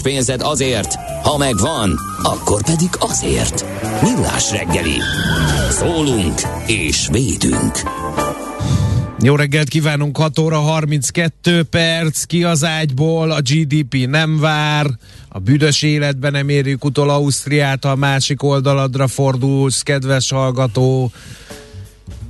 pénzed 0.00 0.40
azért, 0.42 0.94
ha 1.22 1.36
megvan, 1.36 1.98
akkor 2.22 2.62
pedig 2.62 2.88
azért. 2.98 3.64
Millás 4.02 4.50
reggeli. 4.50 4.96
Szólunk 5.70 6.40
és 6.66 7.08
védünk. 7.10 7.80
Jó 9.22 9.36
reggelt 9.36 9.68
kívánunk, 9.68 10.16
6 10.16 10.38
óra 10.38 10.58
32 10.58 11.62
perc, 11.62 12.24
ki 12.24 12.44
az 12.44 12.64
ágyból, 12.64 13.30
a 13.30 13.40
GDP 13.40 14.06
nem 14.06 14.38
vár, 14.38 14.86
a 15.28 15.38
büdös 15.38 15.82
életben 15.82 16.32
nem 16.32 16.48
érjük 16.48 16.84
utol 16.84 17.10
Ausztriát, 17.10 17.84
a 17.84 17.94
másik 17.94 18.42
oldaladra 18.42 19.08
fordulsz, 19.08 19.82
kedves 19.82 20.30
hallgató, 20.30 21.12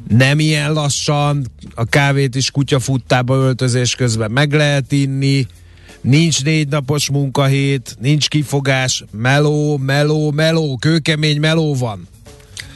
nem 0.09 0.39
ilyen 0.39 0.73
lassan, 0.73 1.47
a 1.75 1.85
kávét 1.85 2.35
is 2.35 2.51
kutyafuttába 2.51 3.35
öltözés 3.35 3.95
közben 3.95 4.31
meg 4.31 4.53
lehet 4.53 4.92
inni, 4.92 5.47
nincs 6.05 6.44
négy 6.44 6.69
napos 6.69 7.10
munkahét, 7.10 7.97
nincs 8.00 8.28
kifogás, 8.28 9.05
meló, 9.10 9.77
meló, 9.77 10.30
meló, 10.30 10.77
kőkemény 10.80 11.41
meló 11.41 11.74
van. 11.74 12.08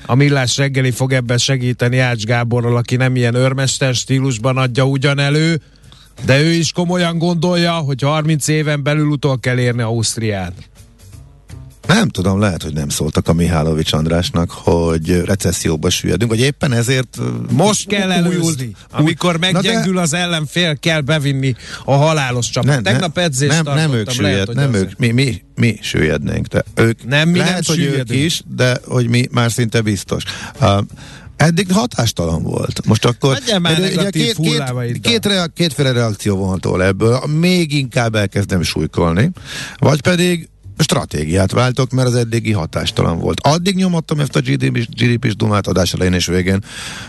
A 0.06 0.14
Millás 0.14 0.56
reggeli 0.56 0.90
fog 0.90 1.12
ebben 1.12 1.38
segíteni 1.38 1.98
Ács 1.98 2.24
Gáborral, 2.24 2.76
aki 2.76 2.96
nem 2.96 3.16
ilyen 3.16 3.34
örmester 3.34 3.94
stílusban 3.94 4.56
adja 4.56 4.84
ugyan 4.84 5.18
elő, 5.18 5.60
de 6.24 6.40
ő 6.40 6.52
is 6.52 6.72
komolyan 6.72 7.18
gondolja, 7.18 7.72
hogy 7.72 8.02
30 8.02 8.48
éven 8.48 8.82
belül 8.82 9.06
utol 9.06 9.38
kell 9.38 9.58
érni 9.58 9.82
Ausztriát. 9.82 10.52
Nem 11.88 12.08
tudom, 12.08 12.40
lehet, 12.40 12.62
hogy 12.62 12.72
nem 12.72 12.88
szóltak 12.88 13.28
a 13.28 13.32
Mihálovics 13.32 13.92
Andrásnak, 13.92 14.50
hogy 14.50 15.20
recesszióba 15.24 15.90
süllyedünk, 15.90 16.30
vagy 16.30 16.40
éppen 16.40 16.72
ezért 16.72 17.18
Most 17.50 17.88
kell 17.88 18.10
előzni. 18.10 18.74
Amikor 18.90 19.38
meggyengül 19.38 19.94
de... 19.94 20.00
az 20.00 20.12
ellenfél, 20.12 20.76
kell 20.76 21.00
bevinni 21.00 21.54
a 21.84 21.94
halálos 21.94 22.50
csapat. 22.50 22.70
Nem, 22.70 22.82
Tegnap 22.82 23.18
edzést 23.18 23.62
nem, 23.62 23.74
nem 23.74 23.92
ők 23.92 24.06
lehet, 24.06 24.12
süllyed, 24.12 24.54
nem 24.54 24.74
ők, 24.74 24.98
mi, 24.98 25.10
mi, 25.10 25.42
mi 25.54 25.78
süllyednénk, 25.82 26.46
de 26.46 26.64
ők, 26.74 27.06
nem, 27.06 27.28
mi 27.28 27.38
lehet, 27.38 27.66
nem 27.66 27.76
hogy 27.76 27.84
ők 27.84 28.10
is, 28.10 28.42
de 28.56 28.78
hogy 28.86 29.08
mi 29.08 29.28
már 29.30 29.52
szinte 29.52 29.80
biztos. 29.80 30.22
Uh, 30.60 30.78
Eddig 31.36 31.72
hatástalan 31.72 32.42
volt. 32.42 32.86
Most 32.86 33.04
akkor 33.04 33.38
már 33.60 33.78
ugye, 33.78 34.10
két, 34.10 34.36
két, 34.36 35.00
két, 35.00 35.26
rea- 35.26 35.52
kétféle 35.54 35.92
reakció 35.92 36.36
vonható 36.36 36.80
ebből. 36.80 37.20
Még 37.26 37.72
inkább 37.72 38.14
elkezdem 38.14 38.62
súlykolni, 38.62 39.30
vagy 39.76 40.00
pedig 40.00 40.48
stratégiát 40.78 41.52
váltok, 41.52 41.90
mert 41.90 42.08
az 42.08 42.14
eddigi 42.14 42.52
hatástalan 42.52 43.18
volt. 43.18 43.40
Addig 43.40 43.74
nyomattam 43.74 44.20
ezt 44.20 44.36
a 44.36 44.40
GDP-s 44.40 45.36
dumát 45.36 45.66
adás 45.66 45.92
elején 45.92 46.12
és 46.12 46.26
végén, 46.26 46.64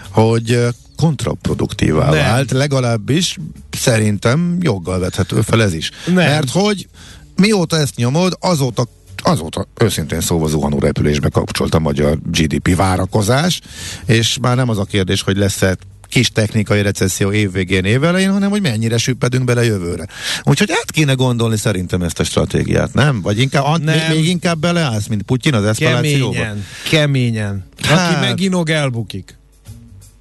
hogy 0.10 0.68
kontraproduktívá 0.96 2.10
Nem. 2.10 2.24
vált, 2.24 2.52
legalábbis 2.52 3.38
szerintem 3.72 4.58
joggal 4.62 5.00
vethető 5.00 5.42
fel 5.42 5.62
ez 5.62 5.74
is. 5.74 5.92
Nem. 6.06 6.16
Mert 6.16 6.50
hogy 6.50 6.88
mióta 7.36 7.78
ezt 7.78 7.96
nyomod, 7.96 8.38
azóta 8.40 8.88
azóta 9.24 9.68
őszintén 9.78 10.22
szóval 10.22 10.50
zuhanó 10.50 10.80
repülésbe 10.80 11.30
kapcsolt 11.30 11.76
a 11.76 11.80
magyar 11.80 12.18
GDP 12.32 12.76
várakozás, 12.76 13.62
és 14.06 14.38
már 14.42 14.56
nem 14.56 14.70
az 14.70 14.78
a 14.78 14.84
kérdés, 14.84 15.22
hogy 15.22 15.38
lesz-e 15.38 15.78
kis 16.10 16.30
technikai 16.32 16.82
recesszió 16.82 17.32
évvégén, 17.32 17.86
évelején, 17.86 18.32
hanem 18.32 18.50
hogy 18.50 18.62
mennyire 18.62 18.98
süppedünk 18.98 19.44
bele 19.46 19.64
jövőre. 19.64 20.08
Úgyhogy 20.44 20.72
át 20.72 20.92
kéne 20.92 21.14
gondolni 21.14 21.58
szerintem 21.58 22.02
ezt 22.02 22.20
a 22.20 22.24
stratégiát, 22.24 22.94
nem? 22.94 23.22
Vagy 23.22 23.40
inkább, 23.40 23.84
nem. 23.84 23.98
Még, 23.98 24.18
még 24.18 24.28
inkább 24.28 24.60
beleállsz, 24.60 25.08
mint 25.08 25.22
Putyin 25.22 25.54
az 25.54 25.66
eszkalációba? 25.66 26.32
Keményen, 26.32 26.66
keményen. 26.90 27.66
Hát, 27.82 28.12
Aki 28.12 28.26
meginog, 28.26 28.70
elbukik. 28.70 29.38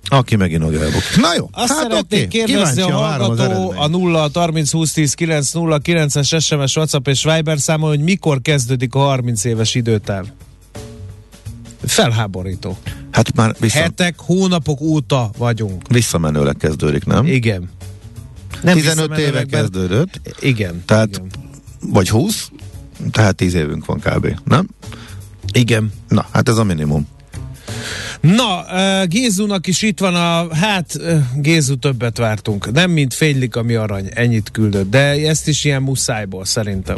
Aki 0.08 0.36
megint 0.36 0.62
elbuk. 0.62 1.02
Na 1.20 1.34
jó, 1.36 1.48
Azt 1.52 1.72
hát 1.72 1.82
szeretnék 1.82 2.26
okay. 2.26 2.44
kérdezni 2.44 2.82
a 2.82 2.96
hallgató 2.96 3.74
a 3.76 3.86
0 3.86 4.30
30 4.34 4.70
20 4.70 4.92
10 4.92 5.14
9 5.14 5.52
0 5.52 5.80
9-es 5.84 6.44
SMS, 6.44 6.76
WhatsApp 6.76 7.08
és 7.08 7.24
Viber 7.24 7.58
számol, 7.58 7.88
hogy 7.88 8.00
mikor 8.00 8.42
kezdődik 8.42 8.94
a 8.94 8.98
30 8.98 9.44
éves 9.44 9.74
időtáv? 9.74 10.24
Felháborító. 11.86 12.76
Hát 13.10 13.34
már 13.34 13.54
vissza... 13.58 13.78
Hetek, 13.78 14.14
hónapok 14.18 14.80
óta 14.80 15.30
vagyunk. 15.38 15.82
Visszamenőleg 15.88 16.56
kezdődik, 16.56 17.04
nem? 17.04 17.26
Igen. 17.26 17.70
Nem 18.62 18.74
15 18.74 19.18
éve 19.18 19.44
kezdődött. 19.44 20.20
Igen. 20.40 20.82
Tehát, 20.86 21.08
igen. 21.08 21.30
vagy 21.80 22.08
20, 22.08 22.50
tehát 23.10 23.34
10 23.34 23.54
évünk 23.54 23.84
van 23.84 23.98
kb. 23.98 24.40
Nem? 24.44 24.68
Igen. 25.52 25.92
Na, 26.08 26.26
hát 26.32 26.48
ez 26.48 26.56
a 26.56 26.64
minimum. 26.64 27.06
Na, 28.20 28.64
Gézunak 29.06 29.66
is 29.66 29.82
itt 29.82 30.00
van 30.00 30.14
a, 30.14 30.54
hát 30.54 30.98
Gézu 31.34 31.76
többet 31.76 32.18
vártunk. 32.18 32.72
Nem 32.72 32.90
mint 32.90 33.14
fénylik, 33.14 33.56
ami 33.56 33.74
arany, 33.74 34.10
ennyit 34.14 34.50
küldött, 34.50 34.90
de 34.90 35.28
ezt 35.28 35.48
is 35.48 35.64
ilyen 35.64 35.82
muszájból 35.82 36.44
szerintem. 36.44 36.96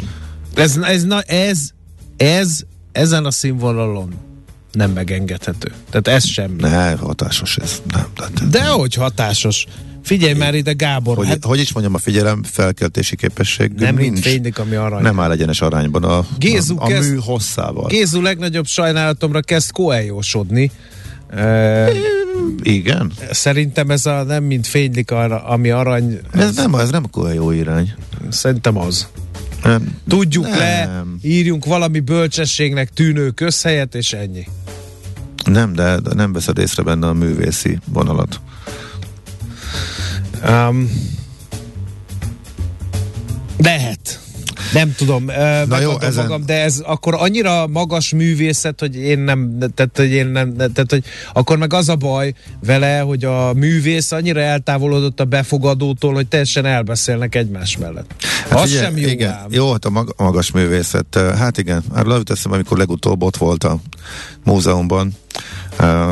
Ez, 0.55 0.77
ez, 0.77 1.03
na, 1.03 1.21
ez, 1.21 1.69
ez, 2.17 2.61
ezen 2.91 3.25
a 3.25 3.31
színvonalon 3.31 4.13
nem 4.71 4.91
megengedhető. 4.91 5.71
Tehát 5.89 6.07
ez 6.07 6.29
sem. 6.29 6.55
Ne, 6.57 6.95
hatásos 6.95 7.57
ez. 7.57 7.81
Nem, 7.93 8.05
tehát, 8.15 8.49
De 8.49 8.59
nem. 8.59 8.77
hogy 8.77 8.93
hatásos? 8.93 9.65
Figyelj 10.03 10.33
már 10.33 10.55
ide, 10.55 10.71
Gábor. 10.71 11.15
Hogy, 11.15 11.27
hát, 11.27 11.45
hogy 11.45 11.59
is 11.59 11.73
mondjam, 11.73 11.95
a 11.95 11.97
figyelem 11.97 12.43
felkeltési 12.43 13.15
képesség 13.15 13.71
nem 13.71 13.95
nincs. 13.95 14.19
fénylik, 14.19 14.59
ami 14.59 14.75
arany. 14.75 15.01
Nem 15.01 15.19
áll 15.19 15.31
egyenes 15.31 15.61
arányban 15.61 16.03
a, 16.03 16.25
Gézu 16.37 16.75
a, 16.77 16.83
a 16.83 16.87
kezd, 16.87 17.09
mű 17.09 17.17
hosszával. 17.17 17.87
Gézu 17.87 18.21
legnagyobb 18.21 18.65
sajnálatomra 18.65 19.41
kezd 19.41 19.71
koeljósodni. 19.71 20.71
Uh, 21.33 21.89
igen. 22.61 23.11
Szerintem 23.31 23.89
ez 23.89 24.05
a 24.05 24.23
nem 24.23 24.43
mint 24.43 24.67
fénylik, 24.67 25.11
arra, 25.11 25.43
ami 25.43 25.69
arany. 25.69 26.19
Ez, 26.33 26.47
ez 26.47 26.55
nem, 26.55 26.75
ez 26.75 26.89
nem 26.89 27.05
jó 27.33 27.51
irány. 27.51 27.93
Szerintem 28.29 28.77
az. 28.77 29.07
Nem. 29.63 29.97
Tudjuk 30.07 30.43
nem. 30.47 30.57
le, 30.57 31.03
írjunk 31.21 31.65
valami 31.65 31.99
bölcsességnek 31.99 32.89
tűnő 32.89 33.29
közhelyet, 33.29 33.95
és 33.95 34.13
ennyi. 34.13 34.47
Nem, 35.45 35.73
de, 35.73 35.99
de 35.99 36.13
nem 36.13 36.33
veszed 36.33 36.57
észre 36.57 36.83
benne 36.83 37.07
a 37.07 37.13
művészi 37.13 37.79
vonalat. 37.85 38.39
Um, 40.47 40.91
lehet. 43.57 44.20
Nem 44.73 44.93
tudom, 44.95 45.25
Na 45.67 45.79
jó, 45.79 45.99
ezen... 45.99 46.23
magam, 46.23 46.45
de 46.45 46.61
ez 46.63 46.79
akkor 46.85 47.15
annyira 47.17 47.67
magas 47.67 48.13
művészet, 48.13 48.79
hogy 48.79 48.95
én 48.95 49.19
nem, 49.19 49.57
tehát, 49.75 49.97
hogy 49.97 50.11
én 50.11 50.27
nem, 50.27 50.55
tehát, 50.55 50.89
hogy 50.89 51.03
akkor 51.33 51.57
meg 51.57 51.73
az 51.73 51.89
a 51.89 51.95
baj 51.95 52.33
vele, 52.65 52.99
hogy 52.99 53.25
a 53.25 53.53
művész 53.53 54.11
annyira 54.11 54.39
eltávolodott 54.39 55.19
a 55.19 55.25
befogadótól, 55.25 56.13
hogy 56.13 56.27
teljesen 56.27 56.65
elbeszélnek 56.65 57.35
egymás 57.35 57.77
mellett. 57.77 58.15
Hát 58.49 58.59
az 58.59 58.69
ugye, 58.69 58.81
sem 58.81 58.97
jó 58.97 59.07
igen, 59.07 59.31
ám. 59.31 59.47
Jó, 59.49 59.71
hát 59.71 59.85
a 59.85 59.89
mag- 59.89 60.13
magas 60.17 60.51
művészet, 60.51 61.19
hát 61.37 61.57
igen, 61.57 61.83
már 61.93 62.05
leüteszem, 62.05 62.51
amikor 62.51 62.77
legutóbb 62.77 63.23
ott 63.23 63.37
volt 63.37 63.63
a 63.63 63.79
múzeumban, 64.43 65.13
uh, 65.79 66.11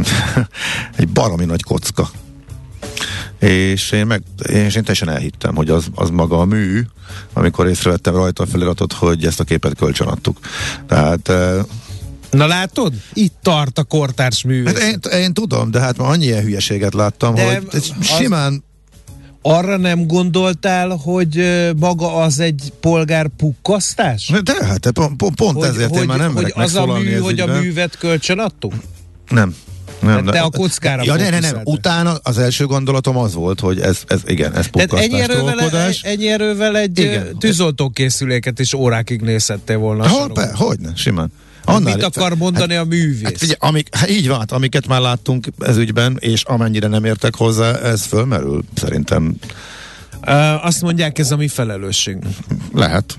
egy 0.96 1.08
baromi 1.08 1.44
nagy 1.44 1.62
kocka 1.62 2.10
és 3.42 3.90
én, 3.90 4.06
meg, 4.06 4.22
én, 4.48 4.56
én 4.56 4.70
teljesen 4.70 5.08
elhittem, 5.08 5.54
hogy 5.54 5.70
az, 5.70 5.86
az 5.94 6.10
maga 6.10 6.38
a 6.38 6.44
mű, 6.44 6.82
amikor 7.32 7.66
észrevettem 7.68 8.14
rajta 8.14 8.42
a 8.42 8.46
feliratot, 8.46 8.92
hogy 8.92 9.24
ezt 9.24 9.40
a 9.40 9.44
képet 9.44 9.76
kölcsönadtuk. 9.76 10.38
Tehát 10.86 11.32
Na 12.30 12.46
látod? 12.46 12.92
Itt 13.12 13.34
tart 13.42 13.78
a 13.78 13.82
kortárs 13.82 14.42
mű. 14.42 14.64
Hát 14.64 14.78
én, 14.78 14.98
én 15.12 15.34
tudom, 15.34 15.70
de 15.70 15.80
hát 15.80 15.96
már 15.96 16.10
annyi 16.10 16.24
ilyen 16.24 16.42
hülyeséget 16.42 16.94
láttam, 16.94 17.34
de 17.34 17.54
hogy 17.54 17.66
ez 17.70 17.88
simán 18.00 18.64
arra 19.42 19.76
nem 19.76 20.06
gondoltál, 20.06 20.88
hogy 20.88 21.38
ö, 21.38 21.72
maga 21.72 22.14
az 22.14 22.38
egy 22.38 22.72
polgár 22.80 23.28
pukkasztás? 23.36 24.32
De 24.42 24.64
hát 24.66 24.90
pont, 24.90 25.16
pont, 25.16 25.56
hogy, 25.56 25.68
ezért 25.68 25.88
hogy, 25.88 26.00
én 26.00 26.06
már 26.06 26.18
nem 26.18 26.34
hogy 26.34 26.42
merek 26.42 26.56
az 26.56 26.74
a 26.74 26.86
mű, 26.86 27.18
hogy 27.18 27.40
a 27.40 27.60
művet 27.60 27.98
kölcsön 27.98 28.38
adtunk? 28.38 28.74
Nem. 29.28 29.54
Nem, 30.02 30.14
Hát 30.24 30.34
te 30.34 30.40
a 30.40 30.50
kockára 30.50 31.02
Ja, 31.04 31.14
ne, 31.14 31.30
ne, 31.30 31.40
nem. 31.40 31.60
Utána 31.64 32.14
az 32.22 32.38
első 32.38 32.66
gondolatom 32.66 33.16
az 33.16 33.34
volt, 33.34 33.60
hogy 33.60 33.80
ez, 33.80 33.98
ez 34.06 34.20
igen, 34.26 34.54
ez 34.56 34.66
Tehát 34.72 34.92
ennyi 34.92 35.08
pukkasztás, 35.08 35.36
erővel, 35.36 35.54
trollkodás. 35.56 36.02
ennyi 36.02 36.28
erővel 36.28 36.76
egy 36.76 36.98
Igen. 36.98 37.38
Tűzoltókészüléket 37.38 38.58
is 38.58 38.72
órákig 38.74 39.20
nézhettél 39.20 39.78
volna. 39.78 40.08
Hol, 40.08 40.28
be, 40.28 40.50
hogyne, 40.54 40.92
simán. 40.94 41.32
Mit 41.84 41.88
itt- 41.96 42.02
akar 42.02 42.36
mondani 42.36 42.74
a 42.74 42.84
művész? 42.84 43.22
Hát 43.22 43.38
figyelj, 43.38 43.56
amik, 43.60 43.94
hát 43.96 44.10
így 44.10 44.28
van, 44.28 44.38
hát 44.38 44.52
amiket 44.52 44.86
már 44.86 45.00
láttunk 45.00 45.46
ez 45.58 45.76
ügyben, 45.76 46.16
és 46.20 46.42
amennyire 46.44 46.86
nem 46.88 47.04
értek 47.04 47.34
hozzá, 47.34 47.74
ez 47.78 48.02
fölmerül. 48.02 48.62
Szerintem 48.74 49.34
Uh, 50.26 50.64
azt 50.66 50.82
mondják, 50.82 51.18
ez 51.18 51.30
a 51.30 51.36
mi 51.36 51.48
felelősségünk. 51.48 52.24
lehet. 52.74 53.18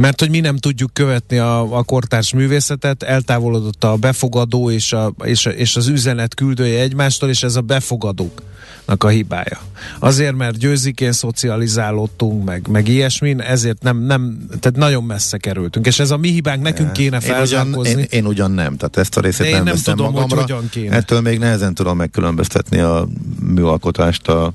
Mert 0.00 0.20
hogy 0.20 0.30
mi 0.30 0.40
nem 0.40 0.56
tudjuk 0.56 0.92
követni 0.92 1.38
a, 1.38 1.76
a 1.76 1.82
kortárs 1.82 2.32
művészetet, 2.32 3.02
eltávolodott 3.02 3.84
a 3.84 3.96
befogadó 3.96 4.70
és, 4.70 4.92
a, 4.92 5.12
és, 5.24 5.46
a, 5.46 5.50
és 5.50 5.76
az 5.76 5.86
üzenet 5.86 6.34
küldője 6.34 6.80
egymástól, 6.80 7.28
és 7.28 7.42
ez 7.42 7.56
a 7.56 7.60
befogadóknak 7.60 9.04
a 9.04 9.08
hibája. 9.08 9.58
Azért, 9.98 10.36
mert 10.36 10.58
győzikén 10.58 11.12
szocializálódtunk, 11.12 12.44
meg, 12.44 12.68
meg 12.68 12.88
ilyesmin, 12.88 13.40
ezért 13.40 13.82
nem, 13.82 13.98
nem, 13.98 14.46
tehát 14.60 14.76
nagyon 14.78 15.04
messze 15.04 15.38
kerültünk. 15.38 15.86
És 15.86 15.98
ez 15.98 16.10
a 16.10 16.16
mi 16.16 16.28
hibánk, 16.28 16.62
nekünk 16.62 16.92
kéne 16.92 17.16
Én 17.16 17.22
ugyan, 17.22 17.34
felzárkózni. 17.36 18.00
én, 18.00 18.06
én 18.10 18.26
ugyan 18.26 18.50
nem, 18.50 18.76
tehát 18.76 18.96
ezt 18.96 19.16
a 19.16 19.20
részét 19.20 19.40
De 19.40 19.48
én 19.48 19.54
nem 19.54 19.64
nem 19.64 19.76
tudom, 19.82 20.06
hogy 20.06 20.14
magamra. 20.14 20.40
hogyan 20.40 20.68
kéne. 20.70 20.96
Ettől 20.96 21.20
még 21.20 21.38
nehezen 21.38 21.74
tudom 21.74 21.96
megkülönböztetni 21.96 22.78
a 22.78 23.08
műalkotást 23.40 24.28
a, 24.28 24.52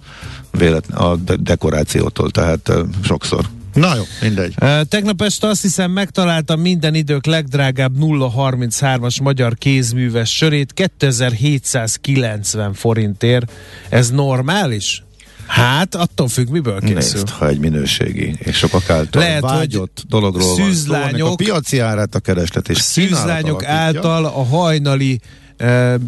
véletlen, 0.52 0.98
a 0.98 1.16
de- 1.16 1.36
dekorációtól, 1.36 2.30
tehát 2.32 2.72
sokszor. 3.04 3.46
Na 3.74 3.96
jó, 3.96 4.04
mindegy. 4.22 4.56
Tegnap 4.90 5.22
este 5.22 5.48
azt 5.48 5.62
hiszem 5.62 5.92
megtaláltam 5.92 6.60
minden 6.60 6.96
idők 6.96 7.26
legdrágább 7.26 7.94
033-as 8.00 9.22
magyar 9.22 9.56
kézműves 9.56 10.36
sörét 10.36 10.74
2790 10.74 12.74
forintért. 12.74 13.52
Ez 13.90 14.10
normális? 14.10 15.04
Hát, 15.46 15.96
attól 15.96 16.28
függ, 16.28 16.50
miből 16.50 16.80
készül. 16.80 17.22
Nézd, 17.22 17.30
ha 17.30 17.48
egy 17.48 17.60
minőségi 17.60 18.36
és 18.38 18.58
sokak 18.58 18.90
által 18.90 19.22
Lehet, 19.22 19.42
vágyott 19.42 19.92
hogy 19.96 20.10
dologról 20.10 20.56
van 20.56 20.74
szó, 20.74 21.26
a 21.26 21.36
piaci 21.36 21.80
árát 21.80 22.16
a 22.16 22.20
kereslet 22.20 22.70
és 22.70 22.78
szűzlányok 22.78 23.66
által 23.66 24.26
a 24.26 24.44
hajnali 24.44 25.20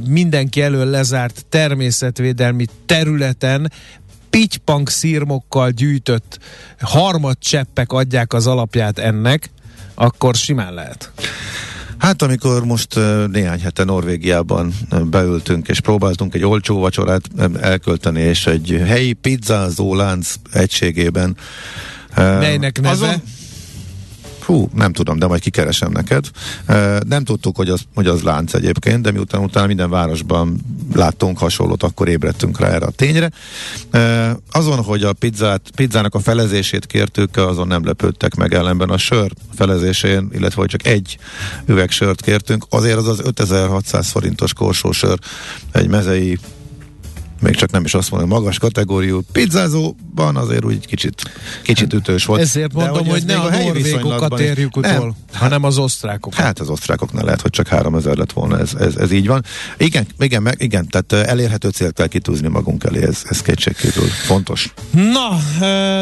mindenki 0.08 0.62
elől 0.62 0.86
lezárt 0.86 1.46
természetvédelmi 1.50 2.66
területen 2.86 3.72
pitypank 4.36 4.90
szírmokkal 4.90 5.70
gyűjtött 5.70 6.40
harmadcseppek 6.80 7.92
adják 7.92 8.34
az 8.34 8.48
alapját 8.48 9.00
ennek, 9.00 9.50
akkor 9.94 10.36
simán 10.36 10.74
lehet. 10.74 11.12
Hát 11.98 12.22
amikor 12.22 12.66
most 12.66 13.00
néhány 13.32 13.60
hete 13.60 13.84
Norvégiában 13.84 14.74
beültünk 15.10 15.68
és 15.68 15.80
próbáltunk 15.80 16.36
egy 16.36 16.46
olcsó 16.46 16.80
vacsorát 16.80 17.22
elkölteni, 17.62 18.22
és 18.22 18.48
egy 18.48 18.82
helyi 18.86 19.14
pizzázó 19.14 19.96
lánc 19.96 20.34
egységében 20.52 21.38
Melynek 22.16 22.82
neve? 22.82 22.90
Azon, 22.90 23.22
Hú, 24.46 24.70
nem 24.74 24.94
tudom, 24.94 25.20
de 25.20 25.28
majd 25.28 25.42
kikeresem 25.42 25.92
neked. 25.92 26.26
Nem 27.08 27.24
tudtuk, 27.24 27.56
hogy 27.56 27.70
az, 27.70 27.82
hogy 27.96 28.08
az 28.08 28.22
lánc 28.22 28.54
egyébként, 28.54 29.02
de 29.02 29.12
miután 29.12 29.44
utána 29.44 29.68
minden 29.68 29.90
városban 29.90 30.60
láttunk 30.94 31.38
hasonlót, 31.38 31.84
akkor 31.84 32.08
ébredtünk 32.08 32.60
rá 32.60 32.68
erre 32.68 32.86
a 32.86 32.90
tényre. 32.90 33.32
Azon, 34.52 34.84
hogy 34.84 35.04
a 35.04 35.14
pizzát, 35.14 35.62
pizzának 35.76 36.16
a 36.16 36.20
felezését 36.20 36.86
kértük, 36.86 37.38
azon 37.38 37.68
nem 37.68 37.86
lepődtek 37.86 38.36
meg 38.36 38.54
ellenben 38.54 38.90
a 38.90 38.98
sör 38.98 39.32
felezésén, 39.56 40.30
illetve 40.34 40.62
hogy 40.62 40.70
csak 40.70 40.86
egy 40.86 41.18
üveg 41.66 41.92
sört 41.92 42.22
kértünk, 42.22 42.66
azért 42.70 42.98
az 42.98 43.08
az 43.08 43.22
5600 43.24 44.10
forintos 44.10 44.54
korsósör 44.54 45.20
egy 45.72 45.88
mezei 45.88 46.40
még 47.42 47.56
csak 47.56 47.72
nem 47.72 47.84
is 47.84 47.94
azt 47.94 48.12
mondom, 48.12 48.30
magas 48.30 48.58
kategóriú 48.60 49.22
pizzázóban 49.32 50.36
azért 50.36 50.66
úgy 50.66 50.86
kicsit, 50.86 51.22
kicsit 51.62 51.94
ütős 51.94 52.26
volt. 52.26 52.42
Ezért 52.42 52.74
De 52.74 52.84
mondom, 52.86 53.06
ez 53.06 53.12
hogy 53.12 53.24
ne 53.26 53.36
még 53.36 53.44
a 53.46 53.50
helyi 53.50 53.66
norvégokat 53.66 54.40
érjük 54.40 54.76
Nem, 54.76 54.96
utol, 54.96 55.16
hanem 55.34 55.64
az 55.64 55.78
osztrákokat. 55.78 56.40
Hát 56.40 56.60
az 56.60 56.70
osztrákoknál 56.70 57.24
lehet, 57.24 57.42
hogy 57.42 57.52
csak 57.52 57.68
3000 57.68 58.16
lett 58.18 58.32
volna, 58.32 58.60
ez, 58.60 58.74
ez, 58.80 58.96
ez 58.96 59.12
így 59.12 59.28
van. 59.28 59.44
Igen, 59.78 60.06
igen, 60.20 60.42
meg, 60.42 60.56
igen, 60.62 60.88
tehát 60.90 61.28
elérhető 61.28 61.70
célt 61.70 61.94
kell 61.94 62.08
kitűzni 62.08 62.48
magunk 62.48 62.84
elé, 62.84 63.04
ez, 63.04 63.22
ez 63.30 63.42
kétségkívül 63.42 64.08
fontos. 64.08 64.74
Na, 64.92 65.40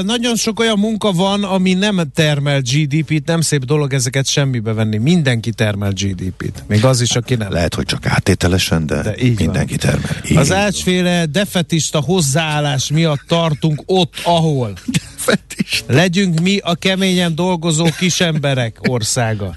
nagyon 0.02 0.36
sok 0.36 0.60
olyan 0.60 0.80
munka 0.80 1.12
van, 1.12 1.44
ami 1.44 1.74
nem 1.74 2.02
termel 2.14 2.62
GDP-t, 2.62 3.28
nem 3.28 3.42
szép 3.42 3.66
dolog 3.66 3.94
ezeket 3.94 4.28
semmibe 4.28 4.74
venni. 4.74 4.98
Mindenki 4.98 5.52
termel 5.52 5.92
GDP-t. 5.92 6.64
Még 6.68 6.86
az 6.86 7.02
is, 7.02 7.16
aki 7.16 7.36
nem. 7.36 7.52
Lehet, 7.52 7.76
hogy 7.76 7.86
csak 7.86 8.06
áttételesen, 8.06 8.86
de, 8.86 8.96
De 8.96 9.02
de 9.02 9.16
így 9.24 9.36
van. 9.36 9.46
mindenki 9.46 9.76
termel. 9.76 10.18
Így 10.30 10.38
Az 10.38 10.48
van. 10.48 10.58
ácsféle 10.58 11.23
defetista 11.25 12.00
hozzáállás 12.00 12.92
miatt 12.92 13.22
tartunk 13.28 13.84
ott, 13.86 14.14
ahol. 14.24 14.74
Fetist. 15.16 15.84
Legyünk 15.88 16.40
mi 16.40 16.58
a 16.58 16.75
keményen 16.75 17.36
dolgozó 17.36 17.86
kisemberek 17.98 18.78
országa. 18.88 19.56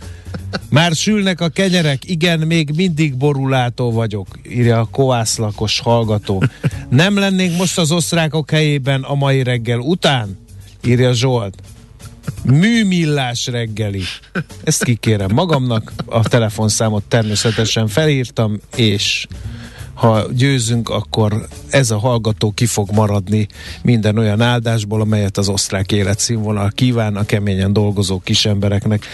Már 0.71 0.95
sülnek 0.95 1.41
a 1.41 1.49
kenyerek, 1.49 2.11
igen, 2.11 2.39
még 2.39 2.71
mindig 2.75 3.17
borulátó 3.17 3.93
vagyok, 3.93 4.27
írja 4.49 4.81
a 4.81 4.89
koászlakos 4.91 5.81
hallgató. 5.81 6.43
Nem 6.89 7.19
lennénk 7.19 7.57
most 7.57 7.79
az 7.79 7.93
osztrákok 7.93 8.51
helyében 8.51 9.03
a 9.03 9.15
mai 9.15 9.43
reggel 9.43 9.79
után, 9.79 10.39
írja 10.85 11.13
Zsolt. 11.13 11.55
Műmillás 12.43 13.47
reggeli. 13.47 14.03
Ezt 14.65 14.85
kikérem 14.85 15.31
magamnak, 15.33 15.93
a 16.07 16.29
telefonszámot 16.29 17.05
természetesen 17.05 17.89
felírtam, 17.89 18.61
és 18.77 19.27
ha 19.97 20.25
győzünk, 20.33 20.89
akkor 20.89 21.47
ez 21.69 21.91
a 21.91 21.99
hallgató 21.99 22.51
ki 22.51 22.67
fog 22.67 22.91
maradni 22.93 23.47
minden 23.83 24.19
olyan 24.19 24.41
áldásból, 24.41 25.01
amelyet 25.01 25.39
az 25.39 25.49
osztrák 25.49 25.93
életszínvonal 25.93 26.71
kíván 26.75 27.17
a 27.17 27.25
keményen 27.25 27.73
dolgozó 27.73 28.21
kisembereknek. 28.21 29.07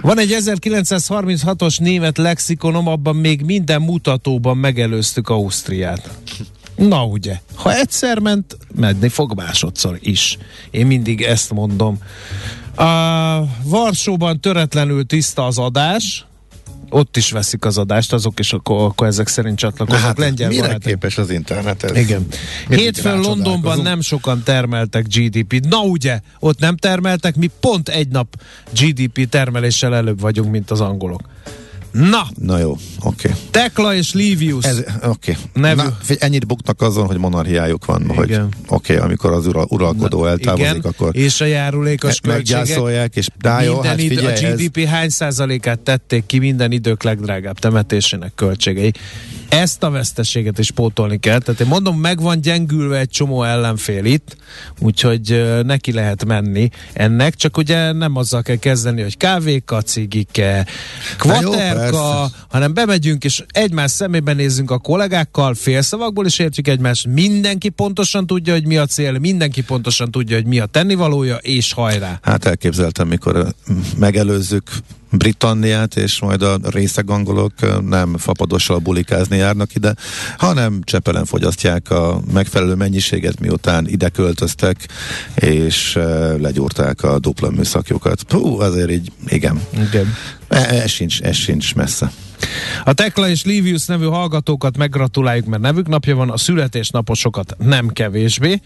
Van 0.00 0.18
egy 0.18 0.36
1936-os 0.38 1.80
német 1.80 2.18
lexikonom, 2.18 2.86
abban 2.88 3.16
még 3.16 3.42
minden 3.42 3.82
mutatóban 3.82 4.56
megelőztük 4.56 5.28
Ausztriát. 5.28 6.10
Na 6.76 7.04
ugye, 7.04 7.40
ha 7.54 7.74
egyszer 7.74 8.18
ment, 8.18 8.56
menni 8.74 9.08
fog 9.08 9.32
másodszor 9.36 9.98
is. 10.00 10.38
Én 10.70 10.86
mindig 10.86 11.22
ezt 11.22 11.52
mondom. 11.52 11.98
A 12.76 13.44
Varsóban 13.62 14.40
töretlenül 14.40 15.06
tiszta 15.06 15.46
az 15.46 15.58
adás, 15.58 16.26
ott 16.90 17.16
is 17.16 17.30
veszik 17.30 17.64
az 17.64 17.78
adást, 17.78 18.12
azok 18.12 18.38
is 18.38 18.52
akkor, 18.52 18.82
akkor 18.82 19.06
ezek 19.06 19.28
szerint 19.28 19.58
csatlakoznak. 19.58 20.04
Hát, 20.04 20.18
lengyel 20.18 20.48
mire 20.48 20.60
barátaink. 20.60 21.00
képes 21.00 21.18
az 21.18 21.30
internet? 21.30 21.82
Ez, 21.82 21.96
Igen. 21.96 22.26
Hétfőn 22.68 23.20
Londonban 23.20 23.80
nem 23.80 24.00
sokan 24.00 24.42
termeltek 24.42 25.06
GDP-t. 25.06 25.68
Na 25.68 25.80
ugye, 25.80 26.20
ott 26.38 26.58
nem 26.58 26.76
termeltek, 26.76 27.36
mi 27.36 27.50
pont 27.60 27.88
egy 27.88 28.08
nap 28.08 28.42
GDP 28.80 29.28
termeléssel 29.28 29.94
előbb 29.94 30.20
vagyunk, 30.20 30.50
mint 30.50 30.70
az 30.70 30.80
angolok. 30.80 31.22
Na, 31.98 32.26
Na 32.38 32.58
jó, 32.58 32.76
oké. 33.00 33.34
Tekla 33.50 33.94
és 33.94 34.12
Livius. 34.12 34.64
Ez, 34.64 34.82
oké. 35.02 35.36
Nevű- 35.52 35.82
Na, 35.82 35.96
figy- 36.02 36.22
ennyit 36.22 36.46
buknak 36.46 36.80
azon, 36.80 37.06
hogy 37.06 37.16
monarchiájuk 37.18 37.84
van, 37.84 38.02
Igen. 38.02 38.14
hogy 38.16 38.40
oké, 38.68 38.96
amikor 38.96 39.32
az 39.32 39.46
ura, 39.46 39.64
uralkodó 39.68 40.26
eltávozik, 40.26 40.66
Igen, 40.66 40.80
akkor 40.80 41.16
és 41.16 41.40
a 41.40 41.44
járulékos 41.44 42.20
me- 42.20 42.34
költségek. 42.34 43.16
és 43.16 43.28
dá, 43.40 43.62
jó, 43.62 43.80
hát 43.80 44.00
figyelj, 44.00 44.26
a 44.26 44.30
ez, 44.46 44.56
GDP 44.56 44.84
hány 44.84 45.08
százalékát 45.08 45.78
tették 45.80 46.26
ki 46.26 46.38
minden 46.38 46.72
idők 46.72 47.02
legdrágább 47.02 47.58
temetésének 47.58 48.32
költségei. 48.34 48.92
Ezt 49.48 49.82
a 49.82 49.90
veszteséget 49.90 50.58
is 50.58 50.70
pótolni 50.70 51.18
kell. 51.18 51.38
Tehát 51.38 51.60
én 51.60 51.66
mondom, 51.66 52.00
meg 52.00 52.20
van 52.20 52.40
gyengülve 52.40 52.98
egy 52.98 53.08
csomó 53.08 53.42
ellenfél 53.42 54.04
itt, 54.04 54.36
úgyhogy 54.78 55.44
neki 55.64 55.92
lehet 55.92 56.24
menni 56.24 56.68
ennek, 56.92 57.34
csak 57.34 57.56
ugye 57.56 57.92
nem 57.92 58.16
azzal 58.16 58.42
kell 58.42 58.56
kezdeni, 58.56 59.02
hogy 59.02 59.16
kávéka, 59.16 59.82
cigike, 59.82 60.66
kvaterka, 61.18 62.30
hanem 62.48 62.74
bemegyünk 62.74 63.24
és 63.24 63.44
egymás 63.48 63.90
szemében 63.90 64.36
nézzünk 64.36 64.70
a 64.70 64.78
kollégákkal, 64.78 65.54
félszavakból 65.54 66.26
is 66.26 66.38
értjük 66.38 66.68
egymást, 66.68 67.06
mindenki 67.06 67.68
pontosan 67.68 68.26
tudja, 68.26 68.52
hogy 68.52 68.66
mi 68.66 68.76
a 68.76 68.86
cél, 68.86 69.18
mindenki 69.18 69.62
pontosan 69.62 70.10
tudja, 70.10 70.36
hogy 70.36 70.46
mi 70.46 70.58
a 70.58 70.66
tennivalója, 70.66 71.36
és 71.36 71.72
hajrá! 71.72 72.18
Hát 72.22 72.44
elképzeltem, 72.44 73.08
mikor 73.08 73.54
megelőzzük 73.98 74.70
Britanniát, 75.10 75.96
és 75.96 76.20
majd 76.20 76.42
a 76.42 76.58
részeg 76.62 77.10
angolok 77.10 77.52
nem 77.88 78.16
fapadossal 78.16 78.78
bulikázni 78.78 79.36
járnak 79.36 79.74
ide, 79.74 79.94
hanem 80.36 80.80
csepelen 80.84 81.24
fogyasztják 81.24 81.90
a 81.90 82.20
megfelelő 82.32 82.74
mennyiséget, 82.74 83.40
miután 83.40 83.88
ide 83.88 84.08
költöztek, 84.08 84.88
és 85.34 85.98
legyúrták 86.38 87.02
a 87.02 87.18
dupla 87.18 87.50
műszakjukat. 87.50 88.32
Hú, 88.32 88.60
azért 88.60 88.90
így, 88.90 89.12
igen. 89.26 89.60
Igen. 89.72 90.14
Ez 90.48 90.90
sincs, 90.90 91.20
ez 91.20 91.36
sincs 91.36 91.74
messze. 91.74 92.10
A 92.84 92.92
Tekla 92.92 93.28
és 93.28 93.44
Livius 93.44 93.86
nevű 93.86 94.04
hallgatókat 94.04 94.76
meggratuláljuk, 94.76 95.46
mert 95.46 95.62
nevük 95.62 95.88
napja 95.88 96.16
van, 96.16 96.30
a 96.30 96.36
születésnaposokat 96.36 97.56
nem 97.58 97.88
kevésbé. 97.88 98.60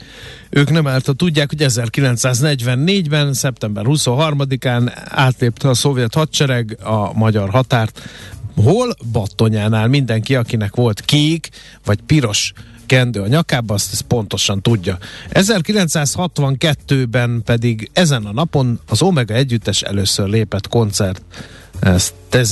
Ők 0.50 0.70
nem 0.70 0.86
által 0.86 1.14
tudják, 1.14 1.48
hogy 1.48 1.64
1944-ben, 1.68 3.32
szeptember 3.32 3.84
23-án 3.88 4.92
átlépte 5.08 5.68
a 5.68 5.74
szovjet 5.74 6.14
hadsereg 6.14 6.78
a 6.82 7.12
magyar 7.12 7.50
határt. 7.50 8.08
Hol? 8.56 8.94
Battonyánál 9.12 9.86
mindenki, 9.88 10.34
akinek 10.34 10.74
volt 10.74 11.00
kék 11.00 11.48
vagy 11.84 12.00
piros 12.06 12.52
kendő 12.92 13.20
a 13.20 13.26
nyakába, 13.26 13.75
azt 13.75 13.92
ezt 13.92 14.02
pontosan 14.02 14.62
tudja. 14.62 14.99
1962-ben 15.30 17.42
pedig 17.44 17.90
ezen 17.92 18.25
a 18.25 18.32
napon 18.32 18.80
az 18.88 19.02
Omega 19.02 19.34
együttes 19.34 19.82
először 19.82 20.28
lépett 20.28 20.68
koncert 20.68 21.22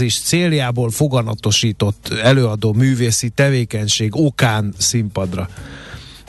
is 0.01 0.21
céljából 0.21 0.91
foganatosított 0.91 2.13
előadó 2.23 2.73
művészi 2.73 3.29
tevékenység 3.29 4.17
okán 4.17 4.75
színpadra. 4.79 5.49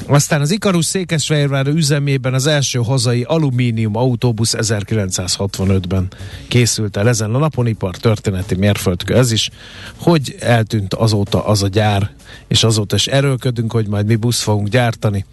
Aztán 0.08 0.42
az 0.42 0.52
Ikarus 0.52 0.86
Székesfehérvár 0.86 1.68
üzemében 1.68 2.34
az 2.34 2.48
első 2.48 2.80
hazai 2.80 3.24
alumínium 3.24 3.96
autóbusz 3.96 4.54
1965-ben 4.58 6.08
készült 6.48 6.98
el 6.98 7.08
ezen 7.08 7.36
a 7.36 7.38
napon, 7.38 7.68
ipar 7.68 7.96
történeti 7.96 8.56
mérföldkő 8.56 9.16
ez 9.16 9.32
is, 9.32 9.50
hogy 9.98 10.36
eltűnt 10.40 10.94
azóta 10.94 11.46
az 11.46 11.64
a 11.64 11.68
gyár, 11.68 12.12
és 12.48 12.64
azóta 12.64 12.96
is 12.96 13.08
erőlködünk, 13.08 13.72
hogy 13.72 13.88
majd 13.88 14.06
mi 14.06 14.16
busz 14.16 14.42
fogunk 14.42 14.68
gyártani. 14.68 15.26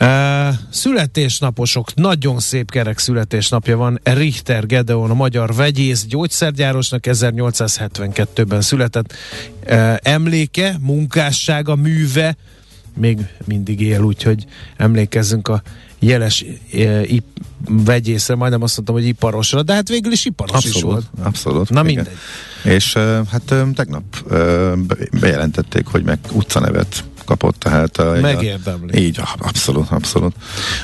Uh, 0.00 0.54
születésnaposok, 0.70 1.94
nagyon 1.94 2.40
szép 2.40 2.70
kerek 2.70 2.98
születésnapja 2.98 3.76
van. 3.76 4.00
Richter 4.02 4.66
Gedeon, 4.66 5.10
a 5.10 5.14
magyar 5.14 5.54
vegyész, 5.54 6.04
gyógyszergyárosnak 6.04 7.04
1872-ben 7.06 8.60
született. 8.60 9.12
Uh, 9.66 9.94
emléke, 10.02 10.76
munkássága, 10.80 11.74
műve 11.74 12.36
még 12.96 13.18
mindig 13.44 13.80
él, 13.80 14.00
úgyhogy 14.00 14.44
emlékezzünk 14.76 15.48
a 15.48 15.62
jeles 15.98 16.44
uh, 16.72 17.12
ip, 17.12 17.24
vegyészre, 17.68 18.34
majdnem 18.34 18.62
azt 18.62 18.76
mondtam, 18.76 18.96
hogy 18.96 19.06
iparosra, 19.06 19.62
de 19.62 19.72
hát 19.72 19.88
végül 19.88 20.12
is 20.12 20.24
iparos 20.24 20.54
abszolút, 20.54 20.76
is 20.76 20.82
volt. 20.82 21.04
Abszolút. 21.22 21.70
Na 21.70 21.80
igen. 21.80 21.94
mindegy. 21.94 22.18
És 22.62 22.94
uh, 22.94 23.02
hát 23.26 23.54
tegnap 23.74 24.04
uh, 24.30 24.72
bejelentették, 25.20 25.86
hogy 25.86 26.04
meg 26.04 26.18
utcanevet 26.32 27.04
kapott, 27.24 27.58
tehát... 27.58 27.96
A, 27.96 28.20
Megérdemli. 28.20 28.98
Így, 28.98 29.20
abszolút, 29.38 29.90
abszolút. 29.90 30.34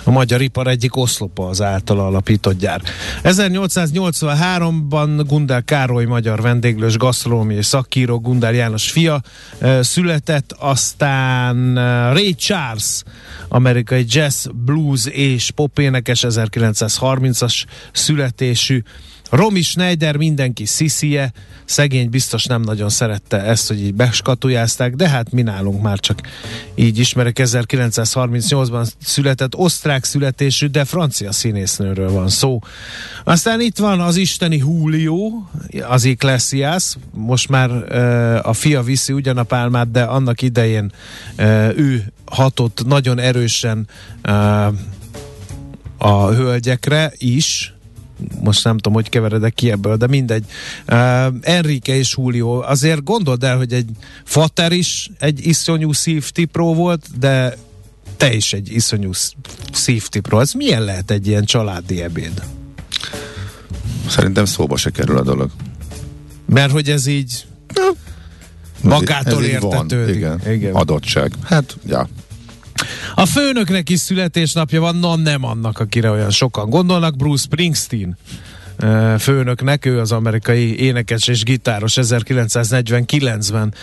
A 0.05 0.11
magyar 0.11 0.41
ipar 0.41 0.67
egyik 0.67 0.97
oszlopa 0.97 1.49
az 1.49 1.63
által 1.63 1.99
alapított 1.99 2.59
gyár. 2.59 2.83
1883-ban 3.23 5.25
Gundel 5.27 5.63
Károly 5.63 6.05
magyar 6.05 6.41
vendéglős 6.41 6.97
gasztronómiai 6.97 7.63
szakíró 7.63 8.21
Gundel 8.21 8.53
János 8.53 8.91
fia 8.91 9.23
született, 9.81 10.55
aztán 10.59 11.75
Ray 12.13 12.35
Charles, 12.35 13.03
amerikai 13.49 14.05
jazz, 14.09 14.47
blues 14.53 15.07
és 15.07 15.51
pop 15.51 15.79
énekes 15.79 16.25
1930-as 16.29 17.65
születésű 17.93 18.83
Romi 19.31 19.63
Schneider 19.63 20.17
mindenki 20.17 20.65
sziszie, 20.65 21.33
szegény 21.65 22.11
biztos 22.11 22.45
nem 22.45 22.61
nagyon 22.61 22.89
szerette 22.89 23.43
ezt, 23.43 23.69
hogy 23.69 23.81
így 23.81 23.95
beskatujázták, 23.95 24.95
de 24.95 25.09
hát 25.09 25.33
mi 25.33 25.43
nálunk 25.43 25.83
már 25.83 25.99
csak 25.99 26.21
így 26.75 26.99
ismerek. 26.99 27.39
1938-ban 27.41 28.91
született 29.03 29.57
osztrák 29.57 30.05
születésű, 30.05 30.67
de 30.67 30.85
francia 30.85 31.33
színésznőről 31.33 32.11
van 32.11 32.29
szó. 32.29 32.59
Aztán 33.25 33.61
itt 33.61 33.79
van 33.79 34.01
az 34.01 34.17
isteni 34.17 34.57
Julio, 34.57 35.19
az 35.89 36.05
Iglesias, 36.05 36.97
most 37.15 37.49
már 37.49 37.71
uh, 37.71 38.49
a 38.49 38.53
fia 38.53 38.83
viszi 38.83 39.13
ugyan 39.13 39.39
a 39.39 39.43
pálmát, 39.43 39.91
de 39.91 40.03
annak 40.03 40.43
idején 40.43 40.93
uh, 41.39 41.73
ő 41.77 42.13
hatott 42.25 42.83
nagyon 42.87 43.19
erősen 43.19 43.89
uh, 44.25 44.67
a 45.99 46.31
hölgyekre 46.31 47.13
is, 47.19 47.75
most 48.43 48.65
nem 48.65 48.77
tudom, 48.77 48.93
hogy 48.93 49.09
keveredek 49.09 49.55
ki 49.55 49.71
ebből, 49.71 49.97
de 49.97 50.07
mindegy. 50.07 50.45
Uh, 50.89 51.27
Enrique 51.41 51.95
és 51.95 52.15
Julio, 52.17 52.61
azért 52.61 53.05
gondold 53.05 53.45
el, 53.45 53.57
hogy 53.57 53.73
egy 53.73 53.89
Fater 54.25 54.73
is 54.73 55.11
egy 55.19 55.47
iszonyú 55.47 55.93
safety 55.93 56.45
pro 56.45 56.75
volt, 56.75 57.19
de 57.19 57.57
te 58.17 58.33
is 58.33 58.53
egy 58.53 58.73
iszonyú 58.73 59.11
safety 59.73 60.19
pro. 60.19 60.41
Ez 60.41 60.53
milyen 60.53 60.83
lehet 60.83 61.11
egy 61.11 61.27
ilyen 61.27 61.45
családi 61.45 62.03
ebéd? 62.03 62.43
Szerintem 64.09 64.45
szóba 64.45 64.77
se 64.77 64.91
kerül 64.91 65.19
a 65.19 65.23
dolog. 65.23 65.51
Mert 66.47 66.73
hogy 66.73 66.91
ez 66.91 67.07
így 67.07 67.47
magától 68.83 69.45
értetődik. 69.45 70.15
Igen. 70.15 70.41
igen. 70.53 70.75
Adottság. 70.75 71.33
Hát, 71.43 71.77
ja. 71.87 72.09
A 73.15 73.27
főnöknek 73.27 73.91
is 73.91 73.99
születésnapja 73.99 74.81
van, 74.81 74.97
na 74.97 75.17
nem 75.17 75.45
annak, 75.45 75.79
akire 75.79 76.11
olyan 76.11 76.31
sokan 76.31 76.71
gondolnak, 76.71 77.17
Bruce 77.17 77.43
Springsteen 77.43 78.17
főnöknek, 79.19 79.85
ő 79.85 79.99
az 79.99 80.13
amerikai 80.13 80.79
énekes 80.81 81.29
és 81.29 81.43
gitáros 81.43 81.95
1949-ben. 82.01 83.75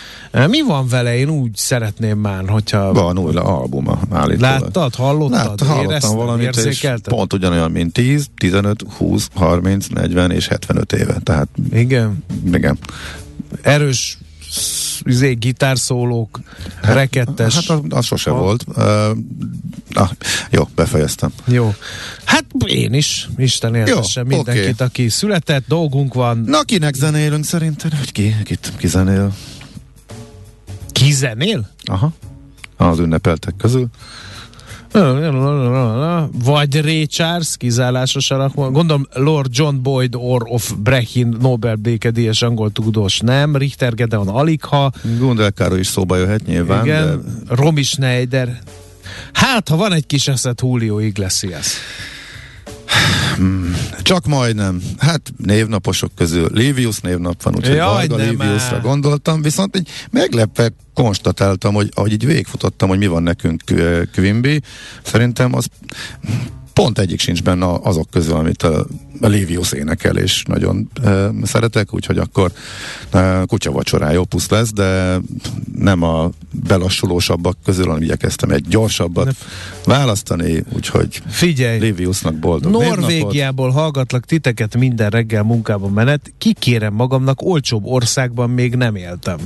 Mi 0.48 0.62
van 0.62 0.88
vele? 0.88 1.16
Én 1.16 1.28
úgy 1.28 1.56
szeretném 1.56 2.18
már, 2.18 2.48
hogyha... 2.48 2.92
Van 2.92 3.18
új 3.18 3.34
albuma 3.34 3.98
állítólag. 4.10 4.60
Láttad, 4.60 4.94
hallottad? 4.94 5.30
Lát, 5.30 5.60
hallottam 5.60 5.90
Éreztem, 5.90 6.16
valamit, 6.16 6.56
és 6.56 6.86
pont 7.02 7.32
ugyanolyan, 7.32 7.70
mint 7.70 7.92
10, 7.92 8.26
15, 8.36 8.84
20, 8.96 9.28
30, 9.34 9.86
40 9.86 10.30
és 10.30 10.48
75 10.48 10.92
éve. 10.92 11.18
Tehát, 11.22 11.48
igen? 11.72 12.24
Igen. 12.52 12.78
Erős 13.62 14.18
izé, 15.02 15.32
gitárszólók, 15.32 16.40
hát, 16.82 16.94
rekettes. 16.94 17.54
Hát 17.54 17.68
az, 17.68 17.80
az 17.88 18.04
sose 18.04 18.30
ha. 18.30 18.36
volt. 18.36 18.64
Uh, 18.68 18.84
ah, 19.92 20.10
jó, 20.50 20.68
befejeztem. 20.74 21.32
Jó. 21.46 21.74
Hát 22.24 22.44
én 22.66 22.92
is, 22.92 23.28
Isten 23.36 23.74
éltesse 23.74 24.22
mindenkit, 24.22 24.72
okay. 24.72 24.86
aki 24.86 25.08
született, 25.08 25.64
dolgunk 25.66 26.14
van. 26.14 26.38
Na, 26.38 26.62
kinek 26.62 26.94
zenélünk 26.94 27.44
szerinted? 27.44 27.94
Hogy 27.98 28.12
ki, 28.12 28.34
kit, 28.44 28.72
ki 28.76 28.86
zenél? 28.86 29.34
Ki 30.92 31.12
zenél? 31.12 31.70
Aha. 31.84 32.12
Az 32.76 32.98
ünnepeltek 32.98 33.54
közül. 33.56 33.88
Vagy 36.44 36.80
Ray 36.80 37.06
Charles, 37.06 37.56
kizárásos 37.56 38.30
alakban. 38.30 38.72
Gondolom 38.72 39.06
Lord 39.12 39.48
John 39.52 39.82
Boyd 39.82 40.14
or 40.14 40.42
of 40.44 40.72
Brechin 40.78 41.36
Nobel 41.40 41.74
békedélyes 41.74 42.42
angol 42.42 42.70
tudós 42.70 43.20
nem. 43.20 43.56
Richter 43.56 43.94
Gedeon 43.94 44.28
aligha. 44.28 44.92
Gundel 45.18 45.50
Károly 45.50 45.78
is 45.78 45.86
szóba 45.86 46.16
jöhet 46.16 46.46
nyilván. 46.46 46.84
Igen. 46.84 47.06
De... 47.46 47.54
Romy 47.54 47.82
Schneider. 47.82 48.58
Hát, 49.32 49.68
ha 49.68 49.76
van 49.76 49.92
egy 49.92 50.06
kis 50.06 50.28
eszet 50.28 50.60
Julio 50.60 50.98
Iglesias. 50.98 51.66
Hmm, 53.36 53.76
csak 54.02 54.26
majdnem. 54.26 54.82
Hát 54.98 55.20
névnaposok 55.36 56.10
közül 56.14 56.48
Livius 56.52 56.98
névnap 56.98 57.42
van, 57.42 57.56
úgyhogy 57.56 57.74
Jaj, 57.74 58.06
Varga 58.08 58.24
Liviusra 58.24 58.80
gondoltam, 58.80 59.42
viszont 59.42 59.76
egy 59.76 59.88
meglepve 60.10 60.72
konstatáltam, 60.94 61.74
hogy 61.74 61.90
ahogy 61.94 62.12
így 62.12 62.26
végfutottam, 62.26 62.88
hogy 62.88 62.98
mi 62.98 63.06
van 63.06 63.22
nekünk 63.22 63.62
Quimby, 64.12 64.60
szerintem 65.02 65.54
az 65.54 65.68
pont 66.78 66.98
egyik 66.98 67.20
sincs 67.20 67.42
benne 67.42 67.66
azok 67.82 68.10
közül, 68.10 68.34
amit 68.34 68.62
a, 68.62 68.86
a 69.20 69.26
Livius 69.26 69.72
énekel, 69.72 70.16
és 70.16 70.42
nagyon 70.46 70.90
e, 71.04 71.30
szeretek, 71.42 71.94
úgyhogy 71.94 72.18
akkor 72.18 72.52
e, 73.10 73.42
kutyavacsorája 73.46 74.20
opusz 74.20 74.48
lesz, 74.48 74.72
de 74.72 75.20
nem 75.78 76.02
a 76.02 76.30
belassulósabbak 76.66 77.56
közül, 77.64 77.86
hanem 77.86 78.02
igyekeztem 78.02 78.50
egy 78.50 78.64
gyorsabbat 78.68 79.34
választani, 79.84 80.64
úgyhogy 80.74 81.22
Figyelj! 81.26 81.78
Liviusnak 81.78 82.34
boldog 82.34 82.72
Norvégiából 82.72 83.70
hallgatlak 83.70 84.24
titeket 84.24 84.76
minden 84.76 85.10
reggel 85.10 85.42
munkában 85.42 85.92
menet, 85.92 86.32
kikérem 86.38 86.94
magamnak, 86.94 87.42
olcsóbb 87.42 87.84
országban 87.84 88.50
még 88.50 88.74
nem 88.74 88.94
éltem. 88.94 89.38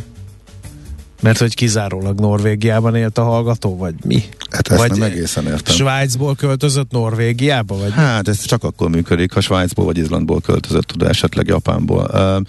Mert 1.23 1.39
hogy 1.39 1.55
kizárólag 1.55 2.21
Norvégiában 2.21 2.95
élt 2.95 3.19
a 3.19 3.23
hallgató, 3.23 3.77
vagy 3.77 3.95
mi? 4.05 4.23
Hát 4.51 4.69
ezt 4.69 4.81
vagy 4.81 4.91
nem 4.91 5.03
egészen 5.03 5.47
értem. 5.47 5.75
Svájcból 5.75 6.35
költözött 6.35 6.91
Norvégiába? 6.91 7.77
Vagy 7.77 7.93
hát 7.93 8.29
ez 8.29 8.45
csak 8.45 8.65
akkor 8.65 8.91
működik, 8.91 9.33
ha 9.33 9.41
Svájcból 9.41 9.85
vagy 9.85 9.99
Izlandból 9.99 10.41
költözött, 10.41 10.87
tud 10.87 11.03
esetleg 11.03 11.47
Japánból. 11.47 12.11
Uh, 12.13 12.47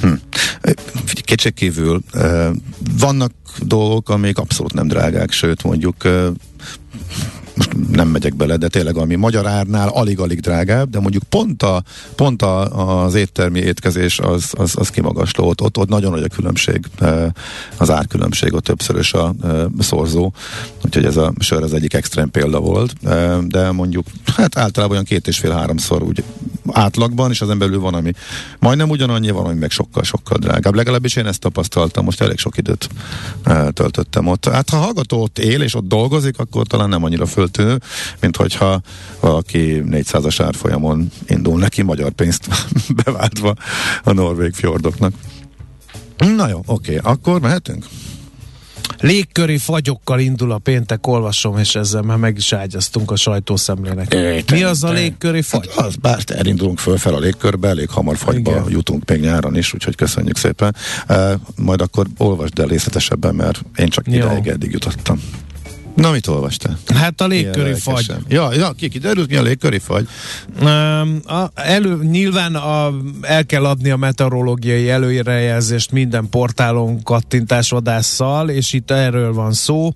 Hm. 0.00 0.12
Kétségkívül 1.22 2.00
vannak 2.98 3.32
dolgok, 3.58 4.08
amik 4.08 4.38
abszolút 4.38 4.72
nem 4.72 4.86
drágák, 4.86 5.32
sőt 5.32 5.62
mondjuk 5.62 5.96
most 7.56 7.90
nem 7.90 8.08
megyek 8.08 8.34
bele, 8.34 8.56
de 8.56 8.68
tényleg 8.68 8.96
ami 8.96 9.14
magyar 9.14 9.46
árnál 9.46 9.88
alig-alig 9.88 10.40
drágább, 10.40 10.90
de 10.90 11.00
mondjuk 11.00 11.22
pont, 11.22 11.62
a, 11.62 11.82
pont 12.14 12.42
a, 12.42 13.04
az 13.04 13.14
éttermi 13.14 13.58
étkezés 13.60 14.18
az, 14.18 14.52
az, 14.56 14.74
az 14.76 14.90
kimagasló, 14.90 15.48
ott, 15.48 15.60
ott, 15.60 15.78
ott 15.78 15.88
nagyon 15.88 16.10
nagy 16.10 16.22
a 16.22 16.34
különbség, 16.34 16.86
az 17.76 17.90
árkülönbség, 17.90 18.54
ott 18.54 18.64
többszörös 18.64 19.12
a 19.12 19.34
szorzó, 19.78 20.32
úgyhogy 20.84 21.04
ez 21.04 21.16
a 21.16 21.32
sör 21.38 21.62
az 21.62 21.72
egyik 21.72 21.94
extrém 21.94 22.30
példa 22.30 22.60
volt, 22.60 22.92
de 23.48 23.70
mondjuk 23.70 24.06
hát 24.36 24.58
általában 24.58 24.92
olyan 24.92 25.04
két 25.04 25.28
és 25.28 25.38
fél 25.38 25.52
háromszor 25.52 26.02
úgy 26.02 26.24
átlagban, 26.72 27.30
és 27.30 27.40
ezen 27.40 27.58
belül 27.58 27.80
van, 27.80 27.94
ami 27.94 28.12
majdnem 28.58 28.90
ugyanannyi, 28.90 29.30
van, 29.30 29.44
ami 29.44 29.58
meg 29.58 29.70
sokkal-sokkal 29.70 30.38
drágább. 30.38 30.74
Legalábbis 30.74 31.16
én 31.16 31.26
ezt 31.26 31.40
tapasztaltam, 31.40 32.04
most 32.04 32.20
elég 32.20 32.38
sok 32.38 32.58
időt 32.58 32.88
uh, 33.46 33.68
töltöttem 33.68 34.26
ott. 34.26 34.48
Hát 34.48 34.70
ha 34.70 34.76
hallgató 34.76 35.22
ott 35.22 35.38
él, 35.38 35.62
és 35.62 35.74
ott 35.74 35.88
dolgozik, 35.88 36.38
akkor 36.38 36.66
talán 36.66 36.88
nem 36.88 37.04
annyira 37.04 37.26
föltűnő, 37.26 37.80
mint 38.20 38.36
hogyha 38.36 38.80
valaki 39.20 39.82
400-as 39.86 40.42
árfolyamon 40.44 41.10
indul 41.26 41.58
neki 41.58 41.82
magyar 41.82 42.10
pénzt 42.10 42.48
beváltva 43.04 43.54
a 44.04 44.12
norvég 44.12 44.54
fjordoknak. 44.54 45.12
Na 46.16 46.48
jó, 46.48 46.62
oké, 46.66 46.96
akkor 47.02 47.40
mehetünk? 47.40 47.86
Légköri 49.00 49.58
fagyokkal 49.58 50.20
indul 50.20 50.52
a 50.52 50.58
péntek, 50.58 51.06
olvasom, 51.06 51.58
és 51.58 51.74
ezzel 51.74 52.02
már 52.02 52.16
meg 52.16 52.36
is 52.36 52.52
ágyaztunk 52.52 53.10
a 53.10 53.16
sajtószemlének. 53.16 54.16
Mi 54.50 54.62
az 54.62 54.84
a 54.84 54.90
légköri 54.90 55.42
fagy? 55.42 55.70
Hát 55.76 55.86
az, 55.86 55.96
bár 55.96 56.18
elindulunk 56.26 56.78
fölfel 56.78 57.14
a 57.14 57.18
légkörbe, 57.18 57.68
elég 57.68 57.88
hamar 57.88 58.16
fagyba 58.16 58.50
Igen. 58.50 58.64
jutunk 58.68 59.10
még 59.10 59.20
nyáron 59.20 59.56
is, 59.56 59.74
úgyhogy 59.74 59.94
köszönjük 59.94 60.36
szépen. 60.36 60.76
Uh, 61.08 61.32
majd 61.56 61.80
akkor 61.80 62.06
olvasd 62.16 62.58
el 62.58 62.66
részletesebben, 62.66 63.34
mert 63.34 63.62
én 63.76 63.88
csak 63.88 64.06
ideig 64.06 64.46
eddig 64.46 64.72
jutottam. 64.72 65.20
Na, 65.96 66.10
mit 66.10 66.26
olvastál? 66.26 66.78
Hát 66.94 67.20
a 67.20 67.26
légköri 67.26 67.74
fagy. 67.74 68.12
Ja, 68.28 68.52
ja, 68.54 68.70
ki 68.70 68.88
kiderült, 68.88 69.30
mi 69.30 69.36
a 69.36 69.42
légköri 69.42 69.78
fagy? 69.78 70.08
Um, 70.62 71.20
a, 71.24 71.50
elő, 71.54 71.98
nyilván 72.02 72.54
a, 72.54 72.94
el 73.20 73.46
kell 73.46 73.64
adni 73.64 73.90
a 73.90 73.96
meteorológiai 73.96 74.90
előrejelzést 74.90 75.92
minden 75.92 76.28
portálon 76.28 77.02
kattintásvadásszal, 77.02 78.48
és 78.48 78.72
itt 78.72 78.90
erről 78.90 79.32
van 79.32 79.52
szó, 79.52 79.92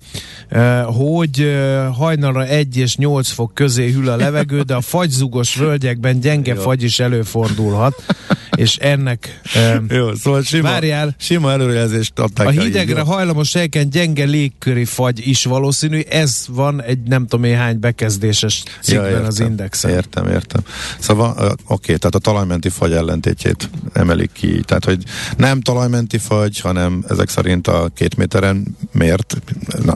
hogy 0.85 1.59
hajnalra 1.97 2.45
1 2.45 2.77
és 2.77 2.95
8 2.95 3.29
fok 3.29 3.53
közé 3.53 3.91
hűl 3.91 4.09
a 4.09 4.15
levegő, 4.15 4.61
de 4.61 4.75
a 4.75 4.81
fagyzugos 4.81 5.55
völgyekben 5.55 6.19
gyenge 6.19 6.55
fagy 6.55 6.83
is 6.83 6.99
előfordulhat, 6.99 8.03
és 8.61 8.75
ennek 8.77 9.41
um, 9.55 9.85
Jó, 9.89 10.15
szóval 10.15 10.43
sima, 10.43 10.69
várjál, 10.69 11.15
sima 11.17 11.51
előrejelzést 11.51 12.19
adták 12.19 12.47
A 12.47 12.49
hidegre 12.49 13.01
hajlamos 13.01 13.53
helyeken 13.53 13.89
gyenge 13.89 14.23
légköri 14.23 14.85
fagy 14.85 15.27
is 15.27 15.43
valószínű, 15.43 15.99
ez 15.99 16.45
van 16.49 16.81
egy 16.81 16.99
nem 17.01 17.27
tudom 17.27 17.45
én 17.45 17.57
hány 17.57 17.79
bekezdéses 17.79 18.63
cikkben 18.81 19.05
ja, 19.05 19.11
értem, 19.11 19.25
az 19.25 19.39
indexen. 19.39 19.91
Értem, 19.91 20.27
értem. 20.27 20.61
Szóval 20.99 21.31
oké, 21.31 21.53
okay, 21.67 21.97
tehát 21.97 22.15
a 22.15 22.19
talajmenti 22.19 22.69
fagy 22.69 22.91
ellentétjét 22.91 23.69
emelik 23.93 24.31
ki. 24.33 24.61
Tehát, 24.65 24.85
hogy 24.85 25.03
nem 25.37 25.61
talajmenti 25.61 26.17
fagy, 26.17 26.59
hanem 26.59 27.03
ezek 27.09 27.29
szerint 27.29 27.67
a 27.67 27.89
két 27.95 28.15
méteren 28.15 28.77
mért. 28.91 29.37
Na, 29.85 29.95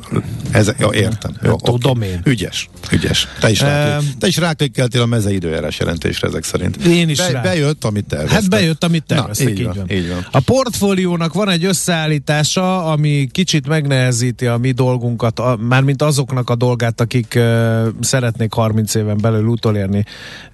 ez, 0.51 0.71
ja, 0.77 0.89
értem. 0.93 1.31
Jó, 1.43 1.55
Tudom 1.55 1.97
okay. 1.97 2.09
én. 2.09 2.21
Ügyes, 2.23 2.69
ügyes. 2.91 3.27
Te 3.39 3.49
is, 3.49 3.59
rá, 3.59 3.99
te 4.19 4.27
is 4.27 4.37
ráklikkeltél 4.37 5.01
a 5.01 5.05
meze 5.05 5.33
időjárás 5.33 5.79
jelentésre 5.79 6.27
ezek 6.27 6.43
szerint. 6.43 6.85
Én 6.85 7.09
is 7.09 7.17
Be, 7.17 7.31
rá. 7.31 7.41
Bejött, 7.41 7.83
amit 7.83 8.05
terveztek. 8.05 8.41
Hát 8.41 8.49
bejött, 8.59 8.83
amit 8.83 9.03
terveztek, 9.03 9.47
Na, 9.47 9.51
így, 9.51 9.59
így, 9.59 9.65
van, 9.65 9.75
van. 9.75 9.89
így 9.89 10.09
van. 10.09 10.27
A 10.31 10.39
portfóliónak 10.39 11.33
van 11.33 11.49
egy 11.49 11.65
összeállítása, 11.65 12.85
ami 12.85 13.27
kicsit 13.31 13.67
megnehezíti 13.67 14.45
a 14.45 14.57
mi 14.57 14.71
dolgunkat, 14.71 15.39
a, 15.39 15.57
már 15.59 15.83
mármint 15.85 16.01
azoknak 16.01 16.49
a 16.49 16.55
dolgát, 16.55 17.01
akik 17.01 17.33
uh, 17.35 17.87
szeretnék 17.99 18.53
30 18.53 18.95
éven 18.95 19.17
belül 19.17 19.45
utolérni 19.45 20.03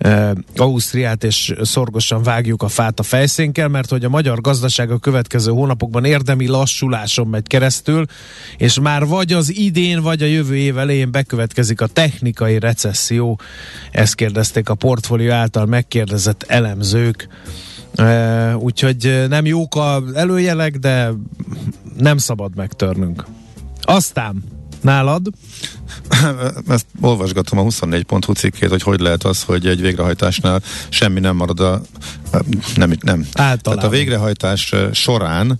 uh, 0.05 0.31
Ausztriát, 0.55 1.23
és 1.23 1.53
szorgosan 1.61 2.23
vágjuk 2.23 2.63
a 2.63 2.67
fát 2.67 2.99
a 2.99 3.03
fejszénkkel, 3.03 3.67
mert 3.67 3.89
hogy 3.89 4.05
a 4.05 4.09
magyar 4.09 4.41
gazdaság 4.41 4.91
a 4.91 4.97
következő 4.97 5.51
hónapokban 5.51 6.05
érdemi 6.05 6.47
lassuláson 6.47 7.27
megy 7.27 7.47
keresztül, 7.47 8.05
és 8.57 8.79
már 8.79 9.05
vagy 9.05 9.33
az 9.33 9.55
idén, 9.55 10.01
vagy 10.01 10.21
a 10.21 10.25
jövő 10.25 10.55
év 10.57 10.77
elején 10.77 11.11
bekövetkezik 11.11 11.81
a 11.81 11.87
technikai 11.87 12.59
recesszió. 12.59 13.39
Ezt 13.91 14.15
kérdezték 14.15 14.69
a 14.69 14.75
portfólió 14.75 15.31
által 15.31 15.65
megkérdezett 15.65 16.43
elemzők. 16.47 17.27
Úgyhogy 18.57 19.25
nem 19.29 19.45
jók 19.45 19.75
a 19.75 20.03
előjelek, 20.13 20.77
de 20.77 21.11
nem 21.97 22.17
szabad 22.17 22.55
megtörnünk. 22.55 23.25
Aztán 23.81 24.43
Nálad? 24.81 25.27
Ezt 26.67 26.85
olvasgatom 27.01 27.59
a 27.59 27.63
24.hu 27.63 28.33
cikkét, 28.33 28.69
hogy 28.69 28.81
hogy 28.81 28.99
lehet 28.99 29.23
az, 29.23 29.43
hogy 29.43 29.67
egy 29.67 29.81
végrehajtásnál 29.81 30.61
semmi 30.89 31.19
nem 31.19 31.35
marad 31.35 31.59
a 31.59 31.81
nem, 32.75 32.93
nem. 33.01 33.27
Általában. 33.33 33.61
Tehát 33.61 33.83
a 33.83 33.89
végrehajtás 33.89 34.75
során 34.91 35.59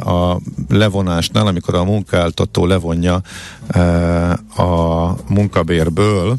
a 0.00 0.40
levonásnál, 0.68 1.46
amikor 1.46 1.74
a 1.74 1.84
munkáltató 1.84 2.66
levonja 2.66 3.20
a 4.56 5.10
munkabérből 5.28 6.36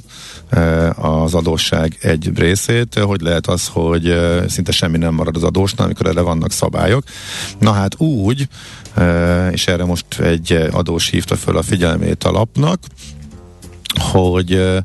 az 0.95 1.33
adósság 1.33 1.97
egy 2.01 2.31
részét, 2.35 2.99
hogy 2.99 3.21
lehet 3.21 3.47
az, 3.47 3.67
hogy 3.67 4.15
szinte 4.47 4.71
semmi 4.71 4.97
nem 4.97 5.13
marad 5.13 5.35
az 5.35 5.43
adósnál, 5.43 5.85
amikor 5.85 6.05
erre 6.05 6.21
vannak 6.21 6.51
szabályok. 6.51 7.03
Na 7.59 7.71
hát 7.71 7.99
úgy, 7.99 8.47
és 9.51 9.67
erre 9.67 9.85
most 9.85 10.19
egy 10.19 10.51
adós 10.71 11.09
hívta 11.09 11.35
föl 11.35 11.57
a 11.57 11.61
figyelmét 11.61 12.23
a 12.23 12.31
lapnak, 12.31 12.79
hogy 14.11 14.81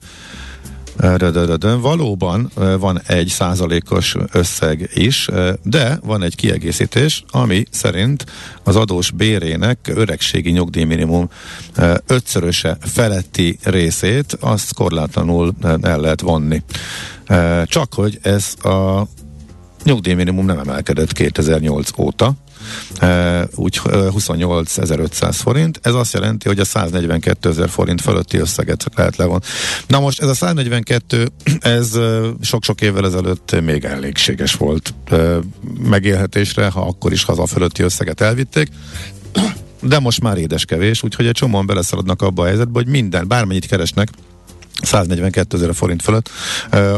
Valóban 1.81 2.51
van 2.79 3.01
egy 3.07 3.27
százalékos 3.27 4.15
összeg 4.33 4.91
is, 4.95 5.29
de 5.63 5.99
van 6.05 6.23
egy 6.23 6.37
kiegészítés, 6.37 7.25
ami 7.31 7.65
szerint 7.71 8.25
az 8.63 8.77
adós 8.77 9.11
bérének 9.11 9.79
öregségi 9.95 10.51
nyugdíjminimum 10.51 11.29
ötszöröse 12.07 12.77
feletti 12.81 13.59
részét 13.63 14.37
azt 14.41 14.75
korlátlanul 14.75 15.55
el 15.83 16.01
lehet 16.01 16.21
vonni. 16.21 16.63
Csak 17.65 17.95
hogy 17.95 18.19
ez 18.23 18.55
a 18.65 19.07
nyugdíjminimum 19.85 20.45
nem 20.45 20.59
emelkedett 20.59 21.13
2008 21.13 21.91
óta, 21.99 22.35
úgy 23.55 23.81
28.500 23.85 25.31
forint. 25.33 25.81
Ez 25.83 25.95
azt 25.95 26.13
jelenti, 26.13 26.49
hogy 26.49 26.59
a 26.59 26.65
142 26.65 27.49
ezer 27.49 27.69
forint 27.69 28.01
fölötti 28.01 28.39
összeget 28.39 28.85
lehet 28.95 29.17
levonni. 29.17 29.43
Na 29.87 30.01
most 30.01 30.23
ez 30.23 30.29
a 30.29 30.35
142, 30.35 31.29
ez 31.61 31.99
sok-sok 32.41 32.81
évvel 32.81 33.07
ezelőtt 33.07 33.61
még 33.61 33.85
elégséges 33.85 34.55
volt 34.55 34.95
megélhetésre, 35.89 36.71
ha 36.71 36.81
akkor 36.81 37.13
is 37.13 37.25
haza 37.25 37.47
fölötti 37.47 37.83
összeget 37.83 38.21
elvitték 38.21 38.69
de 39.83 39.99
most 39.99 40.21
már 40.21 40.37
édeskevés, 40.39 41.03
úgyhogy 41.03 41.27
egy 41.27 41.35
csomóan 41.35 41.67
beleszaladnak 41.67 42.23
abba 42.23 42.43
a 42.43 42.47
helyzetbe, 42.47 42.79
hogy 42.79 42.87
minden, 42.87 43.29
bármennyit 43.29 43.67
keresnek, 43.67 44.09
142 44.83 45.57
ezer 45.57 45.75
forint 45.75 46.03
fölött 46.03 46.31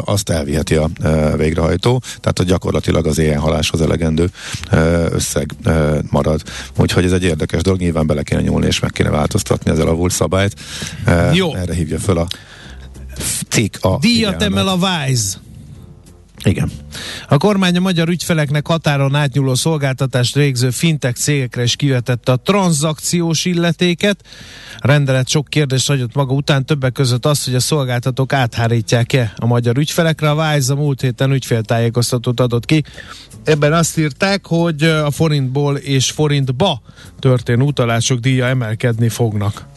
azt 0.05 0.29
elviheti 0.29 0.75
a 0.75 0.91
végrehajtó, 1.37 2.03
tehát 2.21 2.39
hogy 2.39 2.47
gyakorlatilag 2.47 3.07
az 3.07 3.19
ilyen 3.19 3.39
haláshoz 3.41 3.81
elegendő 3.81 4.31
összeg 5.11 5.55
marad. 6.11 6.43
Úgyhogy 6.79 7.05
ez 7.05 7.13
egy 7.13 7.23
érdekes 7.23 7.63
dolog, 7.63 7.81
nyilván 7.81 8.07
bele 8.07 8.23
kéne 8.23 8.41
nyúlni 8.41 8.67
és 8.67 8.81
meg 8.81 8.91
kéne 8.91 9.11
változtatni 9.11 9.71
az 9.71 9.79
elavult 9.79 10.13
szabályt. 10.13 10.55
Jó. 11.33 11.55
Erre 11.55 11.75
hívja 11.75 11.99
föl 11.99 12.19
a 12.19 12.27
cikk 13.49 13.75
a 13.81 13.99
Díjat 13.99 14.43
emel 14.43 14.69
a 14.69 14.75
Wise. 14.75 15.37
Igen. 16.45 16.71
A 17.29 17.37
kormány 17.37 17.77
a 17.77 17.81
magyar 17.81 18.09
ügyfeleknek 18.09 18.67
határon 18.67 19.15
átnyúló 19.15 19.55
szolgáltatást 19.55 20.35
végző 20.35 20.71
fintech 20.71 21.17
cégekre 21.17 21.63
is 21.63 21.77
kivetette 21.77 22.33
a 22.33 22.37
tranzakciós 22.37 23.45
illetéket. 23.45 24.25
A 24.79 24.87
rendelet 24.87 25.29
sok 25.29 25.49
kérdést 25.49 25.87
hagyott 25.87 26.15
maga 26.15 26.33
után, 26.33 26.67
többek 26.67 26.93
között 26.93 27.27
az, 27.27 27.45
hogy 27.45 27.55
a 27.55 27.61
szolgáltatók 27.61 28.33
áthárítják-e 28.33 29.33
a 29.37 29.47
magyar 29.47 29.79
ügyfelekre. 29.79 30.31
A 30.31 30.53
Wise 30.55 30.73
a 30.73 30.77
múlt 30.77 31.01
héten 31.01 31.33
ügyféltájékoztatót 31.33 32.41
adott 32.41 32.65
ki. 32.65 32.85
Ebben 33.45 33.73
azt 33.73 33.99
írták, 33.99 34.47
hogy 34.47 34.83
a 34.83 35.11
forintból 35.11 35.77
és 35.77 36.11
forintba 36.11 36.83
történő 37.19 37.63
utalások 37.63 38.19
díja 38.19 38.47
emelkedni 38.47 39.09
fognak. 39.09 39.73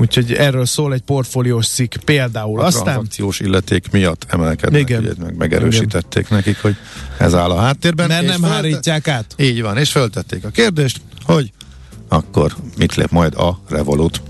Úgyhogy 0.00 0.32
erről 0.32 0.66
szól 0.66 0.92
egy 0.92 1.00
portfóliós 1.00 1.66
cikk 1.66 1.94
például. 2.04 2.60
A 2.60 2.64
Aztán... 2.64 2.82
transzakciós 2.82 3.40
illeték 3.40 3.90
miatt 3.90 4.26
emelkednek, 4.28 4.80
Igen. 4.80 5.00
Ugye, 5.00 5.12
meg 5.18 5.36
megerősítették 5.36 6.24
Igen. 6.24 6.38
nekik, 6.38 6.60
hogy 6.62 6.76
ez 7.18 7.34
áll 7.34 7.50
a 7.50 7.58
háttérben. 7.58 8.08
Mert 8.08 8.26
nem 8.26 8.40
fölte... 8.40 8.54
hárítják 8.54 9.08
át. 9.08 9.34
Így 9.36 9.62
van, 9.62 9.76
és 9.76 9.90
föltették 9.90 10.44
a 10.44 10.48
kérdést, 10.48 11.00
hogy 11.24 11.52
akkor 12.08 12.56
mit 12.76 12.94
lép 12.94 13.10
majd 13.10 13.34
a 13.34 13.60
Revolut. 13.68 14.22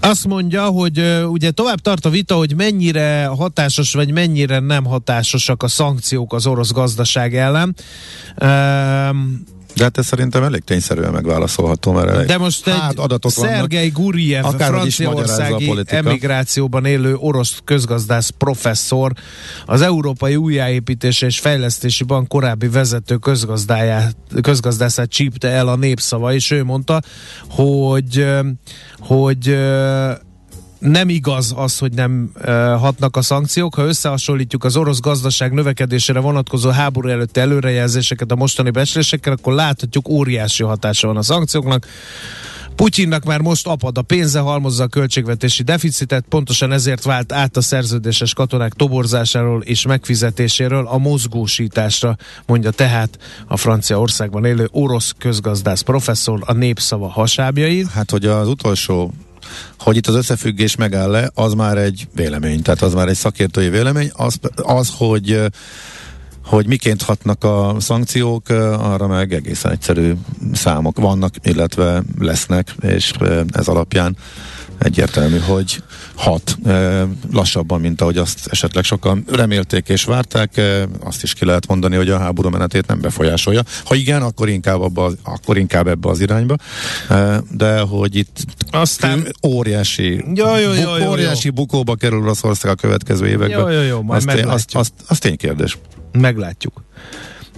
Azt 0.00 0.26
mondja, 0.26 0.64
hogy 0.64 0.98
uh, 0.98 1.30
ugye 1.30 1.50
tovább 1.50 1.78
tart 1.78 2.04
a 2.04 2.10
vita, 2.10 2.34
hogy 2.34 2.54
mennyire 2.56 3.26
hatásos 3.26 3.92
vagy 3.92 4.12
mennyire 4.12 4.58
nem 4.58 4.84
hatásosak 4.84 5.62
a 5.62 5.68
szankciók 5.68 6.32
az 6.32 6.46
orosz 6.46 6.72
gazdaság 6.72 7.36
ellen. 7.36 7.76
Uh, 8.36 9.16
de 9.74 9.82
hát 9.82 9.98
ez 9.98 10.06
szerintem 10.06 10.42
elég 10.42 10.64
tényszerűen 10.64 11.12
megválaszolható, 11.12 11.92
mert 11.92 12.08
elég 12.08 12.26
De 12.26 12.38
most 12.38 12.68
hát, 12.68 12.90
egy 12.90 12.98
adatok 12.98 13.30
Szergei 13.30 13.88
Guriev, 13.88 14.44
franciaországi 14.44 15.72
emigrációban 15.84 16.84
élő 16.84 17.14
orosz 17.16 17.60
közgazdász 17.64 18.28
professzor, 18.28 19.12
az 19.66 19.80
Európai 19.80 20.36
Újjáépítés 20.36 21.22
és 21.22 21.38
Fejlesztési 21.38 22.04
Bank 22.04 22.28
korábbi 22.28 22.68
vezető 22.68 23.18
közgazdászát 24.42 25.08
csípte 25.08 25.48
el 25.48 25.68
a 25.68 25.76
népszava, 25.76 26.34
és 26.34 26.50
ő 26.50 26.64
mondta, 26.64 27.02
hogy, 27.48 28.26
hogy 28.98 29.56
nem 30.78 31.08
igaz 31.08 31.52
az, 31.56 31.78
hogy 31.78 31.92
nem 31.92 32.30
hatnak 32.78 33.16
a 33.16 33.22
szankciók. 33.22 33.74
Ha 33.74 33.82
összehasonlítjuk 33.82 34.64
az 34.64 34.76
orosz 34.76 35.00
gazdaság 35.00 35.52
növekedésére 35.52 36.20
vonatkozó 36.20 36.70
háború 36.70 37.08
előtti 37.08 37.40
előrejelzéseket 37.40 38.30
a 38.30 38.36
mostani 38.36 38.70
becslésekkel, 38.70 39.32
akkor 39.32 39.52
láthatjuk 39.52 40.08
óriási 40.08 40.62
hatása 40.62 41.06
van 41.06 41.16
a 41.16 41.22
szankcióknak. 41.22 41.86
Putyinnak 42.76 43.24
már 43.24 43.40
most 43.40 43.66
apad 43.66 43.98
a 43.98 44.02
pénze, 44.02 44.38
halmozza 44.38 44.82
a 44.82 44.86
költségvetési 44.86 45.62
deficitet, 45.62 46.24
pontosan 46.28 46.72
ezért 46.72 47.04
vált 47.04 47.32
át 47.32 47.56
a 47.56 47.60
szerződéses 47.60 48.34
katonák 48.34 48.72
toborzásáról 48.72 49.62
és 49.62 49.86
megfizetéséről 49.86 50.86
a 50.86 50.98
mozgósításra, 50.98 52.16
mondja 52.46 52.70
tehát 52.70 53.18
a 53.46 53.56
Franciaországban 53.56 54.44
élő 54.44 54.68
orosz 54.72 55.14
közgazdász 55.18 55.80
professzor 55.80 56.42
a 56.46 56.52
népszava 56.52 57.08
hasábjai. 57.08 57.86
Hát, 57.94 58.10
hogy 58.10 58.24
az 58.26 58.48
utolsó 58.48 59.12
hogy 59.78 59.96
itt 59.96 60.06
az 60.06 60.14
összefüggés 60.14 60.76
megáll-e, 60.76 61.30
az 61.34 61.52
már 61.52 61.78
egy 61.78 62.08
vélemény, 62.14 62.62
tehát 62.62 62.82
az 62.82 62.94
már 62.94 63.08
egy 63.08 63.16
szakértői 63.16 63.68
vélemény, 63.68 64.10
az, 64.12 64.38
az 64.56 64.92
hogy 64.96 65.40
hogy 66.44 66.66
miként 66.66 67.02
hatnak 67.02 67.44
a 67.44 67.76
szankciók, 67.78 68.48
arra 68.48 69.06
meg 69.06 69.32
egészen 69.32 69.72
egyszerű 69.72 70.12
számok 70.52 70.98
vannak, 70.98 71.34
illetve 71.42 72.02
lesznek, 72.18 72.74
és 72.80 73.12
ez 73.50 73.68
alapján 73.68 74.16
egyértelmű, 74.78 75.38
hogy 75.38 75.82
hat 76.14 76.58
lassabban, 77.32 77.80
mint 77.80 78.00
ahogy 78.00 78.16
azt 78.16 78.46
esetleg 78.50 78.84
sokan 78.84 79.24
remélték 79.32 79.88
és 79.88 80.04
várták. 80.04 80.60
Azt 81.00 81.22
is 81.22 81.34
ki 81.34 81.44
lehet 81.44 81.66
mondani, 81.66 81.96
hogy 81.96 82.10
a 82.10 82.18
háború 82.18 82.48
menetét 82.48 82.86
nem 82.86 83.00
befolyásolja. 83.00 83.62
Ha 83.84 83.94
igen, 83.94 84.22
akkor 84.22 84.48
inkább, 84.48 84.80
abba, 84.80 85.12
akkor 85.22 85.58
inkább 85.58 85.86
ebbe 85.86 86.08
az 86.08 86.20
irányba. 86.20 86.56
De 87.50 87.80
hogy 87.80 88.16
itt 88.16 88.44
aztán 88.70 89.26
óriási, 89.46 90.24
jó, 90.34 90.56
jó, 90.56 90.72
jó, 90.72 90.96
jó, 90.96 91.10
óriási 91.10 91.50
bukóba 91.50 91.94
kerül 91.94 92.20
Oroszország 92.20 92.70
a 92.70 92.74
következő 92.74 93.26
években. 93.26 93.60
Jó, 93.60 93.68
jó, 93.68 93.82
jó, 93.82 94.02
majd 94.02 94.28
azt, 94.28 94.44
azt, 94.44 94.74
azt, 94.74 94.92
azt 95.06 95.20
ténykérdés. 95.20 95.78
Meglátjuk. 96.12 96.82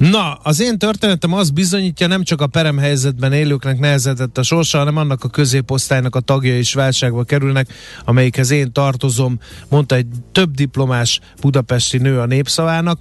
Na, 0.00 0.32
az 0.32 0.60
én 0.60 0.78
történetem 0.78 1.32
az 1.32 1.50
bizonyítja, 1.50 2.06
nem 2.06 2.22
csak 2.22 2.40
a 2.40 2.46
peremhelyzetben 2.46 3.32
élőknek 3.32 3.78
nehezedett 3.78 4.38
a 4.38 4.42
sorsa, 4.42 4.78
hanem 4.78 4.96
annak 4.96 5.24
a 5.24 5.28
középosztálynak 5.28 6.16
a 6.16 6.20
tagja 6.20 6.58
is 6.58 6.74
válságba 6.74 7.24
kerülnek, 7.24 7.72
amelyikhez 8.04 8.50
én 8.50 8.72
tartozom, 8.72 9.38
mondta 9.68 9.94
egy 9.94 10.06
több 10.32 10.50
diplomás 10.54 11.20
budapesti 11.40 11.98
nő 11.98 12.20
a 12.20 12.26
népszavának, 12.26 13.00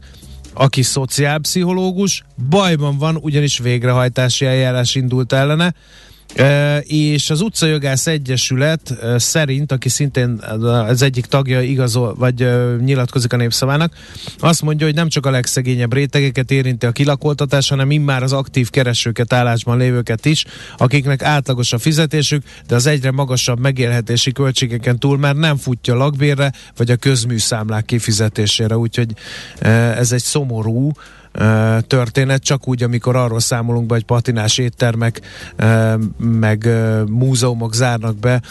aki 0.53 0.81
szociálpszichológus, 0.81 2.23
bajban 2.49 2.97
van, 2.97 3.15
ugyanis 3.15 3.57
végrehajtási 3.57 4.45
eljárás 4.45 4.95
indult 4.95 5.33
ellene, 5.33 5.73
és 6.83 7.29
az 7.29 7.41
Utcajogász 7.41 8.07
Egyesület 8.07 8.93
szerint, 9.17 9.71
aki 9.71 9.89
szintén 9.89 10.29
az 10.87 11.01
egyik 11.01 11.25
tagja 11.25 11.61
igazol, 11.61 12.15
vagy 12.15 12.47
nyilatkozik 12.83 13.33
a 13.33 13.37
népszavának, 13.37 13.93
azt 14.39 14.61
mondja, 14.61 14.85
hogy 14.85 14.95
nem 14.95 15.09
csak 15.09 15.25
a 15.25 15.29
legszegényebb 15.29 15.93
rétegeket 15.93 16.51
érinti 16.51 16.85
a 16.85 16.91
kilakoltatás, 16.91 17.69
hanem 17.69 17.91
immár 17.91 18.23
az 18.23 18.33
aktív 18.33 18.69
keresőket, 18.69 19.33
állásban 19.33 19.77
lévőket 19.77 20.25
is, 20.25 20.45
akiknek 20.77 21.23
átlagos 21.23 21.73
a 21.73 21.77
fizetésük, 21.77 22.43
de 22.67 22.75
az 22.75 22.85
egyre 22.85 23.11
magasabb 23.11 23.59
megélhetési 23.59 24.31
költségeken 24.31 24.99
túl 24.99 25.17
már 25.17 25.35
nem 25.35 25.57
futja 25.57 25.95
lakbérre, 25.95 26.53
vagy 26.77 26.91
a 26.91 26.95
közműszámlák 26.95 27.85
kifizetésére, 27.85 28.77
úgyhogy 28.77 29.13
ez 29.97 30.11
egy 30.11 30.23
szomorú, 30.23 30.91
történet, 31.87 32.43
csak 32.43 32.67
úgy, 32.67 32.83
amikor 32.83 33.15
arról 33.15 33.39
számolunk 33.39 33.85
be, 33.85 33.93
hogy 33.93 34.05
patinás 34.05 34.57
éttermek 34.57 35.21
meg 36.17 36.69
múzeumok 37.07 37.73
zárnak 37.73 38.17
be 38.17 38.41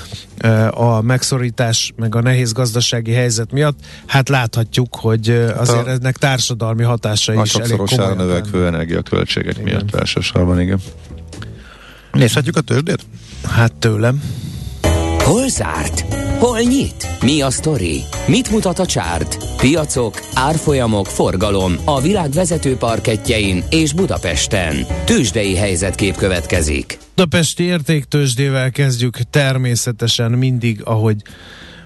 a 0.71 1.01
megszorítás 1.01 1.93
meg 1.97 2.15
a 2.15 2.21
nehéz 2.21 2.53
gazdasági 2.53 3.13
helyzet 3.13 3.53
miatt, 3.53 3.79
hát 4.07 4.29
láthatjuk, 4.29 4.97
hogy 4.97 5.31
azért 5.57 5.87
a, 5.87 5.91
ennek 5.91 6.17
társadalmi 6.17 6.83
hatása 6.83 7.43
is 7.43 7.55
elég 7.55 7.77
komolyan. 7.77 8.17
növekvő 8.17 8.67
energiaköltségek 8.67 9.59
igen. 9.59 9.65
miatt 9.65 9.95
elsősorban, 9.95 10.61
igen. 10.61 10.81
Nézhetjük 12.13 12.57
a 12.57 12.61
tőzsdét? 12.61 13.07
Hát 13.43 13.73
tőlem. 13.73 14.23
Hol 15.29 15.49
zárt? 15.49 16.15
Hol 16.39 16.61
nyit? 16.61 17.07
Mi 17.23 17.41
a 17.41 17.51
sztori? 17.51 18.01
Mit 18.27 18.51
mutat 18.51 18.79
a 18.79 18.87
csárt? 18.87 19.57
Piacok, 19.57 20.21
árfolyamok, 20.35 21.07
forgalom 21.07 21.75
a 21.85 22.01
világ 22.01 22.31
vezető 22.31 22.77
parketjein 22.77 23.65
és 23.71 23.93
Budapesten. 23.93 24.77
Tősdei 25.05 25.57
helyzetkép 25.57 26.17
következik. 26.17 26.99
Budapesti 27.15 27.63
értéktősdével 27.63 28.71
kezdjük 28.71 29.17
természetesen 29.31 30.31
mindig, 30.31 30.81
ahogy 30.85 31.17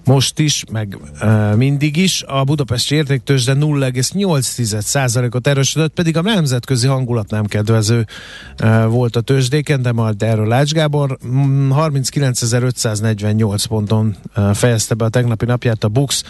most 0.04 0.38
is, 0.38 0.64
meg 0.72 0.98
e, 1.20 1.54
mindig 1.54 1.96
is. 1.96 2.22
A 2.22 2.44
Budapesti 2.44 2.94
értéktősde 2.94 3.54
0,8%-ot 3.54 5.46
erősödött, 5.46 5.94
pedig 5.94 6.16
a 6.16 6.22
nemzetközi 6.22 6.86
hangulat 6.86 7.30
nem 7.30 7.44
kedvező 7.44 8.06
e, 8.56 8.84
volt 8.84 9.16
a 9.16 9.20
tőzsdéken, 9.20 9.82
de 9.82 9.92
majd 9.92 10.22
erről 10.22 10.52
Ács 10.52 10.72
Gábor 10.72 11.18
39.548 11.24 13.64
ponton 13.68 14.16
e, 14.34 14.54
fejezte 14.54 14.94
be 14.94 15.04
a 15.04 15.08
tegnapi 15.08 15.44
napját 15.44 15.84
a 15.84 15.88
Bux. 15.88 16.22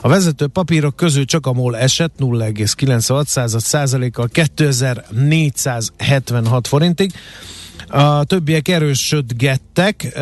A 0.00 0.08
vezető 0.08 0.46
papírok 0.46 0.96
közül 0.96 1.24
csak 1.24 1.46
a 1.46 1.52
MOL 1.52 1.76
esett 1.76 2.14
0,96%-kal 2.18 4.28
2476 4.28 6.66
forintig. 6.66 7.12
A 7.92 8.24
többiek 8.24 8.68
erősödgettek, 8.68 10.12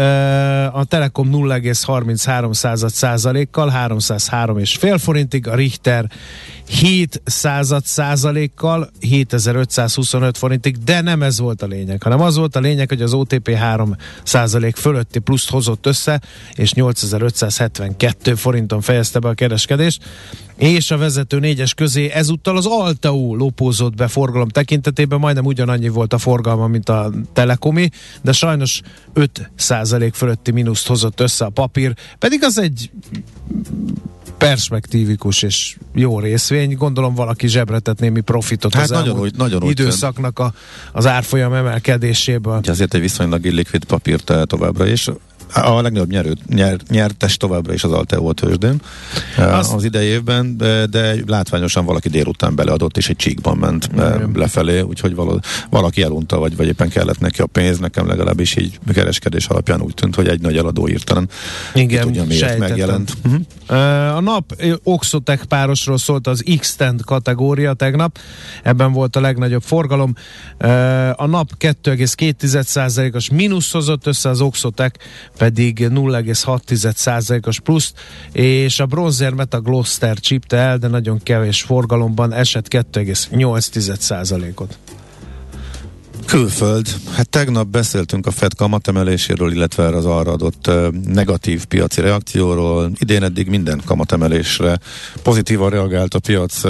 a 0.72 0.84
Telekom 0.84 1.30
0,33 1.32 2.88
százalékkal, 2.88 3.72
303,5 3.88 4.96
forintig, 4.98 5.48
a 5.48 5.54
Richter 5.54 6.10
7 6.68 7.22
század 7.24 7.84
százalékkal 7.84 8.90
7525 9.00 10.38
forintig, 10.38 10.78
de 10.78 11.00
nem 11.00 11.22
ez 11.22 11.38
volt 11.38 11.62
a 11.62 11.66
lényeg, 11.66 12.02
hanem 12.02 12.20
az 12.20 12.36
volt 12.36 12.56
a 12.56 12.60
lényeg, 12.60 12.88
hogy 12.88 13.02
az 13.02 13.14
OTP 13.14 13.50
3 13.50 13.96
százalék 14.22 14.76
fölötti 14.76 15.18
pluszt 15.18 15.50
hozott 15.50 15.86
össze, 15.86 16.20
és 16.54 16.72
8572 16.72 18.34
forinton 18.34 18.80
fejezte 18.80 19.18
be 19.18 19.28
a 19.28 19.34
kereskedést, 19.34 20.02
és 20.58 20.90
a 20.90 20.96
vezető 20.96 21.38
négyes 21.38 21.74
közé 21.74 22.10
ezúttal 22.10 22.56
az 22.56 22.66
Altau 22.66 23.34
lopózott 23.34 23.94
be 23.94 24.08
forgalom 24.08 24.48
tekintetében, 24.48 25.18
majdnem 25.18 25.44
ugyanannyi 25.44 25.88
volt 25.88 26.12
a 26.12 26.18
forgalma, 26.18 26.66
mint 26.66 26.88
a 26.88 27.10
Telekomi, 27.32 27.90
de 28.22 28.32
sajnos 28.32 28.80
5 29.12 29.50
százalék 29.54 30.14
fölötti 30.14 30.50
mínuszt 30.50 30.86
hozott 30.86 31.20
össze 31.20 31.44
a 31.44 31.48
papír, 31.48 31.94
pedig 32.18 32.44
az 32.44 32.58
egy 32.58 32.90
perspektívikus 34.38 35.42
és 35.42 35.76
jó 35.94 36.20
részvény. 36.20 36.76
Gondolom 36.76 37.14
valaki 37.14 37.48
zsebre 37.48 37.78
tett 37.78 37.98
némi 37.98 38.20
profitot 38.20 38.74
hát 38.74 38.82
az 38.82 38.90
nagyon 38.90 39.18
úgy, 39.18 39.34
nagyon 39.36 39.62
időszaknak 39.62 40.38
a, 40.38 40.52
az 40.92 41.06
árfolyam 41.06 41.52
emelkedéséből. 41.52 42.60
Azért 42.66 42.94
egy 42.94 43.00
viszonylag 43.00 43.44
illikvid 43.44 43.84
papírt 43.84 44.32
továbbra 44.46 44.86
is 44.86 45.08
a 45.54 45.80
legnagyobb 45.80 46.10
nyerő, 46.10 46.32
nyer, 46.48 46.76
nyertes 46.88 47.36
továbbra 47.36 47.72
is 47.72 47.84
az 47.84 47.92
Alteo 47.92 48.32
tőzsdén 48.32 48.80
Azt... 49.36 49.72
az 49.72 49.84
idei 49.84 50.06
évben, 50.06 50.56
de, 50.56 50.86
de 50.86 51.14
látványosan 51.26 51.84
valaki 51.84 52.08
délután 52.08 52.54
beleadott, 52.54 52.96
és 52.96 53.08
egy 53.08 53.16
csíkban 53.16 53.56
ment 53.56 53.88
Igen. 53.92 54.30
lefelé, 54.34 54.80
úgyhogy 54.80 55.14
val, 55.14 55.40
valaki 55.70 56.02
elunta, 56.02 56.38
vagy, 56.38 56.56
vagy 56.56 56.66
éppen 56.66 56.88
kellett 56.88 57.20
neki 57.20 57.40
a 57.40 57.46
pénz, 57.46 57.78
nekem 57.78 58.06
legalábbis 58.06 58.56
így 58.56 58.78
kereskedés 58.92 59.46
alapján 59.46 59.80
úgy 59.80 59.94
tűnt, 59.94 60.14
hogy 60.14 60.28
egy 60.28 60.40
nagy 60.40 60.56
eladó 60.56 60.88
írtalan. 60.88 61.28
Igen, 61.74 62.02
tudja, 62.02 62.24
miért 62.24 62.58
megjelent. 62.58 63.12
Uh-huh. 63.24 64.16
A 64.16 64.20
nap 64.20 64.54
Oxotec 64.82 65.46
párosról 65.46 65.98
szólt 65.98 66.26
az 66.26 66.44
x 66.58 66.76
kategória 67.04 67.72
tegnap, 67.72 68.18
ebben 68.62 68.92
volt 68.92 69.16
a 69.16 69.20
legnagyobb 69.20 69.62
forgalom. 69.62 70.14
A 71.12 71.26
nap 71.26 71.50
2,2%-os 71.58 73.30
mínusz 73.30 73.72
hozott 73.72 74.06
össze 74.06 74.28
az 74.28 74.40
Oxotec 74.40 74.94
pedig 75.38 75.86
0,6%-os 75.90 77.60
pluszt, 77.60 77.92
és 78.32 78.80
a 78.80 78.86
bronzérmet 78.86 79.54
a 79.54 79.60
Gloster 79.60 80.18
csípte 80.18 80.56
el, 80.56 80.78
de 80.78 80.88
nagyon 80.88 81.20
kevés 81.22 81.62
forgalomban 81.62 82.32
esett 82.32 82.66
2,8%-ot. 82.68 84.78
Külföld. 86.26 86.86
Hát 87.10 87.28
tegnap 87.28 87.66
beszéltünk 87.66 88.26
a 88.26 88.30
Fed 88.30 88.54
kamatemeléséről, 88.54 89.52
illetve 89.52 89.86
az 89.86 90.04
arra 90.04 90.32
adott 90.32 90.70
negatív 91.04 91.64
piaci 91.64 92.00
reakcióról. 92.00 92.90
Idén 92.98 93.22
eddig 93.22 93.48
minden 93.48 93.80
kamatemelésre 93.84 94.78
pozitívan 95.22 95.70
reagált 95.70 96.14
a 96.14 96.18
piac. 96.18 96.62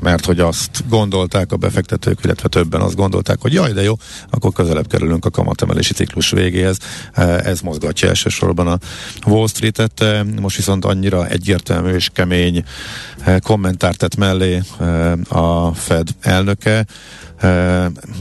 Mert 0.00 0.24
hogy 0.24 0.40
azt 0.40 0.88
gondolták 0.88 1.52
a 1.52 1.56
befektetők, 1.56 2.18
illetve 2.22 2.48
többen 2.48 2.80
azt 2.80 2.96
gondolták, 2.96 3.40
hogy 3.40 3.52
jaj, 3.52 3.72
de 3.72 3.82
jó, 3.82 3.94
akkor 4.30 4.52
közelebb 4.52 4.86
kerülünk 4.86 5.24
a 5.24 5.30
kamatemelési 5.30 5.92
ciklus 5.92 6.30
végéhez. 6.30 6.78
Eh, 7.12 7.38
ez 7.38 7.60
mozgatja 7.60 8.08
elsősorban 8.08 8.66
a 8.66 8.78
Wall 9.26 9.46
Street-et, 9.46 10.00
eh, 10.00 10.22
most 10.40 10.56
viszont 10.56 10.84
annyira 10.84 11.26
egyértelmű 11.26 11.92
és 11.94 12.08
kemény 12.12 12.64
eh, 13.24 13.38
kommentárt 13.38 13.98
tett 13.98 14.16
mellé 14.16 14.60
a 15.28 15.74
Fed 15.74 16.08
elnöke, 16.20 16.86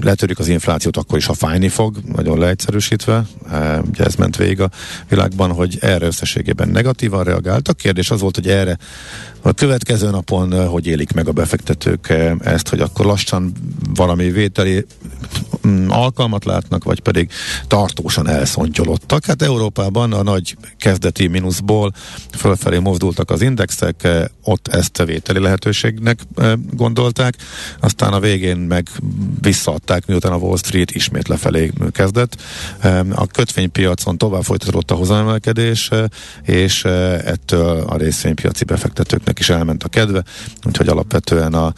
letörjük 0.01 0.39
az 0.39 0.47
inflációt 0.47 0.97
akkor 0.97 1.17
is, 1.17 1.25
ha 1.25 1.33
fájni 1.33 1.69
fog, 1.69 1.97
nagyon 2.15 2.39
leegyszerűsítve. 2.39 3.25
Ugye 3.87 4.03
ez 4.03 4.15
ment 4.15 4.37
végig 4.37 4.61
a 4.61 4.69
világban, 5.09 5.51
hogy 5.51 5.77
erre 5.81 6.05
összességében 6.05 6.69
negatívan 6.69 7.23
reagáltak. 7.23 7.77
Kérdés 7.77 8.11
az 8.11 8.21
volt, 8.21 8.35
hogy 8.35 8.47
erre 8.47 8.77
a 9.45 9.53
következő 9.53 10.09
napon 10.09 10.67
hogy 10.67 10.87
élik 10.87 11.11
meg 11.11 11.27
a 11.27 11.31
befektetők 11.31 12.13
ezt, 12.39 12.69
hogy 12.69 12.79
akkor 12.79 13.05
lassan 13.05 13.51
valami 13.93 14.31
vételi 14.31 14.85
mm, 15.67 15.89
alkalmat 15.89 16.45
látnak, 16.45 16.83
vagy 16.83 16.99
pedig 16.99 17.29
tartósan 17.67 18.27
elszontyolottak. 18.27 19.25
Hát 19.25 19.41
Európában 19.41 20.13
a 20.13 20.23
nagy 20.23 20.55
kezdeti 20.77 21.27
mínuszból 21.27 21.93
fölfelé 22.37 22.77
mozdultak 22.77 23.31
az 23.31 23.41
indexek, 23.41 24.07
ott 24.43 24.67
ezt 24.67 24.99
a 24.99 25.05
vételi 25.05 25.39
lehetőségnek 25.39 26.19
gondolták, 26.71 27.35
aztán 27.79 28.13
a 28.13 28.19
végén 28.19 28.57
meg 28.57 28.87
visszaadták, 29.41 30.05
miután 30.05 30.31
a 30.31 30.37
Wall 30.37 30.57
Street 30.57 30.91
ismét 30.91 31.27
lefelé 31.27 31.71
kezdett. 31.91 32.41
A 33.11 33.27
kötvénypiacon 33.27 34.17
tovább 34.17 34.43
folytatódott 34.43 34.91
a 34.91 34.95
hozamemelkedés, 34.95 35.89
és 36.43 36.83
ettől 36.83 37.79
a 37.87 37.97
részvénypiaci 37.97 38.63
befektetőknek 38.63 39.39
is 39.39 39.49
elment 39.49 39.83
a 39.83 39.89
kedve, 39.89 40.23
úgyhogy 40.63 40.87
alapvetően 40.87 41.53
a 41.53 41.73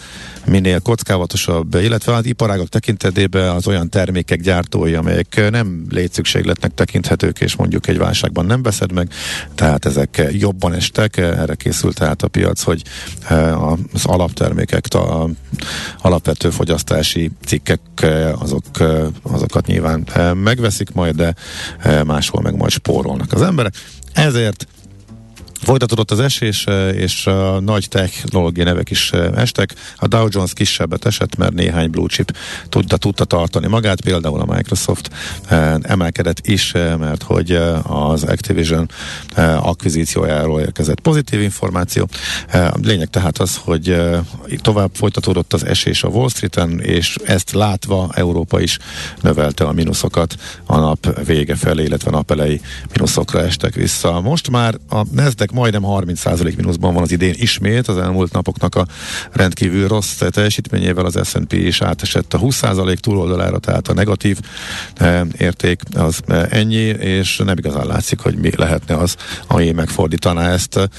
minél 0.45 0.79
kockávatosabb, 0.79 1.75
illetve 1.75 2.13
az 2.13 2.25
iparágak 2.25 2.67
tekintetében 2.67 3.49
az 3.49 3.67
olyan 3.67 3.89
termékek 3.89 4.41
gyártói, 4.41 4.93
amelyek 4.93 5.49
nem 5.51 5.85
létszükségletnek 5.89 6.73
tekinthetők, 6.73 7.39
és 7.39 7.55
mondjuk 7.55 7.87
egy 7.87 7.97
válságban 7.97 8.45
nem 8.45 8.63
veszed 8.63 8.91
meg, 8.91 9.09
tehát 9.55 9.85
ezek 9.85 10.27
jobban 10.31 10.73
estek, 10.73 11.17
erre 11.17 11.55
készült 11.55 11.95
tehát 11.95 12.23
a 12.23 12.27
piac, 12.27 12.61
hogy 12.61 12.81
az 13.93 14.05
alaptermékek, 14.05 14.85
a 14.93 15.29
alapvető 16.01 16.49
fogyasztási 16.49 17.14
cikkek, 17.45 17.79
azok, 18.39 18.65
azokat 19.21 19.65
nyilván 19.65 20.07
megveszik 20.33 20.91
majd, 20.91 21.15
de 21.15 21.35
máshol 22.03 22.41
meg 22.41 22.55
majd 22.55 22.71
spórolnak 22.71 23.33
az 23.33 23.41
emberek. 23.41 23.73
Ezért 24.13 24.67
Folytatódott 25.61 26.11
az 26.11 26.19
esés, 26.19 26.65
és 26.95 27.27
a 27.27 27.59
nagy 27.59 27.87
technológiai 27.87 28.65
nevek 28.65 28.89
is 28.89 29.11
estek. 29.35 29.73
A 29.95 30.07
Dow 30.07 30.27
Jones 30.29 30.53
kisebbet 30.53 31.05
esett, 31.05 31.35
mert 31.35 31.53
néhány 31.53 31.89
blue 31.89 32.07
chip 32.07 32.37
tudta, 32.69 32.97
tudta 32.97 33.25
tartani 33.25 33.67
magát, 33.67 34.01
például 34.01 34.39
a 34.41 34.53
Microsoft 34.55 35.09
emelkedett 35.81 36.47
is, 36.47 36.71
mert 36.71 37.23
hogy 37.23 37.51
az 37.83 38.23
Activision 38.23 38.89
akvizíciójáról 39.59 40.61
érkezett 40.61 40.99
pozitív 40.99 41.41
információ. 41.41 42.07
Lényeg 42.81 43.07
tehát 43.07 43.37
az, 43.37 43.59
hogy 43.63 43.95
tovább 44.61 44.89
folytatódott 44.93 45.53
az 45.53 45.65
esés 45.65 46.03
a 46.03 46.07
Wall 46.07 46.29
Street-en, 46.29 46.79
és 46.79 47.15
ezt 47.23 47.51
látva 47.51 48.09
Európa 48.13 48.59
is 48.59 48.77
növelte 49.21 49.63
a 49.63 49.71
mínuszokat 49.71 50.35
a 50.65 50.77
nap 50.77 51.25
vége 51.25 51.55
felé, 51.55 51.83
illetve 51.83 52.11
nap 52.11 52.31
elejé 52.31 52.61
mínuszokra 52.93 53.41
estek 53.41 53.73
vissza. 53.73 54.21
Most 54.21 54.49
már 54.49 54.75
a 54.89 55.05
Nasdaq 55.11 55.44
majdnem 55.51 55.83
30% 55.85 56.55
mínuszban 56.55 56.93
van 56.93 57.03
az 57.03 57.11
idén 57.11 57.33
ismét, 57.37 57.87
az 57.87 57.97
elmúlt 57.97 58.31
napoknak 58.31 58.75
a 58.75 58.85
rendkívül 59.31 59.87
rossz 59.87 60.21
teljesítményével 60.29 61.05
az 61.05 61.19
S&P 61.23 61.53
is 61.53 61.81
átesett 61.81 62.33
a 62.33 62.39
20% 62.39 62.95
túloldalára, 62.95 63.59
tehát 63.59 63.87
a 63.87 63.93
negatív 63.93 64.39
e, 64.95 65.25
érték 65.37 65.81
az 65.93 66.19
e, 66.27 66.47
ennyi, 66.49 66.83
és 66.99 67.37
nem 67.45 67.57
igazán 67.57 67.85
látszik, 67.85 68.19
hogy 68.19 68.35
mi 68.35 68.51
lehetne 68.55 68.95
az, 68.95 69.15
ami 69.47 69.71
megfordítaná 69.71 70.51
ezt. 70.51 70.89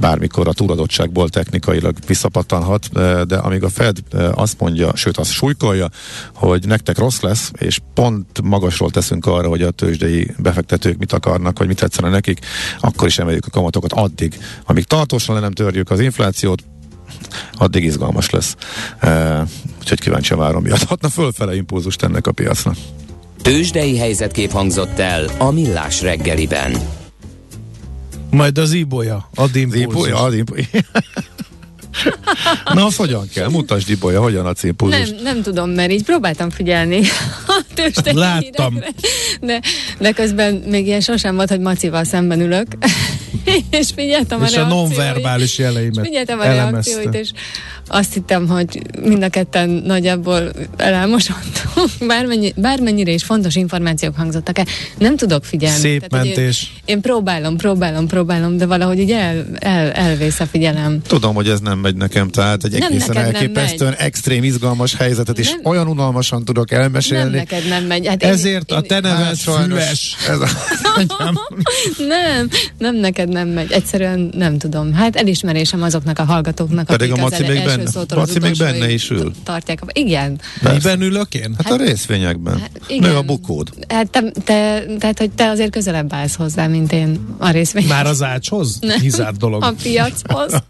Bármikor 0.00 0.48
a 0.48 0.52
túladottságból 0.52 1.28
technikailag 1.28 1.96
visszapattanhat, 2.06 2.96
e, 2.96 3.24
de 3.24 3.36
amíg 3.36 3.62
a 3.62 3.68
Fed 3.68 3.98
azt 4.34 4.60
mondja, 4.60 4.96
sőt 4.96 5.16
azt 5.16 5.30
súlykolja, 5.30 5.88
hogy 6.34 6.66
nektek 6.66 6.98
rossz 6.98 7.20
lesz, 7.20 7.50
és 7.58 7.78
pont 7.94 8.42
magasról 8.42 8.90
teszünk 8.90 9.26
arra, 9.26 9.48
hogy 9.48 9.62
a 9.62 9.70
tőzsdei 9.70 10.30
befektetők 10.38 10.98
mit 10.98 11.12
akarnak, 11.12 11.58
vagy 11.58 11.66
mit 11.66 11.80
tetszene 11.80 12.08
nekik, 12.08 12.38
akkor 12.80 13.06
is 13.06 13.18
emeljük 13.18 13.46
kamatokat 13.52 13.92
addig, 13.92 14.38
amíg 14.64 14.84
tartósan 14.84 15.34
le 15.34 15.40
nem 15.40 15.52
törjük 15.52 15.90
az 15.90 16.00
inflációt, 16.00 16.64
addig 17.52 17.84
izgalmas 17.84 18.30
lesz. 18.30 18.56
Uh, 19.02 19.48
úgyhogy 19.80 20.00
kíváncsi 20.00 20.34
várom, 20.34 20.62
mi 20.62 20.70
adhatna 20.70 21.08
fölfele 21.08 21.54
impulzust 21.54 22.02
ennek 22.02 22.26
a 22.26 22.32
piacnak. 22.32 22.76
Tőzsdei 23.42 23.98
helyzetkép 23.98 24.50
hangzott 24.50 24.98
el 24.98 25.28
a 25.38 25.50
Millás 25.50 26.02
reggeliben. 26.02 26.76
Majd 28.30 28.58
az 28.58 28.72
ibolya, 28.72 29.28
ad 29.34 29.56
impulzus. 29.56 29.82
Ibolya, 29.82 30.22
ad 30.22 30.34
impulzus. 30.34 30.70
Na, 32.74 32.86
az 32.86 32.96
hogyan 32.96 33.28
kell? 33.34 33.48
Mutasd, 33.48 33.90
Ibolya, 33.90 34.20
hogyan 34.20 34.46
a 34.46 34.52
impulzus? 34.62 35.10
Nem, 35.10 35.22
nem 35.22 35.42
tudom, 35.42 35.70
mert 35.70 35.90
így 35.90 36.04
próbáltam 36.04 36.50
figyelni 36.50 37.00
a 37.46 37.62
Láttam. 38.12 38.78
de, 39.40 39.60
de 39.98 40.12
közben 40.12 40.54
még 40.54 40.86
ilyen 40.86 41.00
sosem 41.00 41.34
volt, 41.34 41.48
hogy 41.48 41.60
Macival 41.60 42.04
szemben 42.04 42.40
ülök. 42.40 42.66
és 43.70 43.88
figyeltem 43.94 44.42
és 44.42 44.56
a, 44.56 44.64
a 44.64 44.68
nonverbális 44.68 45.58
jeleimet 45.58 46.04
figyeltem 46.04 46.40
a 46.40 46.44
elemezte. 46.44 46.94
reakcióit, 46.94 47.14
és 47.14 47.30
azt 47.94 48.12
hittem, 48.12 48.48
hogy 48.48 48.82
mind 49.02 49.22
a 49.22 49.28
ketten 49.28 49.68
nagyjából 49.70 50.50
elmosodtunk, 50.76 51.90
bármennyi, 52.06 52.52
bármennyire 52.56 53.10
is 53.12 53.22
fontos 53.24 53.54
információk 53.54 54.16
hangzottak 54.16 54.58
el. 54.58 54.64
Nem 54.98 55.16
tudok 55.16 55.44
figyelni. 55.44 55.78
Szép 55.78 56.06
Tehát, 56.06 56.24
mentés. 56.24 56.72
Én, 56.74 56.94
én 56.94 57.00
próbálom, 57.00 57.56
próbálom, 57.56 58.06
próbálom, 58.06 58.56
de 58.56 58.66
valahogy 58.66 58.98
így 58.98 59.10
el, 59.10 59.44
el, 59.58 59.90
elvész 59.90 60.40
a 60.40 60.46
figyelem. 60.46 61.00
Tudom, 61.06 61.34
hogy 61.34 61.48
ez 61.48 61.60
nem 61.60 61.78
megy 61.78 61.96
nekem, 61.96 62.28
tehát 62.28 62.64
egy 62.64 62.72
Nem 62.78 62.82
egészen 62.90 63.08
neked 63.14 63.32
nem 63.32 63.34
elképesztően 63.34 63.94
extrém, 63.94 64.44
izgalmas 64.44 64.94
helyzetet 64.96 65.38
is 65.38 65.50
Nem. 65.50 65.60
olyan 65.64 65.88
unalmasan 65.88 66.44
tudok 66.44 66.70
Nem 66.70 66.80
elmesélni. 66.80 67.36
neked 67.36 67.68
nem 67.68 67.84
megy. 67.84 68.06
Hát 68.06 68.22
én- 68.22 68.30
Ezért 68.30 68.70
a 68.72 68.80
te 68.80 69.00
neved 69.00 69.24
Hát 69.24 69.36
füles. 69.38 70.16
Ez 70.28 70.40
a, 70.40 70.48
Nem, 72.08 72.48
nem 72.78 72.96
neked 72.96 73.28
nem 73.28 73.48
megy. 73.48 73.72
Egyszerűen 73.72 74.30
nem 74.36 74.58
tudom. 74.58 74.92
Hát 74.92 75.16
elismerésem 75.16 75.82
azoknak 75.82 76.18
a 76.18 76.24
hallgatóknak, 76.24 76.86
Pedig 76.86 77.10
akik 77.10 77.22
a 77.22 77.24
Maci 77.24 77.42
az 77.42 77.48
még 77.48 77.56
első 77.58 77.81
benne- 77.84 78.14
Maci 78.14 78.38
még 78.38 78.56
benne 78.56 78.90
is 78.92 79.10
ül. 79.10 79.32
Tartják. 79.44 79.82
Igen. 79.92 80.40
Miben 80.72 81.00
ülök 81.00 81.34
én? 81.34 81.54
hát 81.64 81.72
a 81.72 81.76
részvényekben. 81.76 82.58
Hát 82.60 82.70
igen. 82.86 83.10
Nő 83.10 83.16
a 83.16 83.22
bukód. 83.22 83.68
Hát 83.88 84.10
te, 84.10 84.30
te, 84.44 84.84
tehát, 84.98 85.18
hogy 85.18 85.30
te 85.30 85.48
azért 85.48 85.70
közelebb 85.70 86.12
állsz 86.12 86.34
hozzá, 86.34 86.66
mint 86.66 86.92
én 86.92 87.18
a 87.38 87.50
részvény. 87.50 87.86
Már 87.86 88.06
az 88.06 88.22
ácshoz? 88.22 88.78
Hizár 89.00 89.32
dolog. 89.32 89.62
A 89.62 89.72
piachoz. 89.82 90.52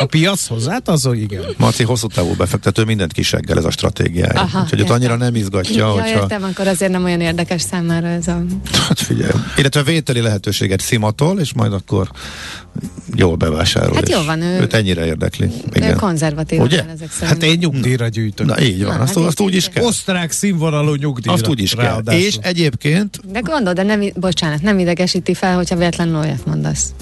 A 0.00 0.04
piachoz? 0.06 0.66
Hát 0.68 0.88
az, 0.88 1.02
hogy 1.02 1.20
igen. 1.20 1.42
Maci 1.56 1.82
hosszú 1.82 2.06
távú 2.06 2.34
befektető, 2.34 2.84
mindent 2.84 3.12
kiseggel 3.12 3.58
ez 3.58 3.64
a 3.64 3.70
stratégiája. 3.70 4.40
Aha, 4.40 4.60
Úgyhogy 4.62 4.78
ott 4.80 4.84
értem. 4.84 4.94
annyira 4.96 5.16
nem 5.16 5.34
izgatja, 5.34 5.76
Ja, 5.76 5.90
hogyha... 5.90 6.08
értem, 6.08 6.42
akkor 6.44 6.66
azért 6.66 6.90
nem 6.92 7.04
olyan 7.04 7.20
érdekes 7.20 7.62
számára 7.62 8.06
ez 8.06 8.28
a... 8.28 8.42
Hát 8.72 9.00
figyelj. 9.00 9.30
Illetve 9.56 9.82
vételi 9.82 10.20
lehetőséget 10.20 10.80
szimatol, 10.80 11.40
és 11.40 11.52
majd 11.52 11.72
akkor 11.72 12.10
jól 13.14 13.36
bevásárol. 13.36 13.94
Hát 13.94 14.08
jó 14.08 14.22
van, 14.22 14.40
ő- 14.42 14.60
Őt 14.60 14.74
ennyire 14.74 15.06
érdekli. 15.06 15.44
Igen. 15.46 15.82
Igen. 15.82 15.96
Konzervatív 16.36 16.60
Ugye? 16.60 16.92
ezek 16.92 17.10
szerint. 17.10 17.28
Hát 17.28 17.42
én 17.42 17.58
nyugdíjra 17.58 18.08
gyűjtök. 18.08 18.46
Na 18.46 18.60
így 18.60 18.84
van, 18.84 18.96
Na, 18.96 19.02
azt, 19.02 19.14
hát 19.14 19.24
azt 19.24 19.40
úgy 19.40 19.54
is 19.54 19.68
kell. 19.68 19.84
Osztrák 19.84 20.30
színvonalú 20.30 20.94
nyugdíjra. 20.94 21.32
Azt 21.32 21.48
úgy 21.48 21.60
is 21.60 21.74
kell. 21.74 21.84
ráadásul. 21.84 22.20
És 22.20 22.36
egyébként 22.40 23.20
De 23.32 23.40
gondolod, 23.40 23.74
de 23.76 23.82
nem, 23.82 24.02
bocsánat, 24.14 24.62
nem 24.62 24.78
idegesíti 24.78 25.34
fel, 25.34 25.54
hogyha 25.56 25.76
véletlenül 25.76 26.16
olyat 26.16 26.46
mondasz. 26.46 26.94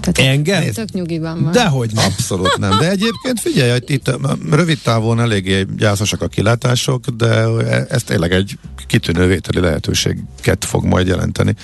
Tehát 0.00 0.32
Engem? 0.32 0.70
Tök 0.72 0.92
nyugiban 0.92 1.42
van. 1.42 1.52
Dehogy 1.52 1.90
nem. 1.94 2.04
Abszolút 2.04 2.58
nem. 2.58 2.78
De 2.78 2.90
egyébként 2.90 3.40
figyelj, 3.40 3.70
hogy 3.70 3.84
itt 3.86 4.10
rövid 4.50 4.78
távon 4.82 5.20
eléggé 5.20 5.66
gyászosak 5.76 6.22
a 6.22 6.28
kilátások, 6.28 7.06
de 7.06 7.46
ez 7.88 8.02
tényleg 8.02 8.32
egy 8.32 8.58
kitűnő 8.86 9.26
vételi 9.26 9.60
lehetőséget 9.60 10.64
fog 10.64 10.84
majd 10.84 11.06
jelenteni 11.06 11.54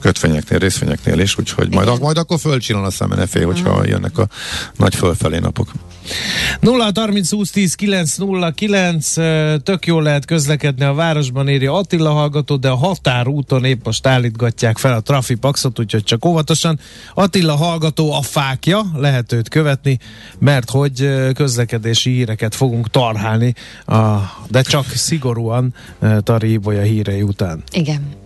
kötvényeknél, 0.00 0.58
részvényeknél 0.58 1.18
is, 1.18 1.38
úgyhogy 1.38 1.74
majd, 1.74 1.86
Igen. 1.86 1.98
majd 2.00 2.18
akkor 2.18 2.38
fölcsillan 2.38 2.84
a 2.84 2.90
szemenefé, 2.90 3.42
hogyha 3.42 3.86
jönnek 3.86 4.18
a 4.18 4.28
nagy 4.76 4.94
fölfelé 4.94 5.38
napok. 5.38 5.70
0 6.60 6.90
30 6.94 7.30
20 7.30 7.50
10 7.50 7.74
9 7.74 8.16
0 8.16 8.50
9 8.50 9.16
ö, 9.16 9.56
tök 9.62 9.86
jól 9.86 10.02
lehet 10.02 10.24
közlekedni 10.24 10.84
a 10.84 10.94
városban, 10.94 11.48
írja 11.48 11.74
Attila 11.74 12.10
hallgató, 12.10 12.56
de 12.56 12.68
a 12.68 12.74
határúton 12.74 13.64
épp 13.64 13.84
most 13.84 14.06
állítgatják 14.06 14.78
fel 14.78 14.92
a 14.92 15.00
trafipaxot, 15.00 15.78
úgyhogy 15.78 16.02
csak 16.02 16.24
óvatosan. 16.24 16.78
Attila 17.14 17.54
hallgató 17.54 18.12
a 18.12 18.22
fákja, 18.22 18.82
lehet 18.94 19.32
őt 19.32 19.48
követni, 19.48 19.98
mert 20.38 20.70
hogy 20.70 21.10
közlekedési 21.34 22.10
híreket 22.10 22.54
fogunk 22.54 22.90
tarhálni, 22.90 23.54
de 24.48 24.62
csak 24.62 24.86
szigorúan 24.86 25.74
Tari 26.22 26.52
Ibolya 26.52 26.82
hírei 26.82 27.22
után. 27.22 27.62
Igen. 27.72 28.25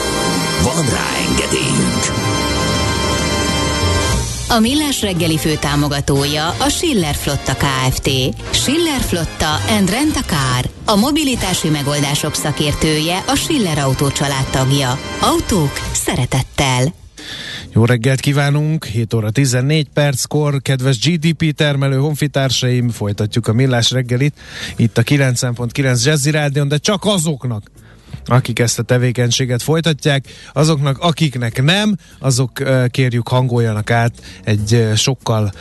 Van 0.63 0.85
rá 0.89 1.07
engedélyünk! 1.29 2.03
A 4.49 4.59
Millás 4.59 5.01
reggeli 5.01 5.37
fő 5.37 5.55
támogatója 5.55 6.47
a 6.47 6.69
Schiller 6.69 7.15
Flotta 7.15 7.53
KFT. 7.55 8.09
Schiller 8.51 9.01
Flotta 9.01 9.53
and 9.77 9.89
Rent 9.89 10.15
a 10.15 10.21
Car. 10.25 10.69
A 10.85 10.95
mobilitási 10.95 11.69
megoldások 11.69 12.33
szakértője 12.33 13.23
a 13.27 13.35
Schiller 13.35 13.77
Autó 13.77 14.07
tagja. 14.51 14.99
Autók 15.21 15.71
szeretettel. 15.93 16.93
Jó 17.73 17.85
reggelt 17.85 18.19
kívánunk, 18.19 18.85
7 18.85 19.13
óra 19.13 19.29
14 19.29 19.87
perckor, 19.93 20.61
kedves 20.61 20.99
GDP 20.99 21.55
termelő 21.55 21.97
honfitársaim, 21.97 22.89
folytatjuk 22.89 23.47
a 23.47 23.53
millás 23.53 23.91
reggelit, 23.91 24.33
itt 24.75 24.97
a 24.97 25.03
9.9 25.03 26.03
Jazzy 26.03 26.31
Rádion, 26.31 26.67
de 26.67 26.77
csak 26.77 27.05
azoknak, 27.05 27.71
akik 28.25 28.59
ezt 28.59 28.79
a 28.79 28.83
tevékenységet 28.83 29.61
folytatják. 29.61 30.25
Azoknak, 30.53 30.97
akiknek 30.97 31.63
nem, 31.63 31.95
azok 32.19 32.51
kérjük 32.87 33.27
hangoljanak 33.27 33.91
át 33.91 34.13
egy 34.43 34.91
sokkal 34.95 35.51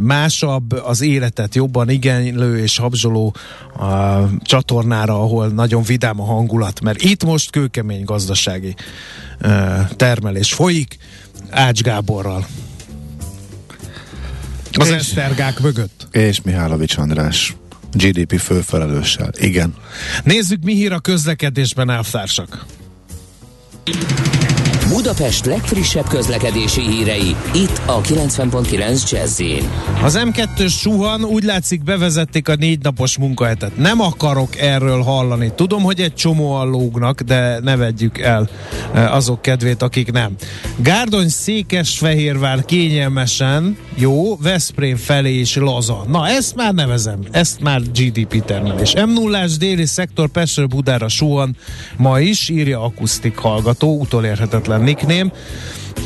másabb, 0.00 0.72
az 0.72 1.00
életet 1.00 1.54
jobban 1.54 1.88
igénylő 1.88 2.58
és 2.58 2.78
habzsoló 2.78 3.34
a 3.78 4.18
csatornára, 4.40 5.20
ahol 5.22 5.48
nagyon 5.48 5.82
vidám 5.82 6.20
a 6.20 6.24
hangulat, 6.24 6.80
mert 6.80 7.02
itt 7.02 7.24
most 7.24 7.50
kőkemény 7.50 8.04
gazdasági 8.04 8.74
termelés 9.96 10.52
folyik 10.52 10.96
Ács 11.50 11.80
Gáborral. 11.82 12.46
Az 14.72 14.88
és, 14.88 14.94
Esztergák 14.94 15.60
mögött. 15.60 16.08
És 16.10 16.42
Mihálovics 16.42 16.96
András. 16.96 17.54
GDP 17.94 18.38
főfelelőssel. 18.40 19.30
Igen. 19.38 19.74
Nézzük, 20.24 20.62
mi 20.64 20.74
hír 20.74 20.92
a 20.92 20.98
közlekedésben, 20.98 21.90
elvtársak. 21.90 22.64
Budapest 24.88 25.44
legfrissebb 25.44 26.08
közlekedési 26.08 26.80
hírei, 26.80 27.36
itt 27.54 27.80
a 27.86 28.00
90.9 28.00 29.10
jazz 29.10 29.42
Az 30.02 30.20
M2-s 30.24 30.72
suhan, 30.72 31.24
úgy 31.24 31.42
látszik 31.42 31.82
bevezették 31.84 32.48
a 32.48 32.54
négy 32.54 32.82
napos 32.82 33.18
munkahetet. 33.18 33.76
Nem 33.76 34.00
akarok 34.00 34.58
erről 34.58 35.02
hallani. 35.02 35.52
Tudom, 35.54 35.82
hogy 35.82 36.00
egy 36.00 36.14
csomóan 36.14 36.68
lógnak, 36.68 37.20
de 37.20 37.58
ne 37.62 37.76
vegyük 37.76 38.18
el 38.18 38.48
e, 38.94 39.12
azok 39.12 39.42
kedvét, 39.42 39.82
akik 39.82 40.12
nem. 40.12 40.32
Gárdony 40.76 41.28
Székesfehérvár 41.28 42.64
kényelmesen, 42.64 43.76
jó, 43.94 44.36
Veszprém 44.36 44.96
felé 44.96 45.38
is 45.38 45.56
laza. 45.56 46.04
Na, 46.08 46.28
ezt 46.28 46.54
már 46.54 46.74
nevezem. 46.74 47.18
Ezt 47.30 47.60
már 47.60 47.80
GDP 47.80 48.44
termelés. 48.44 48.94
m 48.94 49.10
0 49.12 49.46
déli 49.58 49.86
szektor 49.86 50.28
Pestről 50.28 50.66
Budára 50.66 51.08
suhan 51.08 51.56
ma 51.96 52.20
is, 52.20 52.48
írja 52.48 52.80
akusztik 52.80 53.36
hallgató, 53.36 54.00
utolérhetetlen 54.00 54.73
nickname. 54.78 55.32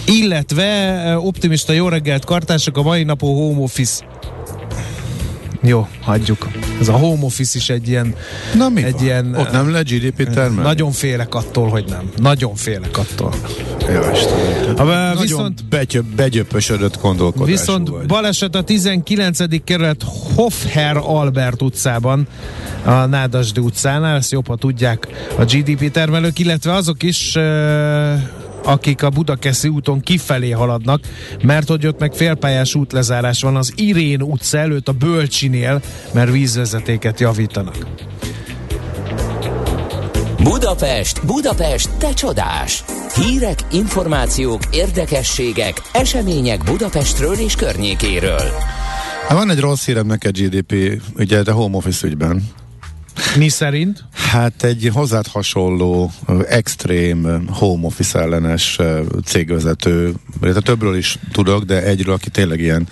Illetve 0.07 0.65
eh, 0.65 1.25
optimista 1.25 1.73
jó 1.73 1.89
reggelt 1.89 2.25
kartások, 2.25 2.77
a 2.77 2.83
mai 2.83 3.03
napon 3.03 3.35
home 3.35 3.63
office 3.63 4.05
jó, 5.63 5.89
hagyjuk. 6.01 6.49
Ez 6.81 6.89
a 6.89 6.93
home 6.93 7.25
office 7.25 7.59
is 7.59 7.71
egy 7.71 7.89
ilyen... 7.89 8.15
Na 8.55 8.69
mi 8.69 8.83
egy 8.83 8.93
van? 8.93 9.03
ilyen 9.03 9.35
Ott 9.35 9.51
nem 9.51 9.71
le 9.71 9.83
GDP 9.83 10.33
termel? 10.35 10.65
Nagyon 10.65 10.93
félek 10.93 11.35
attól, 11.35 11.69
hogy 11.69 11.85
nem. 11.89 12.11
Nagyon 12.17 12.55
félek 12.55 12.99
attól. 12.99 13.35
Jó, 13.93 14.01
a, 14.77 15.21
viszont 15.21 15.65
begyöp, 15.65 16.05
begyöpösödött 16.05 17.01
gondolkodású 17.01 17.51
Viszont 17.51 17.89
vagy. 17.89 18.07
baleset 18.07 18.55
a 18.55 18.63
19. 18.63 19.65
kerület 19.65 20.05
Hofher 20.35 20.97
Albert 20.97 21.63
utcában, 21.63 22.27
a 22.85 22.91
Nádasdi 22.91 23.61
utcánál, 23.61 24.17
ezt 24.17 24.33
jobb, 24.33 24.47
ha 24.47 24.57
tudják 24.57 25.09
a 25.39 25.45
GDP 25.45 25.91
termelők, 25.91 26.39
illetve 26.39 26.75
azok 26.75 27.03
is 27.03 27.37
akik 28.65 29.03
a 29.03 29.11
Budakeszi 29.11 29.69
úton 29.69 30.01
kifelé 30.01 30.51
haladnak, 30.51 31.01
mert 31.43 31.69
hogy 31.69 31.87
ott 31.87 31.99
meg 31.99 32.13
félpályás 32.13 32.75
útlezárás 32.75 33.43
van 33.43 33.57
az 33.57 33.73
Irén 33.77 34.23
utca 34.23 34.59
előtt 34.59 34.89
a 34.89 34.93
Bölcsinél, 34.93 35.81
mert 36.13 36.31
vízvezetéket 36.31 37.21
javítanak. 37.21 37.77
Budapest, 40.43 41.27
Budapest, 41.27 41.91
te 41.99 42.13
csodás! 42.13 42.85
Hírek, 43.15 43.59
információk, 43.71 44.63
érdekességek, 44.71 45.83
események 45.93 46.65
Budapestről 46.65 47.35
és 47.35 47.55
környékéről. 47.55 48.51
Hát 49.29 49.39
van 49.39 49.51
egy 49.51 49.61
rossz 49.61 49.85
hírem 49.85 50.07
neked 50.07 50.39
GDP, 50.39 51.03
ugye, 51.17 51.43
de 51.43 51.53
home 51.53 51.77
office 51.77 52.07
ügyben. 52.07 52.43
Mi 53.37 53.49
szerint? 53.49 54.05
Hát 54.13 54.65
egy 54.65 54.91
hozzád 54.93 55.27
hasonló, 55.27 56.13
extrém, 56.49 57.49
home 57.51 57.87
office 57.87 58.19
ellenes 58.19 58.79
cégvezető, 59.25 60.15
illetve 60.43 60.61
többről 60.61 60.97
is 60.97 61.19
tudok, 61.33 61.65
de 61.65 61.83
egyről, 61.83 62.15
aki 62.15 62.31
tényleg 62.31 62.61
ilyen 62.61 62.89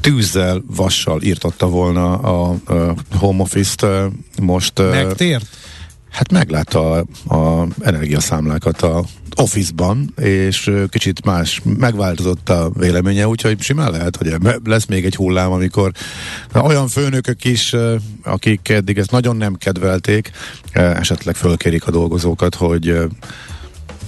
tűzzel, 0.00 0.62
vassal 0.66 1.22
írtatta 1.22 1.68
volna 1.68 2.18
a, 2.18 2.56
a 2.66 2.94
home 3.16 3.42
office-t 3.42 3.86
most. 4.40 4.78
Megtért? 4.78 5.46
Hát 6.14 6.32
meglátta 6.32 6.90
a, 6.90 7.34
a 7.34 7.66
energiaszámlákat 7.80 8.82
a 8.82 9.04
Office-ban, 9.36 10.12
és 10.20 10.70
kicsit 10.88 11.24
más, 11.24 11.60
megváltozott 11.78 12.48
a 12.48 12.70
véleménye, 12.78 13.28
úgyhogy 13.28 13.60
simán 13.60 13.90
lehet, 13.90 14.16
hogy 14.16 14.34
lesz 14.64 14.86
még 14.86 15.04
egy 15.04 15.16
hullám, 15.16 15.52
amikor 15.52 15.92
olyan 16.52 16.88
főnökök 16.88 17.44
is, 17.44 17.74
akik 18.22 18.68
eddig 18.68 18.98
ezt 18.98 19.10
nagyon 19.10 19.36
nem 19.36 19.54
kedvelték, 19.54 20.30
esetleg 20.72 21.34
fölkérik 21.34 21.86
a 21.86 21.90
dolgozókat, 21.90 22.54
hogy 22.54 22.98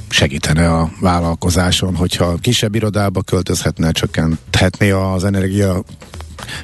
segítene 0.08 0.72
a 0.72 0.90
vállalkozáson, 1.00 1.94
hogyha 1.94 2.34
kisebb 2.34 2.74
irodába 2.74 3.22
költözhetne, 3.22 3.92
csökkenthetné 3.92 4.90
az 4.90 5.24
energia 5.24 5.82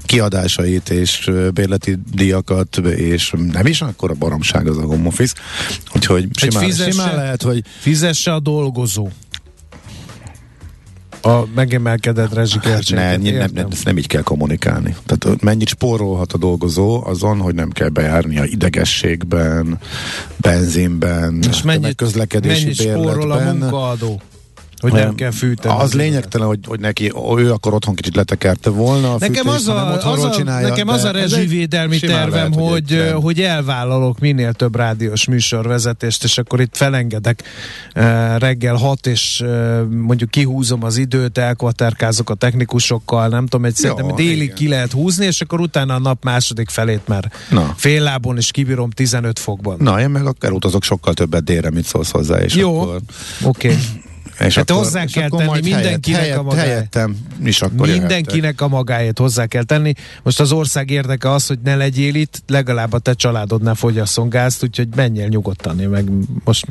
kiadásait 0.04 0.88
és 0.88 1.30
bérleti 1.54 1.98
díjakat, 2.12 2.76
és 2.96 3.34
nem 3.52 3.66
is 3.66 3.80
akkor 3.80 4.10
a 4.10 4.14
baromság 4.14 4.66
az 4.66 4.78
a 4.78 4.82
home 4.82 5.06
office. 5.06 5.34
Úgyhogy 5.94 6.28
simán, 6.32 6.64
fizesse, 6.64 6.90
simán 6.90 7.14
lehet, 7.14 7.42
hogy 7.42 7.64
fizesse 7.80 8.32
a 8.32 8.40
dolgozó 8.40 9.08
a 11.22 11.44
megemelkedett 11.54 12.34
rezsiköltséget. 12.34 13.04
Hát 13.04 13.22
ne, 13.22 13.30
nem, 13.30 13.50
nem, 13.54 13.66
ezt 13.70 13.84
nem 13.84 13.98
így 13.98 14.06
kell 14.06 14.22
kommunikálni. 14.22 14.96
Tehát 15.06 15.42
mennyit 15.42 15.68
spórolhat 15.68 16.32
a 16.32 16.38
dolgozó 16.38 17.04
azon, 17.06 17.40
hogy 17.40 17.54
nem 17.54 17.70
kell 17.70 17.88
bejárni 17.88 18.38
a 18.38 18.44
idegességben, 18.44 19.78
benzinben, 20.36 21.42
és 21.50 21.62
mennyit, 21.62 21.94
közlekedési 21.94 22.62
mennyit 22.62 22.80
spórol 22.80 23.32
a 23.32 23.52
munkaadó? 23.52 24.20
Hogy 24.82 24.92
nem 24.92 25.14
kell 25.14 25.30
fűteni. 25.30 25.74
Az 25.78 25.94
lényegtelen, 25.94 26.46
hogy, 26.46 26.58
hogy 26.66 26.80
neki, 26.80 27.12
ő 27.36 27.52
akkor 27.52 27.74
otthon 27.74 27.94
kicsit 27.94 28.16
letekerte 28.16 28.70
volna. 28.70 29.12
A 29.12 29.16
nekem 29.18 29.44
fűtés, 29.44 29.54
az 29.54 29.68
a, 29.68 30.10
az 30.10 30.24
a, 30.24 30.30
csinálja, 30.30 30.68
nekem 30.68 30.88
az 30.88 31.04
a 31.04 31.10
rezsivédelmi 31.10 31.98
tervem, 31.98 32.30
lehet, 32.30 32.54
hogy, 32.54 32.90
hogy, 32.90 33.22
hogy 33.22 33.40
elvállalok 33.40 34.18
minél 34.18 34.52
több 34.52 34.76
rádiós 34.76 35.26
műsorvezetést, 35.26 36.24
és 36.24 36.38
akkor 36.38 36.60
itt 36.60 36.76
felengedek 36.76 37.42
uh, 37.96 38.38
reggel 38.38 38.74
hat, 38.74 39.06
és 39.06 39.42
uh, 39.44 39.88
mondjuk 39.90 40.30
kihúzom 40.30 40.84
az 40.84 40.96
időt, 40.96 41.38
elkvaterkázok 41.38 42.30
a 42.30 42.34
technikusokkal, 42.34 43.28
nem 43.28 43.46
tudom, 43.46 43.64
egy 43.64 43.74
szerintem 43.74 44.14
délig 44.14 44.42
igen. 44.42 44.54
ki 44.54 44.68
lehet 44.68 44.92
húzni, 44.92 45.26
és 45.26 45.40
akkor 45.40 45.60
utána 45.60 45.94
a 45.94 45.98
nap 45.98 46.24
második 46.24 46.68
felét 46.68 47.08
már 47.08 47.32
Na. 47.50 47.74
fél 47.76 48.02
lábon 48.02 48.36
is 48.36 48.50
kibírom 48.50 48.90
15 48.90 49.38
fokban. 49.38 49.76
Na, 49.78 50.00
én 50.00 50.10
meg 50.10 50.26
akkor 50.26 50.52
utazok 50.52 50.82
sokkal 50.82 51.14
többet 51.14 51.44
délre, 51.44 51.70
mit 51.70 51.84
szólsz 51.84 52.10
hozzá. 52.10 52.40
És 52.40 52.54
Jó, 52.54 52.80
akkor... 52.80 53.00
oké. 53.42 53.68
Okay. 53.68 53.80
És 54.40 54.54
Hát 54.54 54.70
hozzá 54.70 55.04
kell 55.04 55.24
akkor 55.24 55.38
tenni 55.38 55.50
majd 55.50 55.64
mindenkinek 55.64 56.20
helyett, 56.20 56.38
a 56.38 56.42
magáét. 56.42 56.66
Helyettem 56.68 57.16
is 57.44 57.62
akkor 57.62 57.88
Mindenkinek 57.88 58.60
a 58.60 58.68
magáét 58.68 59.18
hozzá 59.18 59.46
kell 59.46 59.62
tenni. 59.62 59.92
Most 60.22 60.40
az 60.40 60.52
ország 60.52 60.90
érdeke 60.90 61.30
az, 61.30 61.46
hogy 61.46 61.58
ne 61.64 61.76
legyél 61.76 62.14
itt, 62.14 62.42
legalább 62.46 62.92
a 62.92 62.98
te 62.98 63.12
családodnál 63.14 63.74
fogyasszon 63.74 64.28
gázt, 64.28 64.62
úgyhogy 64.62 64.88
menjél 64.96 65.26
nyugodtan. 65.26 65.80
Én 65.80 65.88
meg 65.88 66.04
most 66.44 66.66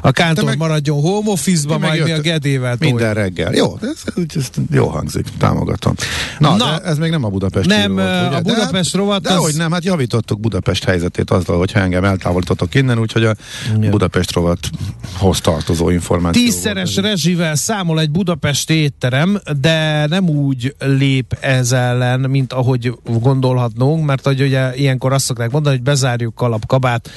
a 0.00 0.10
kántor 0.10 0.44
meg- 0.44 0.58
maradjon 0.58 1.00
home 1.00 1.30
office-ba, 1.30 1.78
majd 1.78 2.04
mi 2.04 2.10
a 2.10 2.20
gedével 2.20 2.76
Minden 2.78 2.98
toljuk. 2.98 3.16
reggel. 3.16 3.54
Jó, 3.54 3.78
ez, 3.82 4.02
ez, 4.16 4.24
ez 4.36 4.50
jó 4.70 4.86
hangzik, 4.86 5.26
támogatom. 5.38 5.94
Na, 6.38 6.56
Na. 6.56 6.78
Ez 6.80 6.98
még 6.98 7.10
nem 7.10 7.24
a 7.24 7.28
Budapest 7.28 7.68
Nem, 7.68 7.94
volt, 7.94 8.26
ugye? 8.28 8.36
a 8.36 8.40
Budapest 8.40 8.92
de, 8.92 8.98
rovat 8.98 9.22
De 9.22 9.32
az- 9.32 9.42
hogy 9.44 9.54
nem, 9.56 9.72
hát 9.72 9.84
javítottuk 9.84 10.40
Budapest 10.40 10.84
helyzetét 10.84 11.30
azzal, 11.30 11.58
hogyha 11.58 11.80
engem 11.80 12.04
eltávolítottok 12.04 12.74
innen, 12.74 12.98
úgyhogy 12.98 13.24
a 13.24 13.34
Igen. 13.76 13.90
Budapest 13.90 14.32
rovathoz 14.32 15.40
tartozó 15.40 15.90
információ 15.90 16.42
Tízszeres 16.42 16.85
ez. 16.90 17.02
rezsivel 17.02 17.54
számol 17.54 18.00
egy 18.00 18.10
budapesti 18.10 18.74
étterem, 18.74 19.40
de 19.60 20.06
nem 20.06 20.28
úgy 20.28 20.74
lép 20.78 21.36
ez 21.40 21.72
ellen, 21.72 22.20
mint 22.20 22.52
ahogy 22.52 22.92
gondolhatnunk, 23.04 24.04
mert 24.04 24.24
hogy 24.24 24.40
ugye 24.40 24.76
ilyenkor 24.76 25.12
azt 25.12 25.24
szokták 25.24 25.50
mondani, 25.50 25.76
hogy 25.76 25.84
bezárjuk 25.84 26.34
kalap, 26.34 26.66
kabát, 26.66 27.10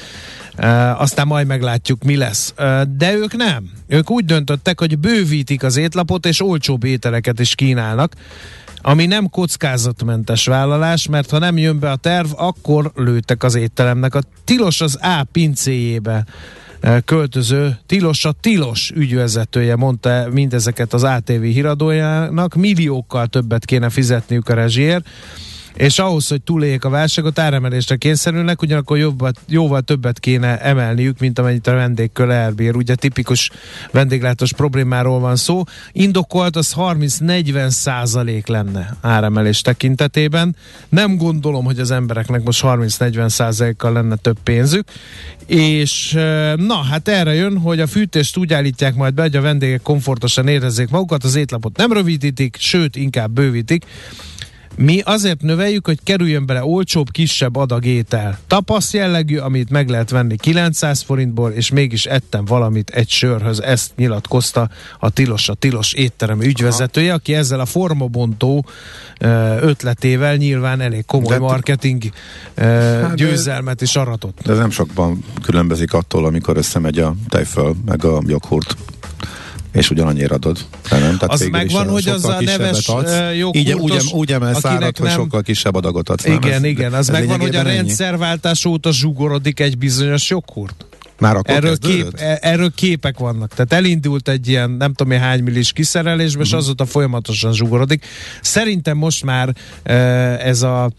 e, 0.55 0.95
aztán 0.95 1.27
majd 1.27 1.47
meglátjuk, 1.47 2.03
mi 2.03 2.15
lesz. 2.15 2.53
E, 2.57 2.85
de 2.97 3.13
ők 3.13 3.35
nem. 3.35 3.69
Ők 3.87 4.09
úgy 4.09 4.25
döntöttek, 4.25 4.79
hogy 4.79 4.99
bővítik 4.99 5.63
az 5.63 5.77
étlapot, 5.77 6.25
és 6.25 6.41
olcsóbb 6.41 6.83
ételeket 6.83 7.39
is 7.39 7.55
kínálnak, 7.55 8.15
ami 8.81 9.05
nem 9.05 9.29
kockázatmentes 9.29 10.45
vállalás, 10.45 11.07
mert 11.07 11.29
ha 11.29 11.37
nem 11.39 11.57
jön 11.57 11.79
be 11.79 11.91
a 11.91 11.95
terv, 11.95 12.27
akkor 12.35 12.91
lőttek 12.95 13.43
az 13.43 13.55
étteremnek. 13.55 14.15
A 14.15 14.21
tilos 14.43 14.81
az 14.81 14.97
A 15.01 15.23
pincéjébe 15.31 16.13
eh, 16.13 16.23
költöző 17.05 17.77
Tilos 17.85 18.25
a 18.25 18.31
Tilos 18.31 18.91
ügyvezetője 18.95 19.75
mondta 19.75 20.27
mindezeket 20.31 20.93
az 20.93 21.03
ATV 21.03 21.41
híradójának, 21.41 22.55
milliókkal 22.55 23.27
többet 23.27 23.65
kéne 23.65 23.89
fizetniük 23.89 24.49
a 24.49 24.53
rezsiért, 24.53 25.07
és 25.79 25.99
ahhoz, 25.99 26.27
hogy 26.27 26.41
túléljék 26.41 26.83
a 26.83 26.89
válságot, 26.89 27.39
áremelésre 27.39 27.95
kényszerülnek, 27.95 28.61
ugyanakkor 28.61 28.97
jobbat, 28.97 29.39
jóval 29.47 29.81
többet 29.81 30.19
kéne 30.19 30.61
emelniük, 30.61 31.19
mint 31.19 31.39
amennyit 31.39 31.67
a 31.67 31.73
vendégköl 31.73 32.31
elbír. 32.31 32.75
Ugye 32.75 32.95
tipikus 32.95 33.51
vendéglátós 33.91 34.53
problémáról 34.53 35.19
van 35.19 35.35
szó. 35.35 35.63
Indokolt 35.91 36.55
az 36.55 36.73
30-40 36.77 37.69
százalék 37.69 38.47
lenne 38.47 38.97
áremelés 39.01 39.61
tekintetében. 39.61 40.55
Nem 40.89 41.17
gondolom, 41.17 41.65
hogy 41.65 41.79
az 41.79 41.91
embereknek 41.91 42.43
most 42.43 42.61
30-40 42.65 43.29
százalékkal 43.29 43.93
lenne 43.93 44.15
több 44.15 44.37
pénzük. 44.43 44.87
És 45.45 46.11
na, 46.55 46.75
hát 46.89 47.07
erre 47.07 47.33
jön, 47.33 47.57
hogy 47.57 47.79
a 47.79 47.87
fűtést 47.87 48.37
úgy 48.37 48.53
állítják 48.53 48.95
majd 48.95 49.13
be, 49.13 49.21
hogy 49.21 49.35
a 49.35 49.41
vendégek 49.41 49.81
komfortosan 49.81 50.47
érezzék 50.47 50.89
magukat, 50.89 51.23
az 51.23 51.35
étlapot 51.35 51.77
nem 51.77 51.93
rövidítik, 51.93 52.55
sőt, 52.59 52.95
inkább 52.95 53.31
bővítik. 53.31 53.85
Mi 54.81 55.01
azért 55.05 55.41
növeljük, 55.41 55.85
hogy 55.85 55.99
kerüljön 56.03 56.45
bele 56.45 56.63
olcsóbb, 56.63 57.11
kisebb 57.11 57.55
adag 57.55 57.85
étel. 57.85 58.39
Tapasz 58.47 58.93
jellegű, 58.93 59.37
amit 59.37 59.69
meg 59.69 59.89
lehet 59.89 60.09
venni 60.09 60.35
900 60.35 61.01
forintból, 61.01 61.51
és 61.51 61.71
mégis 61.71 62.05
ettem 62.05 62.45
valamit 62.45 62.89
egy 62.89 63.09
sörhöz. 63.09 63.61
Ezt 63.61 63.91
nyilatkozta 63.95 64.69
a 64.99 65.09
Tilos, 65.09 65.49
a 65.49 65.53
Tilos 65.53 65.93
étterem 65.93 66.41
ügyvezetője, 66.41 67.13
aki 67.13 67.33
ezzel 67.33 67.59
a 67.59 67.65
formabontó 67.65 68.65
ötletével 69.61 70.35
nyilván 70.35 70.81
elég 70.81 71.05
komoly 71.05 71.33
De- 71.33 71.39
marketing 71.39 72.03
ö, 72.55 72.61
de- 72.61 73.11
győzelmet 73.15 73.81
is 73.81 73.95
aratott. 73.95 74.39
De 74.43 74.51
ez 74.51 74.57
nem 74.57 74.71
sokban 74.71 75.23
különbözik 75.41 75.93
attól, 75.93 76.25
amikor 76.25 76.57
összemegy 76.57 76.99
a 76.99 77.15
tejföl, 77.29 77.75
meg 77.85 78.05
a 78.05 78.21
joghurt 78.25 78.75
és 79.71 79.89
ugyanannyira 79.89 80.35
adod. 80.35 80.57
De 80.89 80.97
nem? 80.99 81.17
Tehát 81.17 81.23
Az 81.33 81.39
végül 81.39 81.55
is 81.61 81.73
megvan, 81.73 81.89
hogy 81.93 82.07
az 82.07 82.25
a 82.25 82.41
neves, 82.41 82.87
adsz. 82.87 83.11
így, 83.53 83.71
úgy, 83.73 83.93
úgy 84.13 84.31
emelsz 84.31 84.65
árat, 84.65 84.97
hogy 84.97 85.07
nem- 85.07 85.15
sokkal 85.17 85.41
kisebb 85.41 85.75
adagot 85.75 86.09
adsz. 86.09 86.23
nem? 86.23 86.33
Igen, 86.35 86.51
Ez- 86.53 86.63
igen, 86.63 86.93
az 86.93 87.09
megvan, 87.09 87.39
hogy 87.39 87.55
a 87.55 87.59
ennyi. 87.59 87.69
rendszerváltás 87.75 88.65
óta 88.65 88.91
zsugorodik 88.91 89.59
egy 89.59 89.77
bizonyos 89.77 90.29
joghurt. 90.29 90.83
Már 91.19 91.35
akkor 91.35 91.55
Erről, 91.55 91.77
kép, 91.77 92.13
e- 92.17 92.37
erről 92.41 92.71
képek 92.75 93.17
vannak. 93.17 93.53
Tehát 93.53 93.73
elindult 93.73 94.29
egy 94.29 94.47
ilyen 94.47 94.69
nem 94.69 94.93
tudom 94.93 95.13
én 95.13 95.19
hány 95.19 95.43
millis 95.43 95.71
kiszerelésbe, 95.71 96.37
Mhm. 96.39 96.47
és 96.47 96.53
azóta 96.53 96.85
folyamatosan 96.85 97.53
zsugorodik. 97.53 98.05
Szerintem 98.41 98.97
most 98.97 99.23
már 99.25 99.53
ez 100.43 100.61
a 100.61 100.91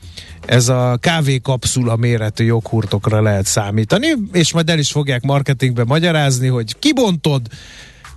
ez 0.46 0.68
a 0.68 0.96
kávékapszula 1.00 1.96
méretű 1.96 2.44
joghurtokra 2.44 3.22
lehet 3.22 3.46
számítani, 3.46 4.06
és 4.32 4.52
majd 4.52 4.70
el 4.70 4.78
is 4.78 4.90
fogják 4.90 5.22
marketingbe 5.22 5.84
magyarázni, 5.84 6.46
hogy 6.48 6.76
kibontod, 6.78 7.42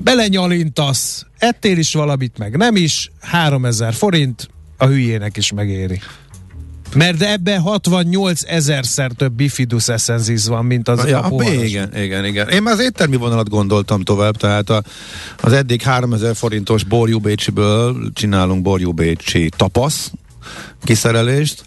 belenyalintasz, 0.03 1.25
ettél 1.37 1.77
is 1.77 1.93
valamit, 1.93 2.37
meg 2.37 2.57
nem 2.57 2.75
is, 2.75 3.11
3000 3.19 3.93
forint, 3.93 4.49
a 4.77 4.85
hülyének 4.85 5.37
is 5.37 5.51
megéri. 5.51 6.01
Mert 6.95 7.21
ebben 7.21 7.61
68 7.61 8.41
ezerszer 8.47 9.11
több 9.11 9.33
bifidus 9.33 9.87
essensis 9.87 10.45
van, 10.45 10.65
mint 10.65 10.87
az 10.87 11.07
Ja, 11.07 11.19
a 11.21 11.27
poharas. 11.29 11.63
igen, 11.63 11.97
igen, 11.97 12.25
igen. 12.25 12.49
Én 12.49 12.61
már 12.63 12.73
az 12.73 12.79
éttermi 12.79 13.15
vonalat 13.15 13.49
gondoltam 13.49 14.01
tovább, 14.01 14.37
tehát 14.37 14.69
a, 14.69 14.83
az 15.41 15.53
eddig 15.53 15.81
3000 15.81 16.35
forintos 16.35 16.83
Borjú 16.83 17.19
Bécsiből 17.19 18.11
csinálunk 18.13 18.61
Borjú 18.61 18.91
Bécsi 18.91 19.49
tapasz 19.57 20.11
kiszerelést, 20.83 21.63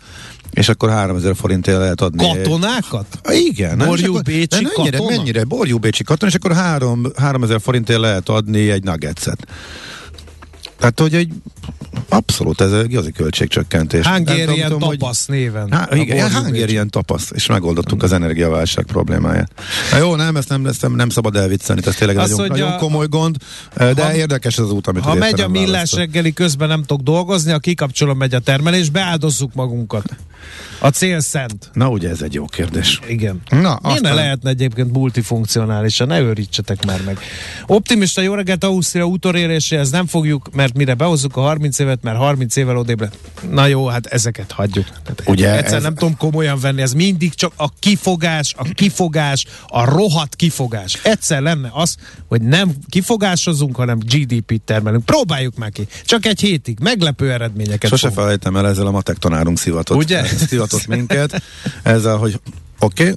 és 0.57 0.69
akkor 0.69 0.91
3000 0.91 1.37
forintért 1.37 1.79
lehet 1.79 2.01
adni. 2.01 2.27
Katonákat? 2.27 3.07
Igen. 3.29 3.77
nem? 3.77 3.81
És 3.81 3.87
Borjú 3.87 4.11
akkor- 4.11 4.23
Bécsi 4.23 4.67
mennyire, 4.77 4.97
katona? 4.99 5.17
mennyire? 5.17 5.45
Borjú 5.45 5.79
Bécsi 5.79 6.05
katona, 6.05 6.31
és 6.31 6.37
akkor 6.37 6.53
3, 6.53 7.07
3000 7.17 7.61
forintért 7.61 8.01
lehet 8.01 8.29
adni 8.29 8.71
egy 8.71 8.83
nuggetset. 8.85 9.47
Tehát, 10.79 11.01
hogy 11.01 11.15
egy 11.15 11.33
abszolút 12.09 12.61
ez 12.61 12.73
egy 12.73 12.91
igazi 12.91 13.11
költségcsökkentés. 13.13 14.07
Hungarian 14.07 14.71
tudom, 14.71 14.81
hogy- 14.81 14.99
tapasz 14.99 15.27
néven. 15.27 15.73
Há, 15.73 15.89
A 15.91 15.95
igen, 15.95 16.33
Hungarian 16.33 16.89
tapasz, 16.91 17.31
és 17.35 17.47
megoldottuk 17.47 18.03
az 18.03 18.13
energiaválság 18.13 18.85
problémáját. 18.85 19.51
Na 19.91 19.97
jó, 19.97 20.15
nem, 20.15 20.37
ezt 20.37 20.49
nem, 20.49 20.67
ezt 20.67 20.83
nem, 20.83 20.95
nem 20.95 21.09
szabad 21.09 21.37
elviccelni, 21.37 21.83
ez 21.87 21.95
tényleg 21.95 22.17
Azt 22.17 22.37
nagyon, 22.37 22.47
nagyon 22.59 22.79
komoly 22.79 23.07
gond, 23.09 23.37
de 23.77 24.03
ha- 24.05 24.15
érdekes 24.15 24.59
az 24.59 24.71
út, 24.71 24.87
amit 24.87 25.03
Ha 25.03 25.15
megy 25.15 25.41
a 25.41 25.49
millás 25.49 25.93
reggeli 25.93 26.33
közben 26.33 26.69
nem 26.69 26.83
tudok 26.83 27.03
dolgozni, 27.05 27.53
a 27.53 27.59
kikapcsolom 27.59 28.17
megy 28.19 28.35
a 28.35 28.39
termelés, 28.39 28.91
beáldozzuk 28.91 29.55
magunkat. 29.55 30.05
A 30.79 30.89
cél 30.89 31.21
szent. 31.21 31.71
Na 31.73 31.89
ugye 31.89 32.09
ez 32.09 32.23
egy 32.23 32.35
jó 32.35 32.45
kérdés. 32.45 33.01
Igen. 33.09 33.41
Na, 33.49 33.57
Miért 33.59 33.83
ne 33.83 33.89
aztán- 33.91 34.15
lehetne 34.15 34.51
egyébként 34.51 34.93
multifunkcionálisan? 34.93 36.07
Ne 36.07 36.21
őrítsetek 36.21 36.85
már 36.85 37.01
meg. 37.05 37.19
Optimista 37.67 38.21
jó 38.21 38.35
reggelt 38.35 38.65
Ausztria 38.65 39.05
utoréréséhez 39.05 39.91
nem 39.91 40.07
fogjuk, 40.07 40.55
mert 40.55 40.77
mire 40.77 40.95
behozzuk 40.95 41.37
a 41.37 41.41
30 41.41 41.79
évet, 41.79 42.03
mert 42.03 42.17
30 42.17 42.57
évvel 42.57 42.77
odébb 42.77 43.01
lett. 43.01 43.17
Na 43.51 43.67
jó, 43.67 43.87
hát 43.87 44.07
ezeket 44.07 44.53
hagyjuk. 44.53 44.85
Tehát 44.87 45.23
Ugye 45.27 45.57
egyszer 45.57 45.77
ez- 45.77 45.83
nem 45.83 45.95
tudom 45.95 46.17
komolyan 46.17 46.59
venni, 46.61 46.83
ez 46.83 46.93
mindig 46.93 47.35
csak 47.35 47.53
a 47.57 47.69
kifogás, 47.79 48.55
a 48.57 48.63
kifogás, 48.75 49.47
a 49.67 49.85
rohadt 49.85 50.37
kifogás. 50.37 50.99
Egyszer 51.03 51.41
lenne 51.43 51.71
az, 51.73 51.97
hogy 52.29 52.43
nem 52.43 52.71
kifogásozunk, 52.89 53.77
hanem 53.77 53.99
GDP-t 53.99 54.63
termelünk. 54.63 55.05
Próbáljuk 55.05 55.57
meg 55.57 55.73
ki. 55.73 55.87
Csak 56.05 56.27
egy 56.27 56.41
hétig. 56.41 56.79
Meglepő 56.81 57.33
eredményeket 57.33 57.91
Sose 57.91 58.09
fogunk. 58.09 58.21
felejtem 58.23 58.57
el, 58.57 58.67
ezzel 58.69 58.87
a 58.87 58.91
matek 58.91 59.17
tanárunk 59.17 59.59
szivatott. 59.59 59.97
Ugye? 59.97 60.23
Szivatott 60.39 60.87
minket. 60.87 61.43
Ezzel, 61.83 62.17
hogy 62.17 62.41
oké, 62.79 63.03
okay, 63.03 63.15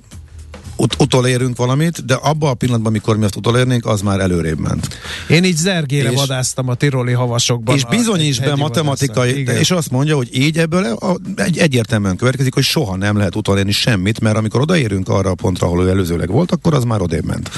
ut- 0.80 0.96
utolérünk 1.00 1.58
valamit, 1.58 2.06
de 2.06 2.14
abban 2.14 2.50
a 2.50 2.54
pillanatban, 2.54 2.92
amikor 2.92 3.18
mi 3.18 3.24
azt 3.24 3.36
utolérnénk, 3.36 3.86
az 3.86 4.02
már 4.02 4.20
előrébb 4.20 4.60
ment. 4.60 4.88
Én 5.30 5.44
így 5.44 5.56
zergére 5.56 6.12
És- 6.12 6.16
vadáztam 6.16 6.68
a 6.68 6.76
tiroli 6.76 7.12
havasokban. 7.12 7.76
és 7.76 7.86
bizonyíts 7.86 8.40
egy 8.40 8.46
be 8.46 8.56
matematikai, 8.56 9.44
és 9.60 9.72
azt 9.72 9.92
mondja, 9.92 10.16
hogy 10.16 10.38
így 10.38 10.58
ebből 10.58 10.86
a, 10.86 11.18
egy, 11.36 11.58
egyértelműen 11.58 12.16
következik, 12.16 12.54
hogy 12.54 12.64
soha 12.64 12.96
nem 12.96 13.18
lehet 13.18 13.36
utolérni 13.36 13.72
semmit, 13.72 14.20
mert 14.20 14.38
amikor 14.38 14.62
odaérünk 14.62 15.10
arra 15.10 15.30
a 15.30 15.36
pontra, 15.36 15.68
ahol 15.68 15.86
ő 15.86 15.90
előzőleg 15.90 16.30
volt, 16.30 16.52
akkor 16.52 16.74
az 16.74 16.84
már 16.84 17.02
odébb 17.02 17.26
ment. 17.26 17.50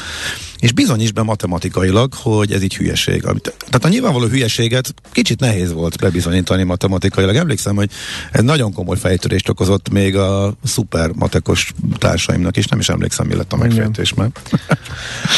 És 0.61 0.71
bizonyíts 0.71 1.11
be 1.11 1.21
matematikailag, 1.21 2.13
hogy 2.13 2.51
ez 2.51 2.63
így 2.63 2.75
hülyeség. 2.75 3.25
Amit, 3.25 3.53
tehát 3.57 3.85
a 3.85 3.87
nyilvánvaló 3.87 4.25
hülyeséget 4.25 4.93
kicsit 5.11 5.39
nehéz 5.39 5.71
volt 5.71 5.97
bebizonyítani 5.99 6.63
matematikailag. 6.63 7.35
Emlékszem, 7.35 7.75
hogy 7.75 7.89
ez 8.31 8.43
nagyon 8.43 8.73
komoly 8.73 8.97
fejtörést 8.97 9.49
okozott 9.49 9.89
még 9.89 10.15
a 10.15 10.53
szuper 10.63 11.09
matekos 11.09 11.73
társaimnak, 11.97 12.57
és 12.57 12.65
nem 12.65 12.79
is 12.79 12.89
emlékszem, 12.89 13.27
mi 13.27 13.35
lett 13.35 13.53
a 13.53 13.57
megfejtés 13.57 14.13
már. 14.13 14.29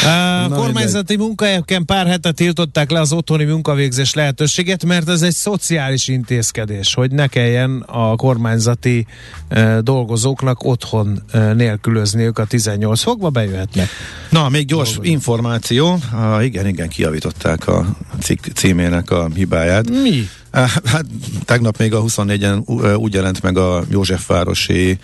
A 0.44 0.48
kormányzati 0.48 1.16
munkahelyeken 1.16 1.84
pár 1.84 2.06
hete 2.06 2.32
tiltották 2.32 2.90
le 2.90 3.00
az 3.00 3.12
otthoni 3.12 3.44
munkavégzés 3.44 4.14
lehetőséget, 4.14 4.84
mert 4.84 5.08
ez 5.08 5.22
egy 5.22 5.34
szociális 5.34 6.08
intézkedés, 6.08 6.94
hogy 6.94 7.10
ne 7.10 7.26
kelljen 7.26 7.84
a 7.86 8.16
kormányzati 8.16 9.06
e, 9.48 9.80
dolgozóknak 9.80 10.64
otthon 10.64 11.22
e, 11.32 11.52
nélkülözniük 11.52 12.38
a 12.38 12.44
18 12.44 13.02
fokba, 13.02 13.30
bejöhetnek. 13.30 13.88
Na, 14.30 14.48
még 14.48 14.66
gyors 14.66 14.98
információ. 15.14 15.98
Ah, 16.12 16.44
igen, 16.44 16.66
igen, 16.66 16.88
kiavították 16.88 17.68
a 17.68 17.86
cikk 18.20 18.46
címének 18.54 19.10
a 19.10 19.28
hibáját. 19.34 19.90
Mi? 19.90 20.28
Hát 20.54 21.04
tegnap 21.44 21.78
még 21.78 21.94
a 21.94 22.02
24-en 22.02 22.96
úgy 22.96 23.14
jelent 23.14 23.42
meg 23.42 23.58
a 23.58 23.84
Józsefvárosi 23.90 24.98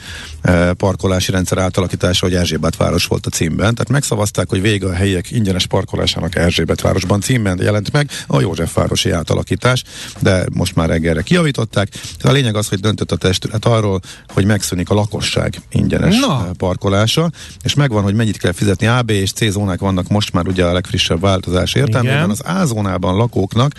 parkolási 0.76 1.30
rendszer 1.30 1.58
átalakítása, 1.58 2.26
hogy 2.26 2.34
Erzsébet 2.34 2.76
város 2.76 3.06
volt 3.06 3.26
a 3.26 3.30
címben. 3.30 3.74
Tehát 3.74 3.88
megszavazták, 3.88 4.48
hogy 4.48 4.60
vége 4.60 4.86
a 4.86 4.92
helyiek 4.92 5.30
ingyenes 5.30 5.66
parkolásának 5.66 6.36
Erzsébet 6.36 6.80
városban 6.80 7.20
címben 7.20 7.62
jelent 7.62 7.92
meg 7.92 8.10
a 8.26 8.40
Józsefvárosi 8.40 9.10
átalakítás, 9.10 9.82
de 10.18 10.44
most 10.52 10.74
már 10.74 10.88
reggelre 10.88 11.22
kijavították. 11.22 11.88
A 12.22 12.30
lényeg 12.30 12.56
az, 12.56 12.68
hogy 12.68 12.80
döntött 12.80 13.12
a 13.12 13.16
testület 13.16 13.64
arról, 13.64 14.00
hogy 14.28 14.44
megszűnik 14.44 14.90
a 14.90 14.94
lakosság 14.94 15.60
ingyenes 15.70 16.18
Na. 16.18 16.50
parkolása, 16.56 17.30
és 17.62 17.74
megvan, 17.74 18.02
hogy 18.02 18.14
mennyit 18.14 18.38
kell 18.38 18.52
fizetni. 18.52 18.86
A, 18.86 19.02
B 19.02 19.10
és 19.10 19.32
C 19.32 19.50
zónák 19.50 19.80
vannak 19.80 20.08
most 20.08 20.32
már 20.32 20.46
ugye 20.46 20.64
a 20.64 20.72
legfrissebb 20.72 21.20
változás 21.20 21.74
értelmében. 21.74 22.30
Az 22.30 22.40
A 22.44 22.64
zónában 22.64 23.16
lakóknak 23.16 23.72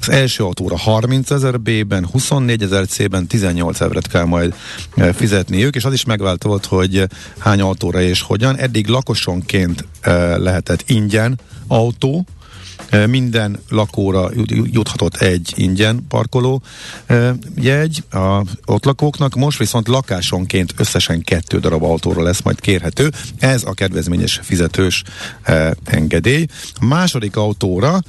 az 0.00 0.10
első 0.10 0.44
autóra 0.44 0.76
30 0.76 1.12
ezer, 1.22 1.60
B-ben 1.60 2.06
24 2.06 2.62
ezer, 2.62 2.86
C-ben 2.86 3.26
18 3.26 3.80
ezeret 3.80 4.08
kell 4.08 4.24
majd 4.24 4.54
e, 4.96 5.12
fizetniük, 5.12 5.74
és 5.74 5.84
az 5.84 5.92
is 5.92 6.04
megváltozott, 6.04 6.66
hogy 6.66 7.06
hány 7.38 7.60
autóra 7.60 8.00
és 8.00 8.20
hogyan. 8.20 8.56
Eddig 8.56 8.86
lakosonként 8.86 9.84
e, 10.00 10.36
lehetett 10.36 10.82
ingyen 10.86 11.38
autó, 11.66 12.26
minden 13.06 13.58
lakóra 13.68 14.30
juthatott 14.64 15.16
egy 15.16 15.52
ingyen 15.56 16.04
parkoló 16.08 16.62
jegy 17.56 18.04
a 18.10 18.42
ott 18.64 18.84
lakóknak, 18.84 19.34
most 19.34 19.58
viszont 19.58 19.88
lakásonként 19.88 20.74
összesen 20.76 21.22
kettő 21.22 21.58
darab 21.58 21.82
autóra 21.82 22.22
lesz 22.22 22.42
majd 22.42 22.60
kérhető. 22.60 23.10
Ez 23.38 23.62
a 23.66 23.72
kedvezményes 23.72 24.40
fizetős 24.42 25.02
engedély. 25.84 26.46
A 26.80 26.84
második 26.84 27.36
autóra 27.36 28.02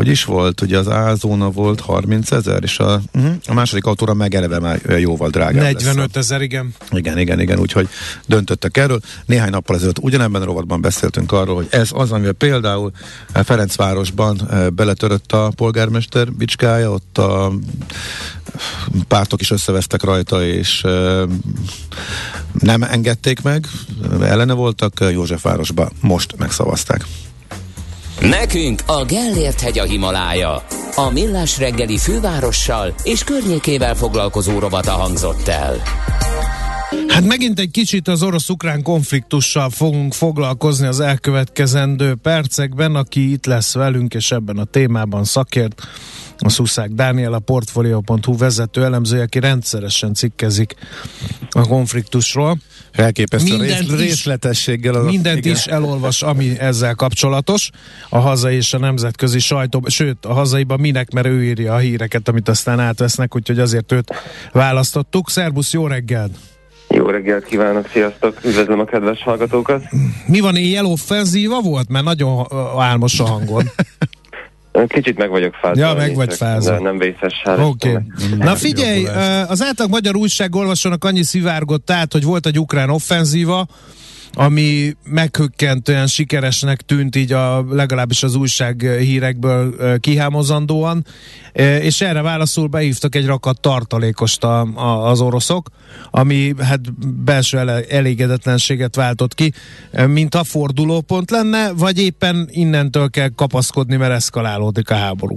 hogy 0.00 0.08
is 0.08 0.24
volt, 0.24 0.60
ugye 0.60 0.78
az 0.78 0.86
A-zóna 0.86 1.50
volt 1.50 1.80
30 1.80 2.30
ezer, 2.30 2.62
és 2.62 2.78
a, 2.78 3.00
uh-huh, 3.14 3.34
a 3.46 3.54
második 3.54 3.84
autóra 3.84 4.14
meg 4.14 4.34
eleve 4.34 4.58
már 4.58 4.80
jóval 4.98 5.28
drágább 5.28 5.62
45 5.62 6.16
ezer, 6.16 6.40
igen. 6.42 6.74
Igen, 6.90 7.18
igen, 7.18 7.40
igen, 7.40 7.58
úgyhogy 7.58 7.88
döntöttek 8.26 8.76
erről. 8.76 9.00
Néhány 9.26 9.50
nappal 9.50 9.76
ezelőtt 9.76 9.98
ugyanebben 9.98 10.42
a 10.42 10.44
rovatban 10.44 10.80
beszéltünk 10.80 11.32
arról, 11.32 11.54
hogy 11.54 11.66
ez 11.70 11.88
az, 11.92 12.12
amivel 12.12 12.32
például 12.32 12.90
Ferencvárosban 13.32 14.48
beletörött 14.74 15.32
a 15.32 15.52
polgármester 15.56 16.32
bicskája, 16.32 16.90
ott 16.90 17.18
a 17.18 17.52
pártok 19.08 19.40
is 19.40 19.50
összevesztek 19.50 20.02
rajta, 20.02 20.44
és 20.44 20.84
nem 22.52 22.82
engedték 22.82 23.42
meg, 23.42 23.66
ellene 24.20 24.52
voltak, 24.52 25.04
Józsefvárosba 25.10 25.90
most 26.00 26.34
megszavazták. 26.36 27.06
Nekünk 28.20 28.82
a 28.86 29.04
Gellért 29.04 29.60
hegy 29.60 29.78
a 29.78 29.84
Himalája. 29.84 30.64
A 30.94 31.10
Millás 31.12 31.58
reggeli 31.58 31.98
fővárossal 31.98 32.94
és 33.02 33.24
környékével 33.24 33.94
foglalkozó 33.94 34.58
robata 34.58 34.90
hangzott 34.90 35.48
el. 35.48 35.76
Hát 37.08 37.24
megint 37.24 37.58
egy 37.58 37.70
kicsit 37.70 38.08
az 38.08 38.22
orosz-ukrán 38.22 38.82
konfliktussal 38.82 39.70
fogunk 39.70 40.12
foglalkozni 40.12 40.86
az 40.86 41.00
elkövetkezendő 41.00 42.14
percekben, 42.14 42.94
aki 42.94 43.32
itt 43.32 43.46
lesz 43.46 43.74
velünk, 43.74 44.14
és 44.14 44.30
ebben 44.32 44.58
a 44.58 44.64
témában 44.64 45.24
szakért, 45.24 45.82
a 46.42 46.48
Szuszák 46.48 46.90
Dániel, 46.90 47.32
a 47.32 47.38
Portfolio.hu 47.38 48.36
vezető 48.36 48.84
elemzője, 48.84 49.22
aki 49.22 49.38
rendszeresen 49.38 50.14
cikkezik 50.14 50.74
a 51.50 51.66
konfliktusról. 51.66 52.56
Elképesztő 52.92 53.56
mindent 53.56 53.90
rész, 53.90 53.98
részletességgel. 53.98 54.94
Az 54.94 55.04
mindent 55.04 55.38
igen. 55.38 55.52
is 55.52 55.66
elolvas, 55.66 56.22
ami 56.22 56.58
ezzel 56.58 56.94
kapcsolatos. 56.94 57.70
A 58.08 58.18
hazai 58.18 58.56
és 58.56 58.74
a 58.74 58.78
nemzetközi 58.78 59.38
sajtó, 59.38 59.82
sőt, 59.86 60.24
a 60.24 60.32
hazaiban 60.32 60.80
minek, 60.80 61.12
mert 61.12 61.26
ő 61.26 61.44
írja 61.44 61.74
a 61.74 61.78
híreket, 61.78 62.28
amit 62.28 62.48
aztán 62.48 62.80
átvesznek, 62.80 63.36
úgyhogy 63.36 63.58
azért 63.58 63.92
őt 63.92 64.14
választottuk. 64.52 65.30
Szerbusz, 65.30 65.72
jó 65.72 65.86
reggelt! 65.86 66.32
Jó 66.88 67.06
reggelt 67.06 67.44
kívánok, 67.44 67.88
sziasztok! 67.92 68.44
Üdvözlöm 68.44 68.80
a 68.80 68.84
kedves 68.84 69.22
hallgatókat! 69.22 69.82
Mi 70.26 70.40
van, 70.40 70.56
éjjel 70.56 70.84
offenzíva 70.84 71.60
volt? 71.60 71.88
Mert 71.88 72.04
nagyon 72.04 72.46
álmos 72.78 73.20
a 73.20 73.24
hangon. 73.24 73.70
Kicsit 74.86 75.18
meg 75.18 75.30
vagyok 75.30 75.54
fázva. 75.54 75.80
Ja, 75.86 75.94
meg 75.94 76.14
vagy 76.14 76.34
fázva. 76.34 76.80
Nem 76.80 76.98
vészes. 76.98 77.42
Oké. 77.44 77.90
Okay. 77.90 78.02
Na 78.38 78.56
figyelj, 78.56 79.06
az 79.48 79.62
átlag 79.62 79.90
magyar 79.90 80.16
újság 80.16 80.54
olvasónak 80.54 81.04
annyi 81.04 81.22
szivárgott 81.22 81.90
át, 81.90 82.12
hogy 82.12 82.24
volt 82.24 82.46
egy 82.46 82.58
ukrán 82.58 82.90
offenzíva, 82.90 83.66
ami 84.34 84.96
meghökkentően 85.04 86.06
sikeresnek 86.06 86.80
tűnt 86.80 87.16
így 87.16 87.32
a, 87.32 87.64
legalábbis 87.70 88.22
az 88.22 88.34
újság 88.34 88.80
hírekből 88.80 89.74
kihámozandóan, 90.00 91.04
és 91.82 92.00
erre 92.00 92.22
válaszul 92.22 92.66
beívtak 92.66 93.14
egy 93.14 93.26
rakat 93.26 93.60
tartalékost 93.60 94.44
a, 94.44 94.60
a, 94.60 95.08
az 95.08 95.20
oroszok, 95.20 95.68
ami 96.10 96.54
hát 96.58 96.80
belső 97.24 97.58
ele, 97.58 97.80
elégedetlenséget 97.88 98.96
váltott 98.96 99.34
ki, 99.34 99.52
mint 100.06 100.34
a 100.34 100.44
fordulópont 100.44 101.30
lenne, 101.30 101.72
vagy 101.72 102.00
éppen 102.00 102.48
innentől 102.50 103.10
kell 103.10 103.28
kapaszkodni, 103.34 103.96
mert 103.96 104.12
eszkalálódik 104.12 104.90
a 104.90 104.94
háború. 104.94 105.34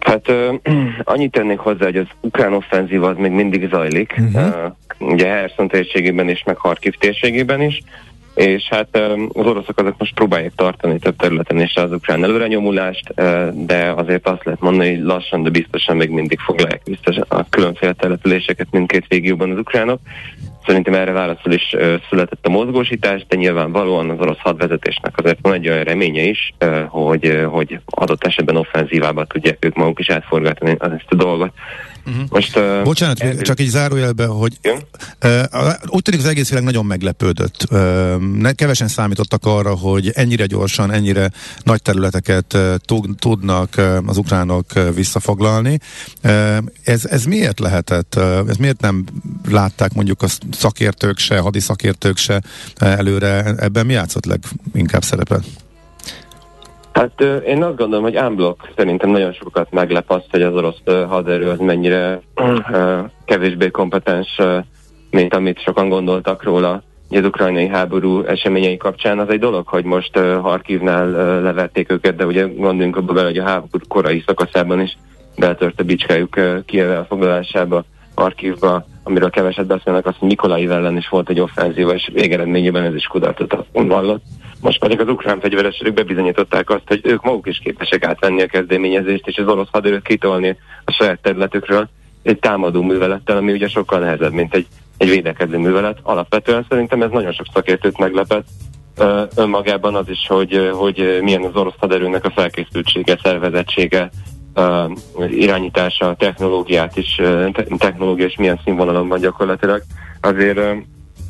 Hát 0.00 0.28
uh, 0.28 0.54
annyit 1.14 1.32
tennék 1.32 1.58
hozzá, 1.58 1.84
hogy 1.84 1.96
az 1.96 2.06
ukrán 2.20 2.52
offenzíva 2.52 3.08
az 3.08 3.16
még 3.16 3.30
mindig 3.30 3.68
zajlik, 3.70 4.14
uh-huh. 4.18 4.72
Ugye 5.00 5.26
Herson 5.26 5.68
térségében 5.68 6.28
is, 6.28 6.42
meg 6.44 6.56
Harkiv 6.56 6.94
térségében 6.94 7.62
is, 7.62 7.82
és 8.34 8.68
hát 8.68 8.96
az 8.96 9.46
oroszok 9.46 9.78
azok 9.78 9.94
most 9.98 10.14
próbálják 10.14 10.52
tartani 10.56 10.98
több 10.98 11.16
területen 11.16 11.60
is 11.60 11.74
az 11.74 11.92
ukrán 11.92 12.24
előrenyomulást, 12.24 13.12
uh, 13.16 13.48
de 13.52 13.92
azért 13.96 14.28
azt 14.28 14.44
lehet 14.44 14.60
mondani, 14.60 14.94
hogy 14.94 15.04
lassan, 15.04 15.42
de 15.42 15.50
biztosan 15.50 15.96
még 15.96 16.10
mindig 16.10 16.38
foglalják 16.38 16.82
vissza 16.84 17.24
a 17.28 17.46
különféle 17.50 17.92
településeket 17.92 18.66
mindkét 18.70 19.04
régióban 19.08 19.50
az 19.50 19.58
ukránok. 19.58 20.00
Szerintem 20.66 20.94
erre 20.94 21.12
válaszol 21.12 21.52
is 21.52 21.76
született 22.08 22.46
a 22.46 22.50
mozgósítás, 22.50 23.24
de 23.28 23.36
nyilvánvalóan 23.36 24.10
az 24.10 24.20
orosz 24.20 24.38
hadvezetésnek 24.38 25.18
azért 25.18 25.38
van 25.42 25.52
egy 25.52 25.68
olyan 25.68 25.84
reménye 25.84 26.22
is, 26.22 26.54
hogy, 26.88 27.46
hogy 27.50 27.80
adott 27.84 28.24
esetben 28.24 28.56
offenzívába 28.56 29.24
tudják 29.24 29.64
ők 29.64 29.74
maguk 29.74 29.98
is 29.98 30.10
átforgatni 30.10 30.76
ezt 30.78 31.04
a 31.08 31.14
dolgot. 31.14 31.52
Uh-huh. 32.06 32.24
Most, 32.28 32.56
uh, 32.56 32.82
Bocsánat, 32.82 33.20
elbíz... 33.20 33.42
csak 33.42 33.60
egy 33.60 33.68
zárójelben, 33.68 34.28
hogy 34.28 34.58
uh, 34.62 35.72
úgy 35.86 36.02
tűnik 36.02 36.20
az 36.20 36.26
egész 36.26 36.48
világ 36.48 36.64
nagyon 36.64 36.86
meglepődött. 36.86 37.66
Uh, 37.70 38.16
ne, 38.16 38.52
kevesen 38.52 38.88
számítottak 38.88 39.44
arra, 39.44 39.74
hogy 39.74 40.10
ennyire 40.14 40.46
gyorsan, 40.46 40.92
ennyire 40.92 41.30
nagy 41.62 41.82
területeket 41.82 42.54
uh, 42.54 42.74
tudnak 43.18 43.74
uh, 43.78 43.98
az 44.06 44.16
ukránok 44.16 44.64
uh, 44.76 44.94
visszafoglalni. 44.94 45.78
Uh, 46.24 46.56
ez, 46.84 47.04
ez 47.04 47.24
miért 47.24 47.60
lehetett? 47.60 48.14
Uh, 48.16 48.48
ez 48.48 48.56
miért 48.56 48.80
nem 48.80 49.04
látták 49.48 49.92
mondjuk 49.94 50.22
a 50.22 50.26
szakértők 50.52 51.18
se, 51.18 51.38
hadiszakértők 51.38 52.16
se 52.16 52.42
uh, 52.80 52.88
előre? 52.88 53.44
Ebben 53.44 53.86
mi 53.86 53.92
játszott 53.92 54.24
leginkább 54.24 55.04
szerepet? 55.04 55.44
Hát 57.00 57.20
én 57.46 57.62
azt 57.62 57.76
gondolom, 57.76 58.04
hogy 58.04 58.16
Unblock 58.16 58.72
szerintem 58.76 59.10
nagyon 59.10 59.32
sokat 59.32 59.70
meglep 59.70 60.10
azt, 60.10 60.26
hogy 60.30 60.42
az 60.42 60.54
orosz 60.54 60.82
haderő 61.08 61.48
az 61.48 61.58
mennyire 61.58 62.20
kevésbé 63.24 63.70
kompetens, 63.70 64.38
mint 65.10 65.34
amit 65.34 65.62
sokan 65.62 65.88
gondoltak 65.88 66.42
róla 66.42 66.82
az 67.10 67.24
ukrajnai 67.24 67.66
háború 67.66 68.22
eseményei 68.22 68.76
kapcsán. 68.76 69.18
Az 69.18 69.28
egy 69.28 69.38
dolog, 69.38 69.66
hogy 69.66 69.84
most 69.84 70.18
Harkivnál 70.18 71.10
leverték 71.42 71.92
őket, 71.92 72.16
de 72.16 72.26
ugye 72.26 72.46
gondoljunk 72.46 72.96
abba 72.96 73.12
bele, 73.12 73.26
hogy 73.26 73.38
a 73.38 73.44
háború 73.44 73.84
korai 73.88 74.22
szakaszában 74.26 74.80
is 74.80 74.96
betört 75.36 75.80
a 75.80 75.84
bicskájuk 75.84 76.40
Kiev 76.66 76.90
elfoglalásába, 76.90 77.84
Harkivba, 78.14 78.84
amiről 79.02 79.30
keveset 79.30 79.66
beszélnek, 79.66 80.06
azt, 80.06 80.18
hogy 80.18 80.28
Mikolai 80.28 80.66
ellen 80.66 80.96
is 80.96 81.08
volt 81.08 81.30
egy 81.30 81.40
offenzíva, 81.40 81.94
és 81.94 82.10
végeredményében 82.12 82.84
ez 82.84 82.94
is 82.94 83.06
kudarcot 83.06 83.56
vallott. 83.72 84.22
Most 84.60 84.78
pedig 84.78 85.00
az 85.00 85.08
ukrán 85.08 85.40
fegyveresek 85.40 85.92
bebizonyították 85.92 86.70
azt, 86.70 86.82
hogy 86.86 87.00
ők 87.02 87.22
maguk 87.22 87.46
is 87.46 87.58
képesek 87.58 88.04
átvenni 88.04 88.42
a 88.42 88.46
kezdeményezést, 88.46 89.26
és 89.26 89.36
az 89.36 89.46
orosz 89.46 89.68
haderőt 89.70 90.02
kitolni 90.02 90.56
a 90.84 90.92
saját 90.92 91.20
területükről 91.22 91.88
egy 92.22 92.38
támadó 92.38 92.82
művelettel, 92.82 93.36
ami 93.36 93.52
ugye 93.52 93.68
sokkal 93.68 93.98
nehezebb, 93.98 94.32
mint 94.32 94.54
egy, 94.54 94.66
egy 94.96 95.08
védekező 95.08 95.58
művelet. 95.58 95.98
Alapvetően 96.02 96.66
szerintem 96.68 97.02
ez 97.02 97.10
nagyon 97.10 97.32
sok 97.32 97.46
szakértőt 97.54 97.98
meglepett. 97.98 98.46
Önmagában 99.36 99.94
az 99.94 100.08
is, 100.08 100.26
hogy, 100.26 100.70
hogy 100.72 101.18
milyen 101.22 101.44
az 101.44 101.56
orosz 101.56 101.78
haderőnek 101.78 102.24
a 102.24 102.30
felkészültsége, 102.30 103.18
szervezettsége, 103.22 104.10
irányítása, 105.28 106.14
technológiát 106.18 106.96
is, 106.96 107.20
technológia 107.78 108.26
is 108.26 108.36
milyen 108.36 108.60
színvonalon 108.64 109.08
van 109.08 109.20
gyakorlatilag. 109.20 109.82
Azért 110.20 110.60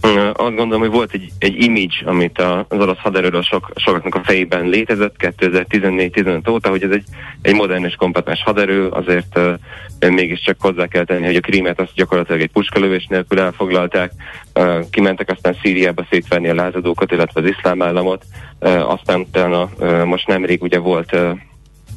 azt 0.01 0.57
gondolom, 0.57 0.80
hogy 0.80 0.90
volt 0.90 1.12
egy, 1.12 1.30
egy 1.38 1.62
image, 1.62 1.94
amit 2.05 2.38
az 2.38 2.78
orosz 2.78 2.98
haderőről 2.98 3.42
sok, 3.42 3.70
sokaknak 3.76 4.14
a 4.14 4.24
fejében 4.24 4.66
létezett 4.66 5.14
2014-15 5.18 6.51
óta, 6.51 6.68
hogy 6.68 6.82
ez 6.82 6.90
egy, 6.90 7.05
egy 7.42 7.55
modern 7.55 7.84
és 7.84 7.94
kompetens 7.94 8.42
haderő, 8.42 8.86
azért 8.86 9.38
uh, 9.38 10.11
mégiscsak 10.11 10.57
hozzá 10.61 10.86
kell 10.86 11.05
tenni, 11.05 11.24
hogy 11.24 11.36
a 11.36 11.40
krímet 11.40 11.80
azt 11.80 11.94
gyakorlatilag 11.94 12.40
egy 12.40 12.51
puskalövés 12.51 13.07
nélkül 13.07 13.40
elfoglalták, 13.40 14.12
uh, 14.55 14.80
kimentek 14.90 15.30
aztán 15.30 15.57
Szíriába 15.62 16.07
szétverni 16.11 16.48
a 16.48 16.55
lázadókat, 16.55 17.12
illetve 17.12 17.40
az 17.40 17.48
iszlám 17.48 17.82
államot, 17.82 18.24
uh, 18.61 18.90
aztán 18.90 19.20
utána 19.20 19.70
uh, 19.78 20.05
most 20.05 20.26
nemrég 20.26 20.62
ugye 20.62 20.78
volt 20.78 21.12
uh, 21.12 21.30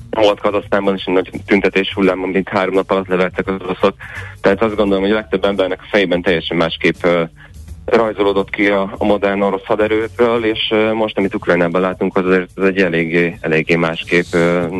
volt 0.09 0.39
Kazasztánban 0.39 0.95
is 0.95 1.03
egy 1.05 1.13
nagy 1.13 1.29
tüntetés 1.45 1.93
hullám, 1.93 2.23
amit 2.23 2.49
három 2.49 2.73
nap 2.73 2.91
alatt 2.91 3.07
levertek 3.07 3.47
az 3.47 3.55
oroszok. 3.61 3.95
Tehát 4.41 4.61
azt 4.61 4.75
gondolom, 4.75 5.03
hogy 5.03 5.11
a 5.11 5.15
legtöbb 5.15 5.45
embernek 5.45 5.79
a 5.81 5.87
fejében 5.89 6.21
teljesen 6.21 6.57
másképp 6.57 6.95
uh, 7.03 7.29
rajzolódott 7.85 8.49
ki 8.49 8.67
a, 8.67 8.93
a 8.97 9.05
modern 9.05 9.41
orosz 9.41 9.65
haderőről, 9.65 10.45
és 10.45 10.73
most, 10.93 11.17
amit 11.17 11.35
Ukrajnában 11.35 11.81
látunk, 11.81 12.17
az 12.17 12.25
azért 12.25 12.49
az 12.55 12.63
egy 12.63 12.77
eléggé, 12.77 13.37
eléggé 13.41 13.75
másképp, 13.75 14.33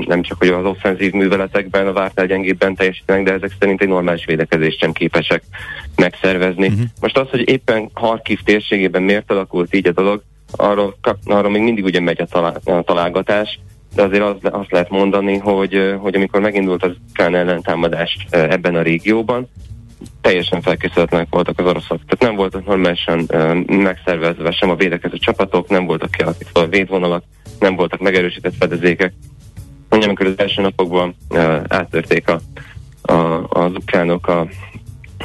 nem 0.08 0.22
csak 0.22 0.38
hogy 0.38 0.48
az 0.48 0.66
offenzív 0.66 1.12
műveletekben, 1.12 1.88
a 1.88 1.94
vártál 1.94 2.26
gyengébben 2.26 2.76
teljesítenek, 2.76 3.24
de 3.24 3.34
ezek 3.34 3.52
szerint 3.60 3.82
egy 3.82 3.88
normális 3.88 4.26
védekezést 4.26 4.80
sem 4.80 4.92
képesek 4.92 5.44
megszervezni. 5.96 6.68
Uh-huh. 6.68 6.84
Most 7.02 7.18
az, 7.18 7.30
hogy 7.30 7.50
éppen 7.50 7.90
Harkiv 7.94 8.40
térségében 8.44 9.02
miért 9.02 9.32
alakult 9.32 9.76
így 9.76 9.88
a 9.88 9.92
dolog, 9.92 10.24
arról, 10.52 10.98
arról 11.26 11.52
még 11.52 11.62
mindig 11.62 11.84
ugye 11.84 12.00
megy 12.00 12.22
a, 12.22 12.26
talál, 12.26 12.62
a 12.66 12.82
találgatás, 12.82 13.60
de 13.96 14.02
azért 14.02 14.24
az, 14.24 14.36
azt 14.42 14.72
lehet 14.72 14.90
mondani, 14.90 15.38
hogy, 15.38 15.96
hogy 16.00 16.16
amikor 16.16 16.42
megindult 16.42 16.84
az 16.84 16.92
ukrán 17.10 17.36
ellentámadás 17.36 18.28
ebben 18.30 18.76
a 18.76 18.82
régióban, 18.82 19.50
teljesen 20.22 20.62
felkészületlenek 20.62 21.28
voltak 21.30 21.60
az 21.60 21.66
oroszok. 21.66 21.98
Tehát 21.98 22.20
nem 22.20 22.36
voltak 22.36 22.66
normálisan 22.66 23.28
megszervezve 23.68 24.52
sem 24.52 24.70
a 24.70 24.76
védekező 24.76 25.18
csapatok, 25.18 25.70
nem 25.70 25.86
voltak 25.86 26.12
kialakítva 26.12 26.62
a 26.62 26.68
védvonalak, 26.68 27.24
nem 27.60 27.76
voltak 27.76 28.00
megerősített 28.00 28.56
fedezékek. 28.60 29.14
Mondjam, 29.90 30.12
amikor 30.12 30.34
az 30.34 30.40
első 30.46 30.62
napokban 30.62 31.16
áttörték 31.68 32.30
a, 32.30 32.40
a, 33.14 33.44
az 33.50 33.72
ukránok 33.76 34.28
a 34.28 34.48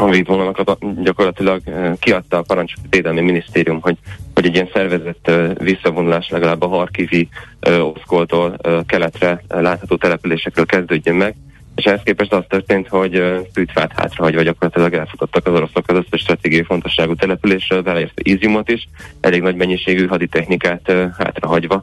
a 0.01 0.09
védvonalakat 0.09 1.03
gyakorlatilag 1.03 1.63
kiadta 1.99 2.37
a 2.37 2.43
parancsvédelmi 2.43 3.21
minisztérium, 3.21 3.81
hogy, 3.81 3.97
hogy 4.35 4.47
egy 4.47 4.55
ilyen 4.55 4.71
szervezett 4.73 5.31
visszavonulás 5.59 6.29
legalább 6.29 6.63
a 6.63 6.69
Harkivi 6.69 7.29
Oszkoltól 7.61 8.57
keletre 8.87 9.43
látható 9.49 9.97
településekről 9.97 10.67
kezdődjön 10.67 11.17
meg, 11.17 11.35
és 11.79 11.85
ehhez 11.85 12.01
képest 12.05 12.33
az 12.33 12.45
történt, 12.49 12.89
hogy 12.89 13.23
Tűtfát 13.53 13.93
hátrahagyva 13.93 14.43
gyakorlatilag 14.43 14.95
elfutottak 14.95 15.47
az 15.47 15.55
oroszok 15.55 15.89
az 15.89 15.97
összes 15.97 16.21
stratégiai 16.21 16.63
fontosságú 16.63 17.15
településről, 17.15 17.83
beleértve 17.83 18.23
Iziumot 18.25 18.71
is, 18.71 18.89
elég 19.21 19.43
nagy 19.43 19.55
mennyiségű 19.55 20.07
haditechnikát 20.07 20.93
hátrahagyva. 21.19 21.83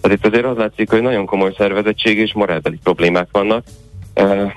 Tehát 0.00 0.16
itt 0.18 0.26
azért 0.26 0.44
az 0.44 0.56
látszik, 0.56 0.90
hogy 0.90 1.02
nagyon 1.02 1.26
komoly 1.26 1.52
szervezettség 1.56 2.18
és 2.18 2.32
morálbeli 2.32 2.78
problémák 2.82 3.28
vannak, 3.32 3.64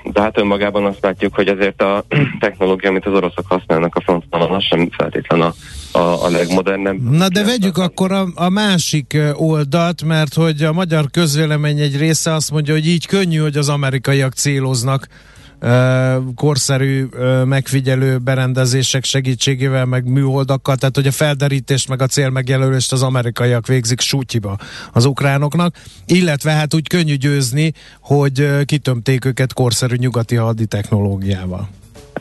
de 0.04 0.20
hát 0.20 0.38
önmagában 0.38 0.84
azt 0.84 0.98
látjuk, 1.00 1.34
hogy 1.34 1.48
azért 1.48 1.82
a 1.82 2.04
technológia, 2.40 2.90
amit 2.90 3.06
az 3.06 3.14
oroszok 3.14 3.46
használnak 3.48 3.94
a 3.94 4.00
frontvonalon, 4.00 4.56
az 4.56 4.64
sem 4.64 4.90
feltétlen 4.90 5.40
a, 5.40 5.54
a, 5.98 6.24
a 6.24 6.30
legmodernebb. 6.30 7.10
Na 7.10 7.28
de 7.28 7.44
vegyük 7.44 7.78
akkor 7.78 8.12
a, 8.12 8.26
a 8.34 8.48
másik 8.48 9.18
oldalt, 9.34 10.04
mert 10.04 10.34
hogy 10.34 10.62
a 10.62 10.72
magyar 10.72 11.10
közvélemény 11.10 11.78
egy 11.78 11.96
része 11.96 12.32
azt 12.32 12.50
mondja, 12.50 12.74
hogy 12.74 12.86
így 12.86 13.06
könnyű, 13.06 13.38
hogy 13.38 13.56
az 13.56 13.68
amerikaiak 13.68 14.32
céloznak 14.32 15.08
korszerű 16.34 17.04
megfigyelő 17.44 18.18
berendezések 18.18 19.04
segítségével, 19.04 19.84
meg 19.84 20.04
műholdakkal, 20.04 20.76
tehát 20.76 20.94
hogy 20.94 21.06
a 21.06 21.12
felderítést 21.12 21.88
meg 21.88 22.02
a 22.02 22.06
cél 22.06 22.30
megjelölést 22.30 22.92
az 22.92 23.02
amerikaiak 23.02 23.66
végzik 23.66 24.00
sútyiba 24.00 24.56
az 24.92 25.04
ukránoknak, 25.04 25.76
illetve 26.06 26.50
hát 26.50 26.74
úgy 26.74 26.88
könnyű 26.88 27.14
győzni, 27.14 27.72
hogy 28.00 28.64
kitömték 28.64 29.24
őket 29.24 29.52
korszerű 29.52 29.94
nyugati 29.96 30.36
hadi 30.36 30.66
technológiával. 30.66 31.68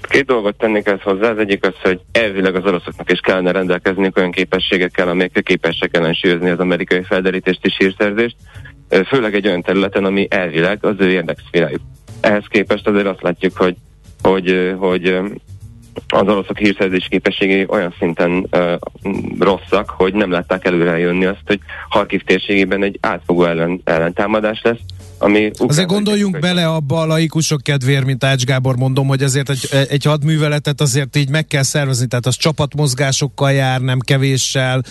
Két 0.01 0.25
dolgot 0.25 0.57
tennék 0.57 0.87
ezt 0.87 1.01
hozzá. 1.01 1.29
Az 1.29 1.37
egyik 1.37 1.65
az, 1.65 1.73
hogy 1.81 1.99
elvileg 2.11 2.55
az 2.55 2.65
oroszoknak 2.65 3.11
is 3.11 3.19
kellene 3.19 3.51
rendelkezni 3.51 4.11
olyan 4.15 4.31
képességekkel, 4.31 5.07
amelyek 5.07 5.41
képesek 5.43 5.97
ellensúlyozni 5.97 6.49
az 6.49 6.59
amerikai 6.59 7.03
felderítést 7.03 7.65
és 7.65 7.75
hírszerzést, 7.77 8.35
főleg 9.07 9.35
egy 9.35 9.47
olyan 9.47 9.61
területen, 9.61 10.05
ami 10.05 10.27
elvileg 10.29 10.85
az 10.85 10.95
ő 10.97 11.09
érdekszférájuk 11.09 11.81
ehhez 12.23 12.45
képest 12.47 12.87
azért 12.87 13.07
azt 13.07 13.21
látjuk, 13.21 13.57
hogy, 13.57 13.75
hogy, 14.21 14.73
hogy 14.77 15.19
az 16.07 16.27
oroszok 16.27 16.57
hírszerzés 16.57 17.07
képességei 17.09 17.65
olyan 17.69 17.93
szinten 17.99 18.47
uh, 18.51 18.73
rosszak, 19.39 19.89
hogy 19.89 20.13
nem 20.13 20.31
látták 20.31 20.65
előre 20.65 20.97
jönni 20.97 21.25
azt, 21.25 21.41
hogy 21.45 21.59
Harkiv 21.89 22.21
térségében 22.21 22.83
egy 22.83 22.97
átfogó 23.01 23.43
ellen, 23.43 23.81
ellentámadás 23.83 24.61
lesz, 24.61 24.79
ami 25.23 25.51
azért 25.67 25.87
gondoljunk 25.87 26.39
bele 26.39 26.67
abba 26.67 26.99
a 26.99 27.05
laikusok 27.05 27.61
kedvéért, 27.61 28.05
mint 28.05 28.23
Ács 28.23 28.43
Gábor 28.43 28.75
mondom, 28.75 29.07
hogy 29.07 29.23
azért 29.23 29.49
egy, 29.49 29.69
egy 29.89 30.03
hadműveletet 30.03 30.81
azért 30.81 31.15
így 31.15 31.29
meg 31.29 31.47
kell 31.47 31.63
szervezni, 31.63 32.07
tehát 32.07 32.25
az 32.25 32.35
csapatmozgásokkal 32.35 33.51
jár, 33.51 33.81
nem 33.81 33.99
kevéssel, 33.99 34.83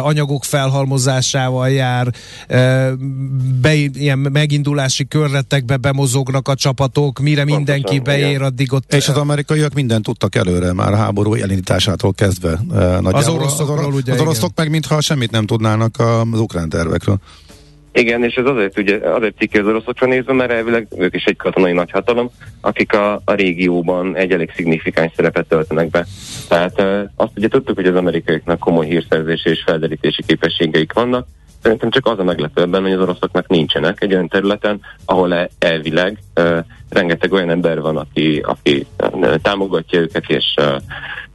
anyagok 0.00 0.44
felhalmozásával 0.44 1.70
jár, 1.70 2.08
be, 3.60 3.74
ilyen 3.74 4.18
megindulási 4.18 5.08
körletekbe 5.08 5.76
bemozognak 5.76 6.48
a 6.48 6.54
csapatok, 6.54 7.18
mire 7.18 7.44
Pontosan, 7.44 7.62
mindenki 7.62 7.98
beér, 7.98 8.28
igen. 8.28 8.42
addig 8.42 8.72
ott... 8.72 8.94
És 8.94 9.08
az 9.08 9.16
amerikaiak 9.16 9.74
mindent 9.74 10.04
tudtak 10.04 10.34
előre, 10.34 10.72
már 10.72 10.92
a 10.92 10.96
háború 10.96 11.34
elindításától 11.34 12.12
kezdve. 12.12 12.60
Nagyjából. 12.68 13.14
Az 13.14 13.28
oroszokról 13.28 13.90
az, 13.90 13.94
ugye, 13.94 14.12
Az 14.12 14.20
oroszok 14.20 14.52
meg 14.56 14.70
mintha 14.70 15.00
semmit 15.00 15.30
nem 15.30 15.46
tudnának 15.46 15.98
az 16.32 16.40
ukrán 16.40 16.68
tervekről. 16.68 17.18
Igen, 17.96 18.24
és 18.24 18.34
ez 18.34 18.46
azért, 18.46 18.78
ugye, 18.78 18.96
azért 18.96 19.36
cikki 19.36 19.58
az 19.58 19.66
oroszokra 19.66 20.06
nézve, 20.06 20.32
mert 20.32 20.50
elvileg 20.50 20.86
ők 20.98 21.14
is 21.14 21.24
egy 21.24 21.36
katonai 21.36 21.72
nagyhatalom, 21.72 22.30
akik 22.60 22.92
a, 22.92 23.20
a 23.24 23.34
régióban 23.34 24.16
egy 24.16 24.32
elég 24.32 24.52
szignifikáns 24.54 25.12
szerepet 25.16 25.46
töltenek 25.46 25.90
be. 25.90 26.06
Tehát 26.48 26.82
azt 27.16 27.32
ugye 27.36 27.48
tudtuk, 27.48 27.76
hogy 27.76 27.86
az 27.86 27.96
amerikaiaknak 27.96 28.58
komoly 28.58 28.86
hírszerzési 28.86 29.48
és 29.50 29.62
felderítési 29.66 30.22
képességeik 30.26 30.92
vannak, 30.92 31.26
Szerintem 31.64 31.90
csak 31.90 32.06
az 32.06 32.18
a 32.18 32.24
meglepőbben, 32.24 32.82
hogy 32.82 32.92
az 32.92 33.00
oroszoknak 33.00 33.46
nincsenek 33.48 34.02
egy 34.02 34.12
olyan 34.12 34.28
területen, 34.28 34.80
ahol 35.04 35.48
elvileg 35.58 36.18
uh, 36.36 36.58
rengeteg 36.88 37.32
olyan 37.32 37.50
ember 37.50 37.80
van, 37.80 37.96
aki, 37.96 38.42
aki 38.46 38.86
uh, 38.98 39.34
támogatja 39.42 40.00
őket, 40.00 40.24
és 40.28 40.54
uh, 40.56 40.76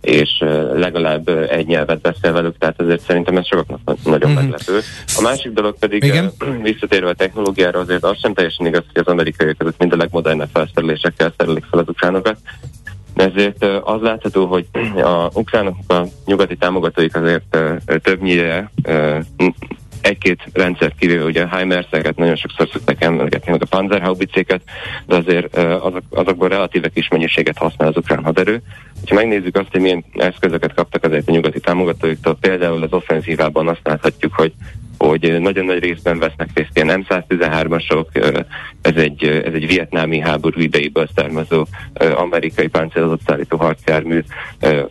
és 0.02 0.44
legalább 0.74 1.28
egy 1.30 1.68
nyelvet 1.68 2.02
beszél 2.02 2.32
velük, 2.32 2.58
tehát 2.58 2.82
azért 2.82 3.02
szerintem 3.02 3.38
ez 3.38 3.48
sokaknak 3.48 3.98
nagyon 4.04 4.32
mm-hmm. 4.32 4.40
meglepő. 4.40 4.80
A 5.18 5.22
másik 5.22 5.52
dolog 5.52 5.78
pedig 5.80 6.04
Igen? 6.04 6.32
visszatérve 6.64 7.10
a 7.10 7.14
technológiára, 7.14 7.80
azért 7.80 8.04
az 8.04 8.20
sem 8.20 8.34
teljesen 8.34 8.66
igaz, 8.66 8.84
hogy 8.94 9.02
az 9.06 9.12
amerikaiak 9.12 9.58
között 9.58 9.80
mind 9.80 9.94
a 9.94 9.98
legmodernebb 9.98 10.50
felszerelésekkel 10.54 11.34
szerelik 11.38 11.66
fel 11.70 11.80
az 11.80 11.88
ukránokat. 11.88 12.38
Ezért 13.16 13.64
az 13.84 14.02
látható, 14.02 14.46
hogy 14.46 14.66
a 15.14 15.30
ukránok, 15.34 15.76
a 15.88 16.04
nyugati 16.26 16.56
támogatóik 16.56 17.16
azért 17.16 17.58
többnyire 18.02 18.72
egy-két 20.02 20.44
rendszer 20.54 20.94
kivéve, 21.00 21.24
ugye 21.24 21.44
a 21.44 21.58
HIMARS-eket 21.58 22.18
nagyon 22.18 22.36
sokszor 22.36 22.68
szokták 22.72 23.04
emlegetni, 23.04 23.52
meg 23.52 23.62
a 23.62 23.76
Panzerhaubicéket, 23.76 24.62
de 25.06 25.16
azért 25.16 25.58
azok, 25.58 26.02
azokból 26.10 26.48
relatíve 26.48 26.90
kis 26.90 27.08
mennyiséget 27.08 27.58
használ 27.58 27.88
az 27.88 27.98
ukrán 27.98 28.24
haderő. 28.24 28.62
Ha 29.08 29.16
megnézzük 29.16 29.58
azt, 29.58 29.72
hogy 29.72 29.82
milyen 29.82 30.06
eszközöket 30.14 30.74
kaptak 30.74 31.04
azért 31.04 31.28
a 31.28 31.32
nyugati 31.32 31.60
támogatóiktól, 31.60 32.38
például 32.40 32.84
az 32.84 32.94
offenzívában 32.94 33.68
azt 33.68 33.82
láthatjuk, 33.84 34.34
hogy 34.34 34.54
hogy 35.00 35.40
nagyon 35.40 35.66
nagy 35.66 35.80
részben 35.80 36.20
vesznek 36.20 36.50
részt 36.54 36.70
ilyen 36.74 37.06
M113-asok, 37.08 38.06
ez 38.82 38.96
egy, 38.96 39.24
ez 39.24 39.54
egy 39.54 39.68
vietnámi 39.68 40.20
háború 40.20 40.60
idejéből 40.60 41.10
származó 41.16 41.66
amerikai 42.16 42.68
páncélozott 42.68 43.22
szállító 43.26 43.58
harcjármű, 43.58 44.24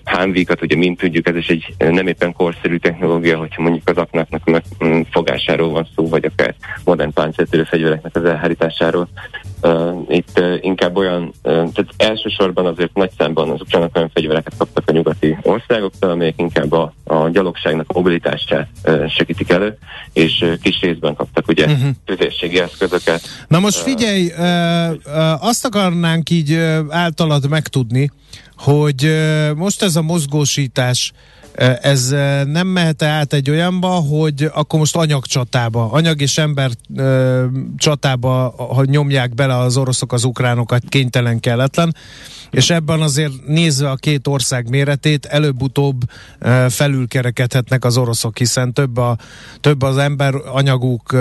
hámvíkat, 0.04 0.62
ugye 0.62 0.76
mint 0.76 0.98
tudjuk, 0.98 1.28
ez 1.28 1.36
is 1.36 1.48
egy 1.48 1.74
nem 1.78 2.06
éppen 2.06 2.32
korszerű 2.32 2.76
technológia, 2.76 3.38
hogyha 3.38 3.62
mondjuk 3.62 3.88
az 3.88 3.96
aknáknak 3.96 4.42
a 4.46 4.62
fogásáról 5.10 5.70
van 5.70 5.88
szó, 5.94 6.08
vagy 6.08 6.24
akár 6.24 6.54
modern 6.84 7.12
páncéltörő 7.12 7.64
fegyvereknek 7.64 8.16
az 8.16 8.24
elhárításáról. 8.24 9.08
Uh, 9.62 10.04
itt 10.08 10.38
uh, 10.38 10.54
inkább 10.60 10.96
olyan, 10.96 11.22
uh, 11.22 11.32
tehát 11.42 11.90
elsősorban 11.96 12.66
azért 12.66 12.94
nagy 12.94 13.10
számban 13.18 13.50
az 13.50 13.60
ukránok 13.60 13.96
olyan 13.96 14.10
fegyvereket 14.14 14.52
kaptak 14.58 14.82
a 14.86 14.92
nyugati 14.92 15.38
országoktól, 15.42 16.10
amelyek 16.10 16.34
inkább 16.36 16.72
a, 16.72 16.92
a 17.04 17.28
gyalogságnak 17.28 17.84
a 17.88 17.92
mobilitását 17.92 18.68
uh, 18.84 19.08
segítik 19.08 19.50
elő, 19.50 19.78
és 20.12 20.40
uh, 20.40 20.58
kis 20.58 20.80
részben 20.80 21.14
kaptak 21.14 21.48
ugye 21.48 21.66
uh-huh. 21.66 21.88
tüzérségi 22.04 22.60
eszközöket. 22.60 23.20
Na 23.48 23.58
most 23.58 23.76
figyelj, 23.76 24.26
uh, 24.26 24.90
uh, 25.06 25.44
azt 25.44 25.64
akarnánk 25.64 26.30
így 26.30 26.52
uh, 26.52 26.78
általad 26.88 27.48
megtudni, 27.48 28.10
hogy 28.56 29.04
uh, 29.04 29.54
most 29.54 29.82
ez 29.82 29.96
a 29.96 30.02
mozgósítás 30.02 31.12
ez 31.82 32.08
nem 32.46 32.66
mehet 32.66 33.02
át 33.02 33.32
egy 33.32 33.50
olyanba, 33.50 33.88
hogy 33.88 34.50
akkor 34.52 34.78
most 34.78 34.96
anyagcsatába, 34.96 35.90
anyag 35.90 36.20
és 36.20 36.38
ember 36.38 36.70
csatába, 37.76 38.54
ha 38.74 38.84
nyomják 38.84 39.34
bele 39.34 39.56
az 39.56 39.76
oroszok 39.76 40.12
az 40.12 40.24
ukránokat, 40.24 40.82
kénytelen 40.88 41.40
kelletlen, 41.40 41.94
és 42.50 42.70
ebben 42.70 43.00
azért 43.00 43.32
nézve 43.46 43.90
a 43.90 43.94
két 43.94 44.26
ország 44.26 44.68
méretét, 44.68 45.26
előbb-utóbb 45.26 46.02
felülkerekedhetnek 46.68 47.84
az 47.84 47.96
oroszok, 47.96 48.38
hiszen 48.38 48.72
több, 48.72 48.96
a, 48.96 49.16
több 49.60 49.82
az 49.82 49.96
ember 49.96 50.34
anyaguk, 50.52 51.16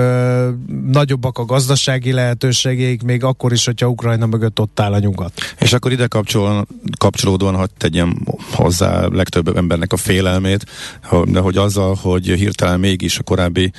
nagyobbak 0.92 1.38
a 1.38 1.46
gazdasági 1.46 2.12
lehetőségeik, 2.12 3.04
még 3.04 3.24
akkor 3.24 3.52
is, 3.52 3.66
hogyha 3.66 3.88
Ukrajna 3.88 4.26
mögött 4.26 4.60
ott 4.60 4.80
áll 4.80 4.94
a 4.94 5.00
nyugat. 5.00 5.32
És 5.60 5.74
akkor 5.74 5.92
ide 5.92 6.08
kapcsol, 6.08 6.68
kapcsolódóan, 6.98 7.56
hogy 7.56 7.70
tegyem 7.78 8.18
hozzá 8.52 9.08
legtöbb 9.08 9.58
embernek 9.58 9.94
a 9.94 9.98
félelmét, 9.98 10.66
de 11.26 11.40
hogy 11.40 11.58
azzal, 11.58 11.96
hogy 12.02 12.26
hirtelen 12.26 12.80
mégis 12.80 13.20
a 13.20 13.24
korábbi 13.24 13.72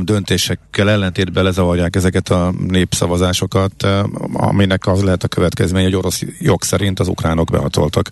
döntésekkel 0.00 0.90
ellentétben 0.90 1.44
lezavarják 1.44 1.96
ezeket 1.96 2.28
a 2.28 2.54
népszavazásokat, 2.68 3.86
aminek 4.32 4.86
az 4.86 5.02
lehet 5.02 5.24
a 5.24 5.28
következmény, 5.28 5.84
hogy 5.84 5.96
orosz 5.96 6.22
jog 6.48 6.62
szerint 6.62 7.00
az 7.00 7.08
ukránok 7.08 7.50
behatoltak 7.50 8.08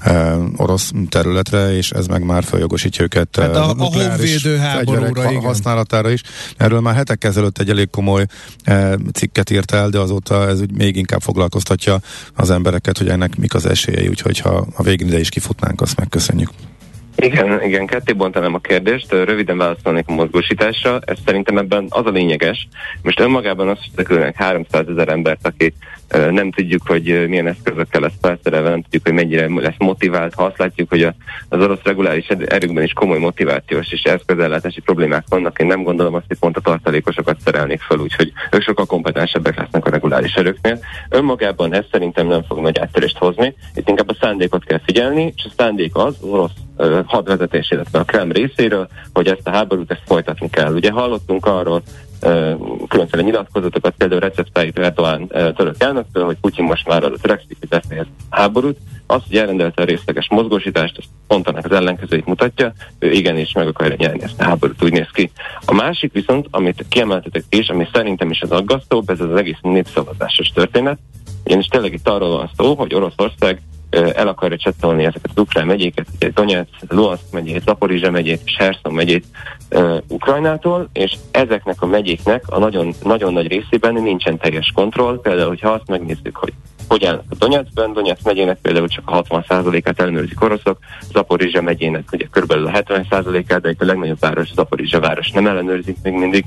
e, 0.00 0.36
orosz 0.56 0.92
területre, 1.08 1.76
és 1.76 1.90
ez 1.90 2.06
meg 2.06 2.24
már 2.24 2.44
feljogosítja 2.44 3.04
őket 3.04 3.36
hát 3.36 3.56
a, 3.56 3.70
a 3.70 3.74
honvédő 3.74 4.56
háborúra, 4.56 5.30
igen. 5.30 5.42
használatára 5.42 6.10
is. 6.10 6.22
Erről 6.56 6.80
már 6.80 6.94
hetek 6.94 7.24
ezelőtt 7.24 7.58
egy 7.58 7.70
elég 7.70 7.90
komoly 7.90 8.26
e, 8.64 8.96
cikket 9.12 9.50
írt 9.50 9.70
el, 9.70 9.88
de 9.88 9.98
azóta 9.98 10.48
ez 10.48 10.60
úgy 10.60 10.72
még 10.72 10.96
inkább 10.96 11.20
foglalkoztatja 11.20 12.00
az 12.34 12.50
embereket, 12.50 12.98
hogy 12.98 13.08
ennek 13.08 13.36
mik 13.36 13.54
az 13.54 13.66
esélyei, 13.66 14.08
úgyhogy 14.08 14.38
ha 14.38 14.66
a 14.76 14.82
végén 14.82 15.06
ide 15.06 15.18
is 15.18 15.28
kifutnánk, 15.28 15.80
azt 15.80 15.96
megköszönjük. 15.96 16.50
Igen, 17.20 17.62
igen, 17.62 17.86
ketté 17.86 18.12
bontanám 18.12 18.54
a 18.54 18.58
kérdést, 18.58 19.10
röviden 19.10 19.58
válaszolnék 19.58 20.04
a 20.08 20.12
mozgósításra, 20.12 21.00
ez 21.04 21.16
szerintem 21.24 21.58
ebben 21.58 21.86
az 21.88 22.06
a 22.06 22.10
lényeges. 22.10 22.68
Most 23.02 23.20
önmagában 23.20 23.68
azt 23.68 24.08
hogy 24.08 24.32
300 24.34 24.86
ezer 24.88 25.08
embert, 25.08 25.46
aki 25.46 25.74
nem 26.08 26.50
tudjuk, 26.50 26.82
hogy 26.86 27.28
milyen 27.28 27.46
eszközökkel 27.46 28.00
lesz 28.00 28.18
felszerelve, 28.20 28.68
nem 28.68 28.82
tudjuk, 28.82 29.02
hogy 29.02 29.12
mennyire 29.12 29.48
lesz 29.48 29.74
motivált. 29.78 30.34
Ha 30.34 30.44
azt 30.44 30.58
látjuk, 30.58 30.88
hogy 30.88 31.02
az 31.48 31.60
orosz 31.60 31.82
reguláris 31.82 32.28
erőkben 32.28 32.84
is 32.84 32.92
komoly 32.92 33.18
motivációs 33.18 33.92
és 33.92 34.02
eszközellátási 34.02 34.80
problémák 34.80 35.24
vannak, 35.28 35.58
én 35.58 35.66
nem 35.66 35.82
gondolom 35.82 36.14
azt, 36.14 36.24
hogy 36.28 36.38
pont 36.38 36.56
a 36.56 36.60
tartalékosokat 36.60 37.40
szerelnék 37.44 37.80
fel, 37.80 37.98
úgyhogy 37.98 38.32
ők 38.50 38.62
sokkal 38.62 38.86
kompetensebbek 38.86 39.58
lesznek 39.58 39.86
a 39.86 39.90
reguláris 39.90 40.34
erőknél. 40.34 40.78
Önmagában 41.08 41.74
ez 41.74 41.84
szerintem 41.90 42.26
nem 42.26 42.42
fog 42.42 42.60
nagy 42.60 42.78
áttörést 42.78 43.18
hozni. 43.18 43.54
Itt 43.74 43.88
inkább 43.88 44.08
a 44.08 44.16
szándékot 44.20 44.64
kell 44.64 44.80
figyelni, 44.84 45.32
és 45.36 45.44
a 45.44 45.52
szándék 45.56 45.96
az 45.96 46.16
orosz 46.20 46.52
hadvezetés, 47.04 47.70
illetve 47.70 47.98
a 47.98 48.04
Krem 48.04 48.32
részéről, 48.32 48.88
hogy 49.12 49.26
ezt 49.26 49.46
a 49.46 49.50
háborút 49.50 49.90
ezt 49.90 50.02
folytatni 50.06 50.50
kell. 50.50 50.74
Ugye 50.74 50.90
hallottunk 50.90 51.46
arról 51.46 51.82
különféle 52.88 53.22
nyilatkozatokat, 53.22 53.94
például 53.96 54.20
Recep 54.20 54.48
Tayyip 54.52 54.78
Erdogan 54.78 55.26
török 55.28 55.74
elnöktől, 55.78 56.24
hogy 56.24 56.36
Putyin 56.40 56.64
most 56.64 56.86
már 56.88 57.04
arra 57.04 57.16
törekszik, 57.16 57.58
befejez 57.68 58.06
háborút. 58.30 58.78
Az, 59.06 59.22
hogy 59.26 59.36
elrendelte 59.36 59.82
a 59.82 59.84
részleges 59.84 60.28
mozgósítást, 60.30 60.98
az 60.98 61.04
pont 61.26 61.48
annak 61.48 61.64
az 61.64 61.72
ellenkezőit 61.72 62.26
mutatja, 62.26 62.72
ő 62.98 63.10
igenis 63.10 63.52
meg 63.52 63.66
akarja 63.66 63.96
nyerni 63.98 64.22
ezt 64.22 64.40
a 64.40 64.44
háborút, 64.44 64.82
úgy 64.82 64.92
néz 64.92 65.10
ki. 65.12 65.30
A 65.64 65.74
másik 65.74 66.12
viszont, 66.12 66.46
amit 66.50 66.84
kiemeltetek 66.88 67.44
is, 67.48 67.68
ami 67.68 67.88
szerintem 67.92 68.30
is 68.30 68.40
az 68.40 68.50
aggasztóbb, 68.50 69.08
ez 69.10 69.20
az 69.20 69.34
egész 69.36 69.58
népszavazásos 69.60 70.48
történet, 70.48 70.98
ugyanis 71.44 71.66
tényleg 71.66 71.92
itt 71.92 72.08
arról 72.08 72.36
van 72.36 72.50
szó, 72.56 72.74
hogy 72.74 72.94
Oroszország 72.94 73.60
el 73.90 74.28
akarja 74.28 74.56
csatolni 74.56 75.04
ezeket 75.04 75.30
az 75.34 75.42
ukrán 75.42 75.66
megyéket, 75.66 76.06
ugye 76.14 76.30
Donetsz, 76.30 76.68
Luhansk 76.88 77.32
megyét, 77.32 77.62
Zaporizsa 77.62 78.10
megyét 78.10 78.40
és 78.44 78.56
Herson 78.58 78.92
megyét 78.92 79.24
uh, 79.70 79.96
Ukrajnától, 80.08 80.88
és 80.92 81.16
ezeknek 81.30 81.82
a 81.82 81.86
megyéknek 81.86 82.44
a 82.46 82.58
nagyon, 82.58 82.94
nagyon 83.02 83.32
nagy 83.32 83.46
részében 83.46 83.94
nincsen 83.94 84.38
teljes 84.38 84.72
kontroll. 84.74 85.20
Például, 85.20 85.48
hogyha 85.48 85.70
azt 85.70 85.88
megnézzük, 85.88 86.36
hogy 86.36 86.52
hogy 86.88 87.04
állnak 87.04 87.24
a 87.28 87.34
Donetszben, 87.34 87.92
Donetsz 87.92 88.24
megyének 88.24 88.58
például 88.62 88.88
csak 88.88 89.10
a 89.10 89.22
60%-át 89.22 90.00
ellenőrzik 90.00 90.42
oroszok, 90.42 90.78
Zaporizsa 91.12 91.62
megyének 91.62 92.08
ugye 92.12 92.26
körülbelül 92.30 92.66
a 92.66 92.70
70%-át, 92.70 93.60
de 93.60 93.70
itt 93.70 93.82
a 93.82 93.84
legnagyobb 93.84 94.18
város, 94.20 94.52
Zaporizsa 94.52 95.00
város 95.00 95.30
nem 95.30 95.46
ellenőrzik 95.46 95.96
még 96.02 96.12
mindig. 96.12 96.44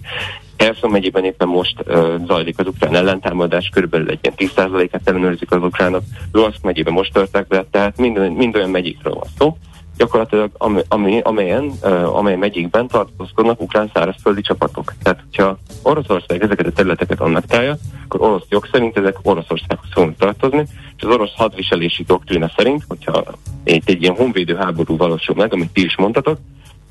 Kherson 0.55 0.91
megyében 0.91 1.23
éppen 1.23 1.47
most 1.47 1.75
uh, 1.87 2.25
zajlik 2.27 2.59
az 2.59 2.67
ukrán 2.67 2.95
ellentámadás, 2.95 3.69
körülbelül 3.73 4.09
egy 4.09 4.19
ilyen 4.21 4.51
10%-át 4.55 5.07
ellenőrzik 5.07 5.51
az 5.51 5.63
ukránok. 5.63 6.03
Luhansk 6.31 6.63
megyében 6.63 6.93
most 6.93 7.13
törtek 7.13 7.47
be, 7.47 7.65
tehát 7.71 7.97
mind, 7.97 8.35
mind 8.35 8.55
olyan 8.55 8.69
megyékről 8.69 9.13
van 9.13 9.27
szó, 9.37 9.57
gyakorlatilag 10.01 10.49
ami, 10.57 10.81
ami, 10.87 11.19
amelyen, 11.19 11.69
amely 12.13 12.35
megyékben 12.35 12.87
tartózkodnak 12.87 13.61
ukrán 13.61 13.91
szárazföldi 13.93 14.41
csapatok. 14.41 14.93
Tehát, 15.03 15.19
hogyha 15.29 15.57
Oroszország 15.83 16.43
ezeket 16.43 16.65
a 16.65 16.71
területeket 16.71 17.19
annak 17.19 17.45
tája, 17.45 17.77
akkor 18.03 18.21
orosz 18.21 18.45
jog 18.49 18.67
szerint 18.71 18.97
ezek 18.97 19.17
Oroszországhoz 19.21 19.89
fognak 19.91 20.17
tartozni, 20.17 20.65
és 20.97 21.03
az 21.03 21.13
orosz 21.13 21.35
hadviselési 21.35 22.03
doktrina 22.03 22.51
szerint, 22.57 22.83
hogyha 22.87 23.23
egy, 23.63 23.83
egy 23.85 24.01
ilyen 24.01 24.15
honvédő 24.15 24.55
háború 24.55 24.97
valósul 24.97 25.35
meg, 25.35 25.53
amit 25.53 25.73
ti 25.73 25.83
is 25.83 25.97
mondtatok, 25.97 26.37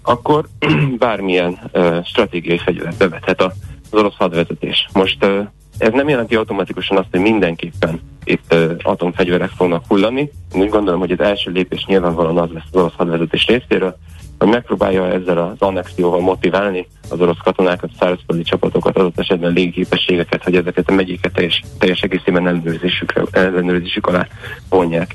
akkor 0.03 0.45
bármilyen 0.99 1.59
uh, 1.73 2.05
stratégiai 2.05 2.59
fegyvert 2.59 2.97
bevethet 2.97 3.43
az 3.43 3.53
orosz 3.91 4.17
hadvezetés. 4.17 4.89
Most 4.93 5.25
uh, 5.25 5.47
ez 5.79 5.93
nem 5.93 6.09
jelenti 6.09 6.35
automatikusan 6.35 6.97
azt, 6.97 7.09
hogy 7.11 7.21
mindenképpen 7.21 8.01
itt 8.31 8.55
atomfegyverek 8.83 9.51
fognak 9.51 9.85
hullani. 9.89 10.31
Én 10.55 10.61
úgy 10.61 10.69
gondolom, 10.69 11.01
hogy 11.01 11.13
az 11.13 11.21
első 11.21 11.51
lépés 11.51 11.85
nyilvánvalóan 11.85 12.39
az 12.39 12.51
lesz 12.53 12.63
az 12.71 12.81
orosz 12.81 12.95
hadvezetés 12.97 13.47
részéről, 13.47 13.97
hogy 14.39 14.49
megpróbálja 14.49 15.07
ezzel 15.07 15.39
az 15.39 15.57
annexióval 15.59 16.21
motiválni 16.21 16.87
az 17.11 17.21
orosz 17.21 17.39
katonákat, 17.45 17.91
szárazföldi 17.99 18.43
csapatokat, 18.43 18.97
adott 18.97 19.19
esetben 19.19 19.53
légiképességeket, 19.53 20.45
hogy 20.45 20.57
ezeket 20.57 20.89
a 20.89 20.93
megyéket 20.93 21.33
teljes, 21.33 21.63
teljes 21.79 22.01
egészében 22.01 22.63
ellenőrzésük 23.31 24.07
alá 24.07 24.27
vonják. 24.69 25.15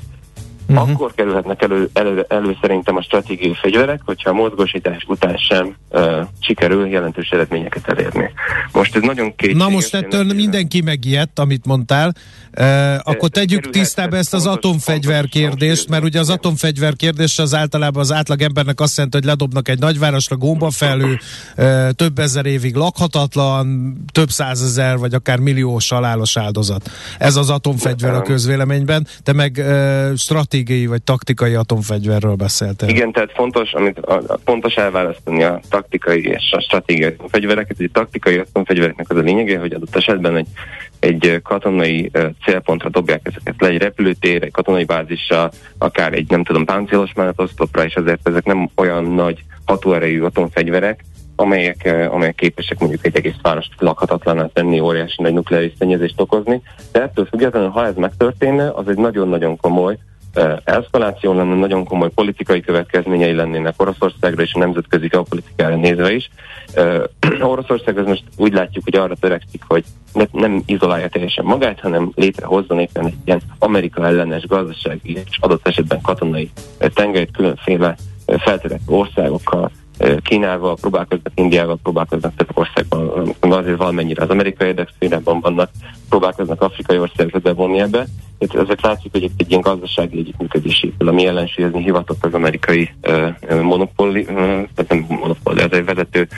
Uh-huh. 0.68 0.90
Akkor 0.90 1.14
kerülhetnek 1.14 1.62
elő, 1.62 1.90
elő, 1.92 2.24
elő 2.28 2.56
szerintem 2.60 2.96
a 2.96 3.02
stratégiai 3.02 3.54
fegyverek, 3.54 4.00
hogyha 4.04 4.30
a 4.30 4.32
mozgósítás 4.32 5.04
után 5.08 5.36
sem 5.36 5.74
uh, 5.90 6.02
sikerül 6.40 6.86
jelentős 6.86 7.28
eredményeket 7.28 7.88
elérni. 7.88 8.30
Most 8.72 8.96
ez 8.96 9.02
nagyon 9.02 9.34
két. 9.36 9.56
Na 9.56 9.68
most 9.68 9.94
ettől 9.94 10.24
mindenki 10.24 10.80
megijedt, 10.80 11.38
amit 11.38 11.66
mondtál. 11.66 12.14
Uh, 12.58 12.94
akkor 13.02 13.28
tegyük 13.28 13.70
tisztába 13.70 14.16
ezt 14.16 14.34
az 14.34 14.46
atomfegyver 14.46 15.28
kérdést, 15.28 15.88
mert 15.88 16.04
ugye 16.04 16.20
az 16.20 16.30
atomfegyver 16.30 16.94
kérdés 16.94 17.38
az 17.38 17.54
általában 17.54 18.02
az 18.02 18.12
átlag 18.12 18.42
embernek 18.42 18.80
azt 18.80 18.96
jelenti, 18.96 19.16
hogy 19.16 19.26
ledobnak 19.26 19.68
egy 19.68 19.78
nagyvárosra 19.78 20.36
gombafelő, 20.36 21.18
uh, 21.56 21.90
több 21.90 22.18
ezer 22.18 22.46
évig 22.46 22.74
lakhatatlan, 22.74 23.96
több 24.12 24.28
százezer 24.28 24.98
vagy 24.98 25.14
akár 25.14 25.38
milliós 25.38 25.88
halálos 25.88 26.36
áldozat. 26.36 26.90
Ez 27.18 27.36
az 27.36 27.50
atomfegyver 27.50 28.14
a 28.14 28.22
közvéleményben, 28.22 29.06
te 29.22 29.32
meg 29.32 29.56
uh, 29.58 30.16
stratégiai 30.16 30.54
vagy 30.88 31.02
taktikai 31.02 31.54
atomfegyverről 31.54 32.34
beszéltél. 32.34 32.88
Igen, 32.88 33.12
tehát 33.12 33.32
fontos, 33.32 33.72
amit 33.72 33.98
a, 33.98 34.22
a, 34.26 34.38
fontos 34.44 34.74
elválasztani 34.74 35.42
a 35.42 35.60
taktikai 35.68 36.26
és 36.26 36.50
a 36.50 36.60
stratégiai 36.60 37.12
atomfegyvereket. 37.12 37.78
Egy 37.78 37.90
taktikai 37.92 38.36
atomfegyvereknek 38.36 39.10
az 39.10 39.16
a 39.16 39.20
lényege, 39.20 39.58
hogy 39.58 39.72
adott 39.72 39.96
esetben 39.96 40.36
egy 40.36 40.46
egy 40.98 41.40
katonai 41.42 42.10
célpontra 42.44 42.88
dobják 42.88 43.20
ezeket 43.22 43.54
le, 43.58 43.68
egy 43.68 43.78
repülőtér, 43.78 44.42
egy 44.42 44.50
katonai 44.50 44.84
bázisra, 44.84 45.50
akár 45.78 46.12
egy 46.12 46.30
nem 46.30 46.44
tudom, 46.44 46.64
páncélos 46.64 47.12
menetosztopra, 47.12 47.84
és 47.84 47.94
ezért 47.94 48.28
ezek 48.28 48.44
nem 48.44 48.70
olyan 48.74 49.04
nagy 49.04 49.44
hatóerejű 49.64 50.22
atomfegyverek, 50.22 51.04
amelyek, 51.36 52.08
amelyek 52.10 52.34
képesek 52.34 52.78
mondjuk 52.78 53.06
egy 53.06 53.16
egész 53.16 53.40
várost 53.42 53.72
lakhatatlaná 53.78 54.46
tenni, 54.52 54.80
óriási 54.80 55.22
nagy 55.22 55.32
nukleáris 55.32 55.72
szennyezést 55.78 56.20
okozni, 56.20 56.62
de 56.92 57.02
ettől 57.02 57.24
függetlenül, 57.24 57.68
ha 57.68 57.86
ez 57.86 57.94
megtörténne, 57.94 58.70
az 58.70 58.88
egy 58.88 58.96
nagyon-nagyon 58.96 59.56
komoly 59.56 59.98
eszkaláció 60.64 61.32
lenne, 61.32 61.54
nagyon 61.54 61.84
komoly 61.84 62.10
politikai 62.14 62.60
következményei 62.60 63.34
lennének 63.34 63.74
Oroszországra 63.76 64.42
és 64.42 64.54
a 64.54 64.58
nemzetközi 64.58 65.06
geopolitikára 65.06 65.76
nézve 65.76 66.12
is. 66.12 66.30
Oroszország 67.40 67.98
az 67.98 68.06
most 68.06 68.24
úgy 68.36 68.52
látjuk, 68.52 68.84
hogy 68.84 68.96
arra 68.96 69.14
törekszik, 69.14 69.62
hogy 69.68 69.84
ne, 70.12 70.24
nem 70.32 70.62
izolálja 70.66 71.08
teljesen 71.08 71.44
magát, 71.44 71.80
hanem 71.80 72.12
létrehozzon 72.14 72.78
éppen 72.78 73.06
egy 73.06 73.14
ilyen 73.24 73.40
Amerika 73.58 74.06
ellenes 74.06 74.46
gazdasági 74.46 75.12
és 75.12 75.38
adott 75.40 75.66
esetben 75.66 76.00
katonai 76.00 76.50
tengelyt 76.78 77.30
különféle 77.30 77.96
feltörekvő 78.26 78.94
országokkal, 78.94 79.70
Kínával 80.22 80.76
próbálkoznak, 80.80 81.32
Indiával 81.34 81.78
próbálkoznak 81.82 82.34
több 82.34 82.50
országban, 82.54 83.34
azért 83.40 83.76
valamennyire 83.76 84.22
az 84.22 84.30
amerikai 84.30 84.66
érdekszférában 84.66 85.40
vannak, 85.40 85.70
próbálkoznak 86.08 86.62
afrikai 86.62 86.98
országokat 86.98 87.42
bevonni 87.42 87.78
ebbe. 87.78 88.06
Ezek 88.38 88.80
látszik, 88.80 89.12
hogy 89.12 89.22
itt 89.22 89.40
egy 89.40 89.50
ilyen 89.50 89.60
gazdasági 89.60 90.18
együttműködés 90.18 90.82
épül, 90.82 91.08
ami 91.08 91.26
ellensúlyozni 91.26 91.82
hivatott 91.82 92.24
az 92.24 92.34
amerikai 92.34 92.90
uh, 93.02 93.60
monopóli, 93.62 94.20
uh, 94.20 94.84
nem 94.88 95.06
monopóli, 95.08 95.60
ez 95.60 95.70
egy 95.70 95.84
vezető, 95.84 96.28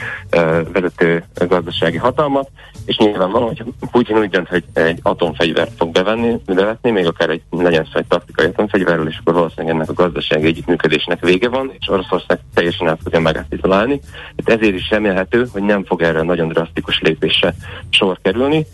vezető 0.73 1.23
gazdasági 1.47 1.97
hatalmat, 1.97 2.49
és 2.85 2.97
nyilvánvalóan, 2.97 3.55
hogy 3.57 3.89
Putin 3.91 4.17
úgy 4.17 4.29
dönt, 4.29 4.47
hogy 4.47 4.63
egy 4.73 4.99
atomfegyvert 5.03 5.71
fog 5.77 5.91
bevenni, 5.91 6.35
bevetni, 6.45 6.91
még 6.91 7.05
akár 7.05 7.29
egy 7.29 7.41
legyen 7.49 7.87
szó 7.93 7.99
egy 7.99 8.07
taktikai 8.07 8.45
atomfegyverről, 8.45 9.07
és 9.07 9.17
akkor 9.19 9.33
valószínűleg 9.33 9.75
ennek 9.75 9.89
a 9.89 9.93
gazdasági 9.93 10.45
együttműködésnek 10.45 11.25
vége 11.25 11.49
van, 11.49 11.71
és 11.79 11.89
Oroszország 11.89 12.39
teljesen 12.53 12.87
el 12.87 12.97
fogja 13.03 13.19
megátizolálni. 13.19 13.99
Ezért 14.43 14.75
is 14.75 14.89
remélhető, 14.89 15.47
hogy 15.51 15.63
nem 15.63 15.83
fog 15.83 16.01
erre 16.01 16.21
nagyon 16.21 16.47
drasztikus 16.47 16.99
lépésre 16.99 17.53
sor 17.89 18.19
kerülni, 18.21 18.65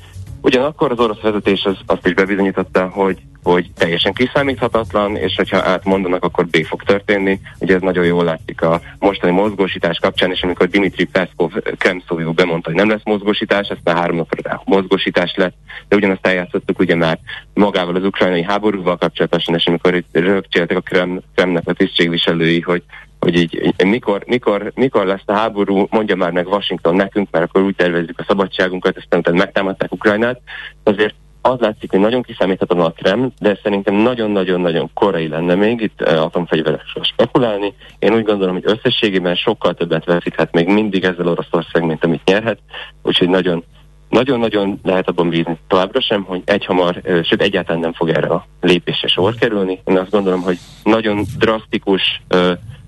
Ugyanakkor 0.46 0.92
az 0.92 1.00
orosz 1.00 1.20
vezetés 1.22 1.64
az, 1.64 1.78
azt 1.86 2.08
is 2.08 2.14
bebizonyította, 2.14 2.88
hogy, 2.88 3.18
hogy 3.44 3.72
teljesen 3.76 4.14
kiszámíthatatlan, 4.14 5.16
és 5.16 5.36
hogyha 5.36 5.64
átmondanak, 5.64 6.24
akkor 6.24 6.46
B 6.46 6.66
fog 6.66 6.84
történni. 6.84 7.40
Ugye 7.60 7.76
ez 7.76 7.82
nagyon 7.82 8.06
jól 8.06 8.24
látszik 8.24 8.62
a 8.62 8.82
mostani 9.00 9.32
mozgósítás 9.32 10.00
kapcsán, 10.00 10.32
és 10.32 10.44
amikor 10.44 10.68
Dimitri 10.68 11.06
Peszkov 11.06 11.52
kremszójú 11.78 12.34
bemondta, 12.34 12.70
hogy 12.70 12.80
nem 12.80 12.90
lesz 12.90 13.04
mozgósítás, 13.04 13.70
aztán 13.70 13.96
három 13.96 14.16
napra 14.16 14.50
rá 14.50 14.62
mozgósítás 14.66 15.34
lett, 15.36 15.56
de 15.88 15.96
ugyanazt 15.96 16.28
eljátszottuk 16.28 16.80
ugye 16.80 16.96
már 16.96 17.20
magával 17.54 17.96
az 17.96 18.04
ukrajnai 18.04 18.44
háborúval 18.44 18.98
kapcsolatosan, 18.98 19.56
és 19.56 19.66
amikor 19.66 19.96
itt 19.96 20.08
rögcséltek 20.12 20.78
a 20.78 20.82
Krem, 20.82 21.22
Kremnek 21.36 21.68
a 21.68 21.74
tisztségviselői, 21.74 22.62
hogy 22.62 22.84
hogy 23.26 23.36
így 23.36 23.74
mikor, 23.86 24.24
mikor, 24.26 24.72
mikor 24.76 25.06
lesz 25.06 25.24
a 25.26 25.34
háború, 25.34 25.88
mondja 25.90 26.16
már 26.16 26.32
meg 26.32 26.48
Washington 26.48 26.96
nekünk, 26.96 27.28
mert 27.32 27.46
akkor 27.46 27.62
úgy 27.62 27.76
tervezzük 27.76 28.20
a 28.20 28.26
szabadságunkat, 28.28 28.98
aztán 28.98 29.20
utána 29.20 29.38
megtámadták 29.38 29.92
Ukrajnát. 29.92 30.42
Azért 30.84 31.16
az 31.42 31.60
látszik, 31.60 31.92
hogy 31.92 32.00
nagyon 32.00 32.22
kiszámíthatatlan 32.22 32.86
a 32.86 32.92
Kreml, 32.92 33.32
de 33.40 33.60
szerintem 33.64 33.96
nagyon-nagyon-nagyon 33.96 34.90
korai 34.94 35.28
lenne 35.28 35.56
még 35.56 35.82
itt 35.82 36.02
atomfegyverekről 36.02 37.04
spekulálni. 37.04 37.74
Én 38.00 38.14
úgy 38.14 38.24
gondolom, 38.24 38.54
hogy 38.54 38.64
összességében 38.66 39.36
sokkal 39.36 39.74
többet 39.74 40.06
veszíthet 40.06 40.52
még 40.52 40.68
mindig 40.68 41.04
ezzel 41.04 41.28
Oroszország, 41.28 41.86
mint 41.86 42.04
amit 42.04 42.26
nyerhet, 42.26 42.60
úgyhogy 43.04 43.30
nagyon 43.30 43.64
nagyon-nagyon 44.10 44.80
lehet 44.84 45.10
abban 45.10 45.30
bízni 45.30 45.58
továbbra 45.68 46.02
sem, 46.02 46.24
hogy 46.24 46.42
egyhamar, 46.46 47.02
sőt 47.04 47.42
egyáltalán 47.42 47.82
nem 47.82 47.94
fog 47.94 48.10
erre 48.10 48.28
a 48.28 48.48
lépésre 48.62 49.08
sor 49.08 49.36
kerülni. 49.36 49.82
Én 49.86 49.98
azt 49.98 50.12
gondolom, 50.12 50.42
hogy 50.42 50.58
nagyon 50.84 51.24
drasztikus 51.38 52.22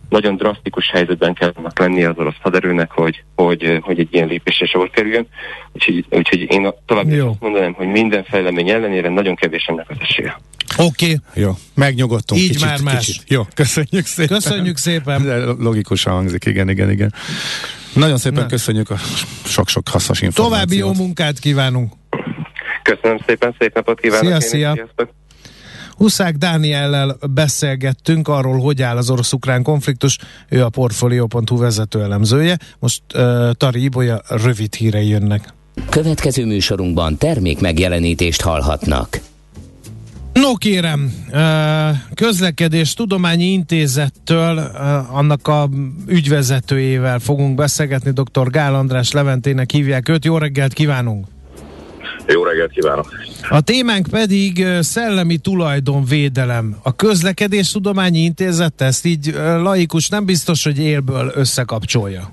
nagyon 0.09 0.35
drasztikus 0.35 0.89
helyzetben 0.89 1.33
kell 1.33 1.53
lenni 1.75 2.03
az 2.03 2.13
orosz 2.17 2.35
haderőnek, 2.41 2.91
hogy, 2.91 3.23
hogy, 3.35 3.79
hogy 3.81 3.99
egy 3.99 4.07
ilyen 4.11 4.27
lépésre 4.27 4.65
sor 4.65 4.89
kerüljön. 4.89 5.27
Úgyhogy, 5.73 6.05
úgyhogy 6.09 6.39
én 6.39 6.73
tovább 6.85 7.11
is 7.11 7.19
azt 7.19 7.39
mondanám, 7.39 7.73
hogy 7.73 7.87
minden 7.87 8.23
fejlemény 8.23 8.69
ellenére 8.69 9.09
nagyon 9.09 9.35
kevés 9.35 9.65
ennek 9.65 9.89
az 9.89 9.97
esélye. 9.99 10.39
Oké. 10.77 11.05
Okay. 11.05 11.43
Jó, 11.43 11.51
megnyugodtunk. 11.73 12.41
Így 12.41 12.47
kicsit, 12.47 12.65
már 12.65 12.81
más. 12.81 13.05
Kicsit. 13.05 13.23
Jó, 13.27 13.41
köszönjük 13.53 14.05
szépen. 14.05 14.37
Köszönjük 14.37 14.77
szépen. 14.77 15.23
De 15.23 15.35
logikusan 15.45 16.13
hangzik, 16.13 16.45
igen, 16.45 16.69
igen, 16.69 16.91
igen. 16.91 17.13
Nagyon 17.93 18.17
szépen 18.17 18.41
Na. 18.41 18.47
köszönjük 18.47 18.89
a 18.89 18.97
sok-sok 19.45 19.87
hasznos 19.87 20.21
információt. 20.21 20.67
További 20.67 20.77
jó 20.77 21.03
munkát 21.03 21.39
kívánunk. 21.39 21.93
Köszönöm 22.83 23.17
szépen, 23.25 23.55
szép 23.59 23.75
napot 23.75 23.99
kívánok. 23.99 24.25
Szia, 24.25 24.39
szia. 24.39 24.73
Sziasztok. 24.73 25.09
Huszák 25.97 26.35
Dániellel 26.35 27.17
beszélgettünk 27.29 28.27
arról, 28.27 28.59
hogy 28.59 28.81
áll 28.81 28.97
az 28.97 29.09
orosz-ukrán 29.09 29.63
konfliktus, 29.63 30.17
ő 30.49 30.63
a 30.63 30.69
Portfolio.hu 30.69 31.57
vezető 31.57 32.01
elemzője. 32.01 32.57
Most 32.79 33.01
uh, 33.13 33.51
Tari 33.51 33.83
Ibolya 33.83 34.21
rövid 34.29 34.73
hírei 34.73 35.07
jönnek. 35.07 35.53
Következő 35.89 36.45
műsorunkban 36.45 37.17
termék 37.17 37.59
megjelenítést 37.59 38.41
hallhatnak. 38.41 39.19
No 40.33 40.55
kérem, 40.55 41.13
közlekedés 42.13 42.93
tudományi 42.93 43.45
intézettől 43.45 44.57
annak 45.11 45.47
a 45.47 45.69
ügyvezetőjével 46.07 47.19
fogunk 47.19 47.55
beszélgetni, 47.55 48.11
dr. 48.11 48.49
Gál 48.49 48.75
András 48.75 49.11
Leventének 49.11 49.71
hívják 49.71 50.09
őt. 50.09 50.25
Jó 50.25 50.37
reggelt 50.37 50.73
kívánunk! 50.73 51.25
Jó 52.27 52.43
reggelt 52.43 52.71
kívánok! 52.71 53.07
A 53.49 53.61
témánk 53.61 54.07
pedig 54.07 54.65
szellemi 54.79 55.37
tulajdonvédelem. 55.37 56.75
A 56.83 56.95
közlekedés 56.95 57.71
tudományi 57.71 58.19
intézet 58.19 58.81
ezt 58.81 59.05
így 59.05 59.33
laikus 59.61 60.09
nem 60.09 60.25
biztos, 60.25 60.63
hogy 60.63 60.79
élből 60.79 61.31
összekapcsolja. 61.35 62.29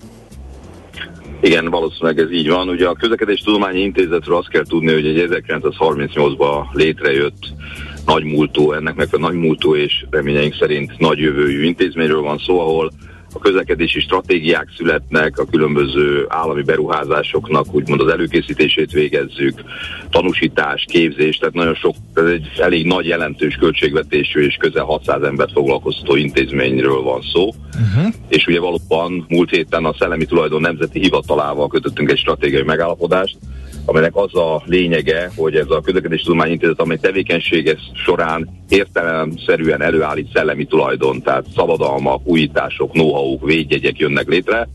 Igen, 1.40 1.70
valószínűleg 1.70 2.18
ez 2.18 2.30
így 2.30 2.48
van. 2.48 2.68
Ugye 2.68 2.86
a 2.86 2.94
Közlekedés 2.94 3.40
Tudományi 3.40 3.80
Intézetről 3.80 4.36
azt 4.36 4.48
kell 4.48 4.64
tudni, 4.64 4.92
hogy 4.92 5.06
egy 5.06 5.28
1938-ban 5.30 6.72
létrejött 6.72 7.52
nagy 8.06 8.24
múltó, 8.24 8.72
ennek 8.72 8.94
meg 8.94 9.08
a 9.10 9.18
nagy 9.18 9.34
múltó 9.34 9.76
és 9.76 10.04
reményeink 10.10 10.54
szerint 10.54 10.98
nagy 10.98 11.18
jövőjű 11.18 11.64
intézményről 11.64 12.20
van 12.20 12.38
szó, 12.38 12.60
ahol 12.60 12.92
a 13.34 13.38
közlekedési 13.38 14.00
stratégiák 14.00 14.68
születnek, 14.76 15.38
a 15.38 15.44
különböző 15.44 16.24
állami 16.28 16.62
beruházásoknak 16.62 17.74
úgymond 17.74 18.00
az 18.00 18.12
előkészítését 18.12 18.92
végezzük, 18.92 19.62
tanúsítás, 20.10 20.84
képzés, 20.88 21.36
tehát 21.36 21.54
nagyon 21.54 21.74
sok, 21.74 21.94
ez 22.14 22.24
egy 22.24 22.46
elég 22.56 22.86
nagy 22.86 23.06
jelentős 23.06 23.54
költségvetésű 23.54 24.40
és 24.40 24.56
közel 24.56 24.84
600 24.84 25.22
embert 25.22 25.52
foglalkoztató 25.52 26.16
intézményről 26.16 27.02
van 27.02 27.20
szó. 27.32 27.46
Uh-huh. 27.46 28.14
És 28.28 28.46
ugye 28.46 28.60
valóban 28.60 29.24
múlt 29.28 29.50
héten 29.50 29.84
a 29.84 29.94
Szellemi 29.98 30.24
Tulajdon 30.24 30.60
Nemzeti 30.60 31.00
Hivatalával 31.00 31.68
kötöttünk 31.68 32.10
egy 32.10 32.18
stratégiai 32.18 32.62
megállapodást, 32.62 33.36
amelynek 33.84 34.16
az 34.16 34.34
a 34.34 34.62
lényege, 34.66 35.30
hogy 35.36 35.56
ez 35.56 35.70
a 35.70 35.80
közlekedési 35.80 36.24
tudományintézet, 36.24 36.80
amely 36.80 36.98
tevékenysége 36.98 37.76
során 37.92 38.62
értelemszerűen 38.68 39.82
előállít 39.82 40.32
szellemi 40.34 40.64
tulajdon, 40.64 41.22
tehát 41.22 41.44
szabadalmak, 41.54 42.26
újítások, 42.26 42.92
know-how-k, 42.92 43.44
védjegyek 43.44 43.98
jönnek 43.98 44.28
létre, 44.28 44.68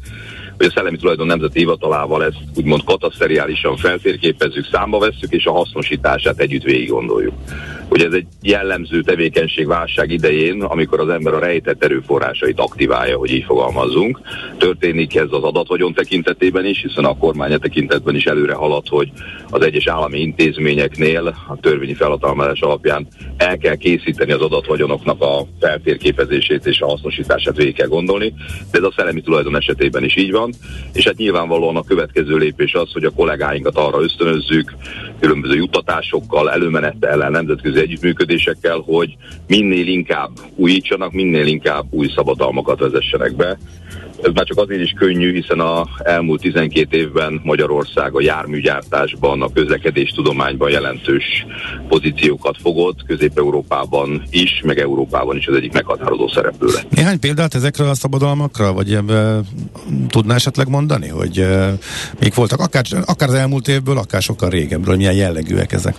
hogy 0.58 0.68
a 0.68 0.72
Szellemi 0.72 0.98
Tulajdon 0.98 1.26
Nemzeti 1.26 1.60
Hivatalával 1.60 2.24
ezt 2.24 2.38
úgymond 2.56 2.84
kataszteriálisan 2.84 3.78
feltérképezzük, 3.78 4.68
számba 4.72 5.00
vesszük, 5.00 5.32
és 5.32 5.46
a 5.46 5.52
hasznosítását 5.52 6.40
együtt 6.40 6.64
végig 6.64 6.90
gondoljuk. 6.90 7.34
Ugye 7.90 8.06
ez 8.06 8.14
egy 8.14 8.28
jellemző 8.42 9.02
tevékenység 9.02 9.68
válság 9.68 10.12
idején, 10.12 10.62
amikor 10.62 11.00
az 11.00 11.10
ember 11.10 11.34
a 11.34 11.40
rejtett 11.40 11.84
erőforrásait 11.84 12.60
aktiválja, 12.60 13.18
hogy 13.18 13.32
így 13.32 13.44
fogalmazzunk. 13.44 14.20
Történik 14.58 15.16
ez 15.16 15.28
az 15.30 15.44
adatvagyon 15.44 15.94
tekintetében 15.94 16.66
is, 16.66 16.82
hiszen 16.82 17.06
a 17.06 17.18
kormánya 17.18 17.58
tekintetben 17.58 18.16
is 18.16 18.26
előre 18.26 18.54
halad, 18.54 18.88
hogy 18.88 19.12
az 19.50 19.66
egyes 19.66 19.88
állami 19.88 20.20
intézményeknél 20.20 21.28
a 21.48 21.58
törvényi 21.62 21.94
felhatalmazás 21.94 22.60
alapján 22.60 23.08
el 23.38 23.58
kell 23.58 23.76
készíteni 23.76 24.32
az 24.32 24.42
adatvagyonoknak 24.42 25.22
a 25.22 25.46
feltérképezését 25.60 26.66
és 26.66 26.82
a 26.82 26.88
hasznosítását 26.88 27.56
végig 27.56 27.76
kell 27.76 27.88
gondolni, 27.88 28.34
de 28.72 28.78
ez 28.78 28.84
a 28.84 28.94
szellemi 28.96 29.22
tulajdon 29.22 29.56
esetében 29.56 30.04
is 30.04 30.16
így 30.16 30.32
van, 30.32 30.54
és 30.94 31.06
hát 31.06 31.18
nyilvánvalóan 31.18 31.76
a 31.76 31.84
következő 31.84 32.38
lépés 32.38 32.74
az, 32.74 32.92
hogy 32.94 33.04
a 33.04 33.12
kollégáinkat 33.12 33.76
arra 33.78 34.02
ösztönözzük, 34.02 34.74
különböző 35.20 35.56
juttatásokkal, 35.56 36.52
előmenettel, 36.52 37.30
nemzetközi 37.30 37.79
együttműködésekkel, 37.80 38.78
hogy 38.78 39.18
minél 39.48 39.88
inkább 39.88 40.32
újítsanak, 40.56 41.12
minél 41.12 41.46
inkább 41.46 41.86
új 41.90 42.08
szabadalmakat 42.16 42.80
vezessenek 42.80 43.36
be. 43.36 43.58
Ez 44.24 44.32
már 44.34 44.46
csak 44.46 44.58
azért 44.58 44.82
is 44.82 44.94
könnyű, 44.98 45.34
hiszen 45.34 45.60
a 45.60 45.88
elmúlt 46.04 46.42
12 46.42 46.98
évben 46.98 47.42
Magyarország 47.44 48.16
a 48.16 48.22
járműgyártásban, 48.22 49.42
a 49.42 49.52
közlekedés 49.54 50.10
tudományban 50.10 50.70
jelentős 50.70 51.46
pozíciókat 51.88 52.56
fogott, 52.62 53.06
Közép-Európában 53.06 54.24
is, 54.30 54.62
meg 54.66 54.80
Európában 54.80 55.38
is 55.38 55.48
az 55.48 55.56
egyik 55.56 55.74
meghatározó 55.74 56.28
szereplő 56.28 56.68
lett. 56.74 56.90
Néhány 56.90 57.20
példát 57.20 57.54
ezekről 57.54 57.90
a 57.90 57.94
szabadalmakra, 57.96 58.74
vagy 58.74 58.94
ebbe, 58.94 59.40
tudná 60.08 60.36
esetleg 60.36 60.70
mondani, 60.70 61.08
hogy 61.08 61.38
e, 61.38 61.74
még 62.20 62.34
voltak, 62.36 62.60
akár, 62.60 62.86
akár 63.06 63.30
az 63.30 63.36
elmúlt 63.36 63.68
évből, 63.68 63.98
akár 63.98 64.22
sokkal 64.22 64.50
régebről, 64.50 64.96
milyen 64.96 65.16
jellegűek 65.16 65.72
ezek? 65.72 65.96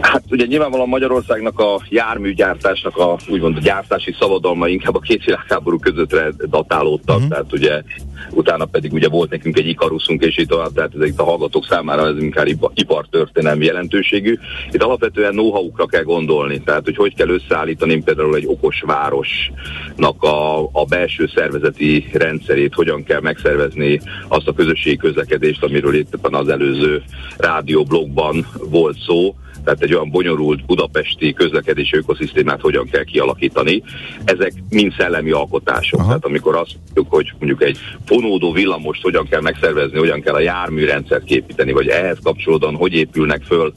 Hát 0.00 0.22
ugye 0.30 0.46
nyilvánvalóan 0.46 0.88
Magyarországnak 0.88 1.58
a 1.58 1.80
járműgyártásnak 1.88 2.96
a 2.96 3.16
úgymond 3.28 3.56
a 3.56 3.60
gyártási 3.60 4.14
szabadalma 4.18 4.68
inkább 4.68 4.94
a 4.94 4.98
két 4.98 5.24
világháború 5.24 5.78
közöttre 5.78 6.30
datálódtak, 6.48 7.16
uh-huh. 7.16 7.30
tehát 7.30 7.52
ugye 7.52 7.82
utána 8.30 8.64
pedig 8.64 8.92
ugye 8.92 9.08
volt 9.08 9.30
nekünk 9.30 9.58
egy 9.58 9.68
ikaruszunk, 9.68 10.24
és 10.24 10.38
így 10.38 10.46
tovább, 10.46 10.72
tehát 10.72 10.94
ezek 10.94 11.12
a 11.16 11.24
hallgatók 11.24 11.64
számára 11.64 12.06
ez 12.06 12.22
inkább 12.22 12.46
ipartörténelmi 12.74 13.64
jelentőségű. 13.64 14.38
Itt 14.72 14.82
alapvetően 14.82 15.32
know-how-kra 15.32 15.86
kell 15.86 16.02
gondolni, 16.02 16.60
tehát 16.60 16.84
hogy 16.84 16.96
hogy 16.96 17.14
kell 17.14 17.28
összeállítani 17.28 18.02
például 18.02 18.34
egy 18.34 18.46
okos 18.46 18.82
városnak 18.86 20.22
a, 20.22 20.62
a 20.62 20.84
belső 20.88 21.30
szervezeti 21.34 22.08
rendszerét, 22.12 22.74
hogyan 22.74 23.04
kell 23.04 23.20
megszervezni 23.20 24.00
azt 24.28 24.48
a 24.48 24.52
közösségi 24.52 24.96
közlekedést, 24.96 25.62
amiről 25.62 25.94
itt 25.94 26.18
az 26.22 26.48
előző 26.48 27.02
rádióblogban 27.36 28.46
volt 28.70 28.98
szó, 29.06 29.34
tehát 29.64 29.82
egy 29.82 29.94
olyan 29.94 30.10
bonyolult 30.10 30.66
budapesti 30.66 31.32
közlekedési 31.32 31.96
ökoszisztémát 31.96 32.60
hogyan 32.60 32.88
kell 32.90 33.04
kialakítani. 33.04 33.82
Ezek 34.24 34.52
mind 34.68 34.92
szellemi 34.98 35.30
alkotások. 35.30 36.00
Aha. 36.00 36.08
Tehát 36.08 36.24
amikor 36.24 36.56
azt 36.56 36.76
mondjuk, 36.84 37.14
hogy 37.14 37.32
mondjuk 37.38 37.62
egy 37.62 37.78
fonódó 38.04 38.52
villamost 38.52 39.02
hogyan 39.02 39.28
kell 39.28 39.40
megszervezni, 39.40 39.98
hogyan 39.98 40.20
kell 40.20 40.34
a 40.34 40.40
járműrendszert 40.40 41.24
képíteni, 41.24 41.72
vagy 41.72 41.88
ehhez 41.88 42.18
kapcsolódóan 42.22 42.74
hogy 42.74 42.94
épülnek 42.94 43.42
föl 43.42 43.72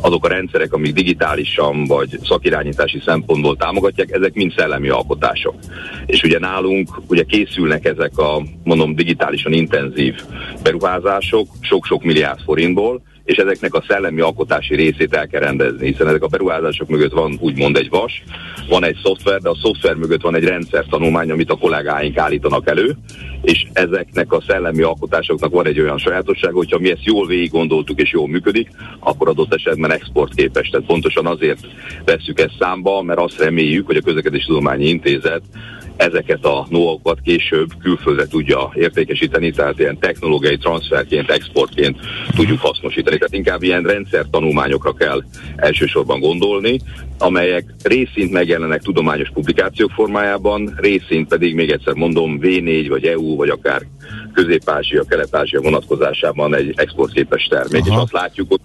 azok 0.00 0.24
a 0.24 0.28
rendszerek, 0.28 0.72
amik 0.72 0.92
digitálisan 0.92 1.84
vagy 1.84 2.18
szakirányítási 2.24 3.02
szempontból 3.04 3.56
támogatják, 3.56 4.10
ezek 4.10 4.34
mind 4.34 4.52
szellemi 4.56 4.88
alkotások. 4.88 5.54
És 6.06 6.22
ugye 6.22 6.38
nálunk 6.38 7.00
ugye 7.08 7.22
készülnek 7.22 7.84
ezek 7.84 8.18
a, 8.18 8.42
mondom, 8.64 8.94
digitálisan 8.94 9.52
intenzív 9.52 10.14
beruházások 10.62 11.48
sok-sok 11.60 12.02
milliárd 12.02 12.40
forintból, 12.40 13.02
és 13.26 13.36
ezeknek 13.36 13.74
a 13.74 13.84
szellemi 13.88 14.20
alkotási 14.20 14.74
részét 14.74 15.14
el 15.14 15.26
kell 15.26 15.40
rendezni, 15.40 15.86
hiszen 15.86 16.08
ezek 16.08 16.22
a 16.22 16.26
beruházások 16.26 16.88
mögött 16.88 17.12
van 17.12 17.36
úgymond 17.40 17.76
egy 17.76 17.88
vas, 17.88 18.22
van 18.68 18.84
egy 18.84 18.98
szoftver, 19.02 19.40
de 19.40 19.48
a 19.48 19.56
szoftver 19.62 19.94
mögött 19.94 20.20
van 20.20 20.36
egy 20.36 20.44
rendszer 20.44 20.84
tanulmány, 20.90 21.30
amit 21.30 21.50
a 21.50 21.56
kollégáink 21.56 22.18
állítanak 22.18 22.68
elő, 22.68 22.96
és 23.42 23.66
ezeknek 23.72 24.32
a 24.32 24.42
szellemi 24.46 24.82
alkotásoknak 24.82 25.52
van 25.52 25.66
egy 25.66 25.80
olyan 25.80 25.98
sajátosság, 25.98 26.52
hogyha 26.52 26.78
mi 26.78 26.90
ezt 26.90 27.04
jól 27.04 27.26
végig 27.26 27.50
gondoltuk 27.50 28.00
és 28.00 28.12
jól 28.12 28.28
működik, 28.28 28.68
akkor 28.98 29.28
adott 29.28 29.54
esetben 29.54 29.92
exportképes. 29.92 30.68
Tehát 30.68 30.86
pontosan 30.86 31.26
azért 31.26 31.66
vesszük 32.04 32.40
ezt 32.40 32.56
számba, 32.58 33.02
mert 33.02 33.20
azt 33.20 33.38
reméljük, 33.38 33.86
hogy 33.86 33.96
a 33.96 34.00
Közlekedési 34.00 34.46
Tudományi 34.46 34.88
Intézet 34.88 35.42
ezeket 35.96 36.44
a 36.44 36.66
nóakat 36.70 37.20
később 37.20 37.68
külföldre 37.82 38.26
tudja 38.26 38.72
értékesíteni, 38.74 39.50
tehát 39.50 39.78
ilyen 39.78 39.98
technológiai 39.98 40.56
transferként, 40.56 41.30
exportként 41.30 41.98
tudjuk 42.34 42.60
hasznosítani. 42.60 43.16
Tehát 43.16 43.34
inkább 43.34 43.62
ilyen 43.62 43.82
rendszertanulmányokra 43.82 44.92
kell 44.92 45.22
elsősorban 45.56 46.20
gondolni, 46.20 46.80
amelyek 47.18 47.74
részint 47.82 48.32
megjelennek 48.32 48.82
tudományos 48.82 49.30
publikációk 49.32 49.90
formájában, 49.90 50.74
részint 50.76 51.28
pedig 51.28 51.54
még 51.54 51.70
egyszer 51.70 51.94
mondom 51.94 52.38
V4 52.42 52.86
vagy 52.88 53.04
EU 53.04 53.36
vagy 53.36 53.48
akár 53.48 53.82
Közép-Ázsia, 54.32 55.04
Kelet-Ázsia 55.04 55.60
vonatkozásában 55.60 56.54
egy 56.54 56.72
exportképes 56.76 57.44
termék, 57.44 57.86
Aha. 57.86 57.94
és 57.94 58.02
azt 58.02 58.12
látjuk, 58.12 58.48
hogy 58.48 58.60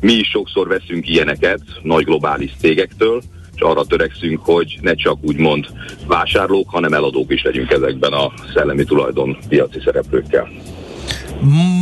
mi 0.00 0.12
is 0.12 0.28
sokszor 0.28 0.68
veszünk 0.68 1.08
ilyeneket 1.08 1.60
nagy 1.82 2.04
globális 2.04 2.52
cégektől, 2.60 3.22
és 3.56 3.62
arra 3.62 3.84
törekszünk, 3.84 4.40
hogy 4.44 4.78
ne 4.80 4.94
csak 4.94 5.18
úgymond 5.22 5.66
vásárlók, 6.06 6.70
hanem 6.70 6.92
eladók 6.92 7.32
is 7.32 7.42
legyünk 7.42 7.70
ezekben 7.70 8.12
a 8.12 8.32
szellemi 8.54 8.84
tulajdon 8.84 9.36
piaci 9.48 9.80
szereplőkkel. 9.84 10.48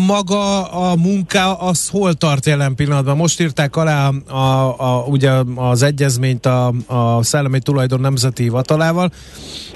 Maga 0.06 0.64
a 0.64 0.96
munka 0.96 1.54
az 1.54 1.88
hol 1.88 2.14
tart 2.14 2.46
jelen 2.46 2.74
pillanatban? 2.74 3.16
Most 3.16 3.40
írták 3.40 3.76
alá 3.76 4.08
a, 4.28 4.74
a, 4.78 5.04
ugye 5.06 5.30
az 5.54 5.82
egyezményt 5.82 6.46
a, 6.46 6.72
a 6.86 7.22
Szellemi 7.22 7.58
Tulajdon 7.58 8.00
Nemzeti 8.00 8.42
Hivatalával, 8.42 9.12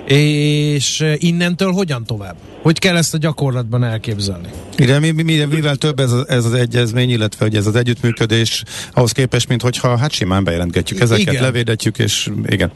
és 0.05 1.05
innentől 1.17 1.73
hogyan 1.73 2.05
tovább? 2.05 2.37
Hogy 2.63 2.79
kell 2.79 2.97
ezt 2.97 3.15
a 3.15 3.19
gyakorlatban 3.19 3.85
elképzelni? 3.85 4.49
Igen, 4.77 5.01
mi, 5.01 5.11
mi, 5.11 5.45
mivel 5.45 5.77
több 5.77 6.01
ez, 6.01 6.13
ez 6.29 6.45
az 6.45 6.53
egyezmény, 6.53 7.11
illetve 7.11 7.45
hogy 7.45 7.57
ez 7.57 7.67
az 7.67 7.75
együttműködés 7.75 8.63
ahhoz 8.93 9.13
képest, 9.13 9.49
mint 9.49 9.63
hogyha 9.63 9.97
hát 9.97 10.13
simán 10.13 10.45
bejelentgetjük 10.45 11.01
ezeket, 11.01 11.27
igen. 11.27 11.43
levédetjük, 11.43 11.99
és 11.99 12.31
igen. 12.47 12.71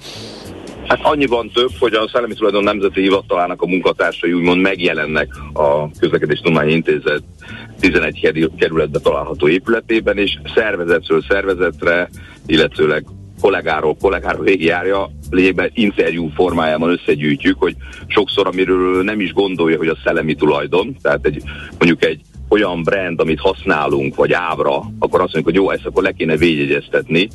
Hát 0.86 1.00
annyiban 1.02 1.50
több, 1.50 1.70
hogy 1.78 1.94
a 1.94 2.08
Szellemi 2.12 2.34
Tulajdon 2.34 2.62
Nemzeti 2.62 3.00
Hivatalának 3.00 3.62
a 3.62 3.66
munkatársai 3.66 4.32
úgymond 4.32 4.60
megjelennek 4.60 5.28
a 5.52 5.90
Közlekedés 5.90 6.38
Tudományi 6.38 6.72
Intézet 6.72 7.22
11 7.80 8.50
kerületbe 8.58 8.98
található 8.98 9.48
épületében, 9.48 10.18
és 10.18 10.38
szervezetről 10.54 11.22
szervezetre, 11.28 12.08
illetőleg 12.46 13.04
kollégáról 13.40 13.96
kollégáról 14.00 14.44
végigjárja, 14.44 15.10
lényegben 15.30 15.70
interjú 15.74 16.30
formájában 16.34 16.90
összegyűjtjük, 16.90 17.58
hogy 17.58 17.74
sokszor, 18.06 18.46
amiről 18.46 19.02
nem 19.02 19.20
is 19.20 19.32
gondolja, 19.32 19.76
hogy 19.76 19.88
a 19.88 19.98
szellemi 20.04 20.34
tulajdon, 20.34 20.96
tehát 21.02 21.26
egy, 21.26 21.42
mondjuk 21.78 22.04
egy 22.04 22.20
olyan 22.48 22.82
brand, 22.82 23.20
amit 23.20 23.40
használunk, 23.40 24.14
vagy 24.14 24.32
ábra, 24.32 24.76
akkor 24.98 25.20
azt 25.20 25.34
mondjuk, 25.34 25.44
hogy 25.44 25.54
jó, 25.54 25.70
ezt 25.70 25.86
akkor 25.86 26.02
le 26.02 26.12
kéne 26.12 26.36
védjegyeztetni, 26.36 27.28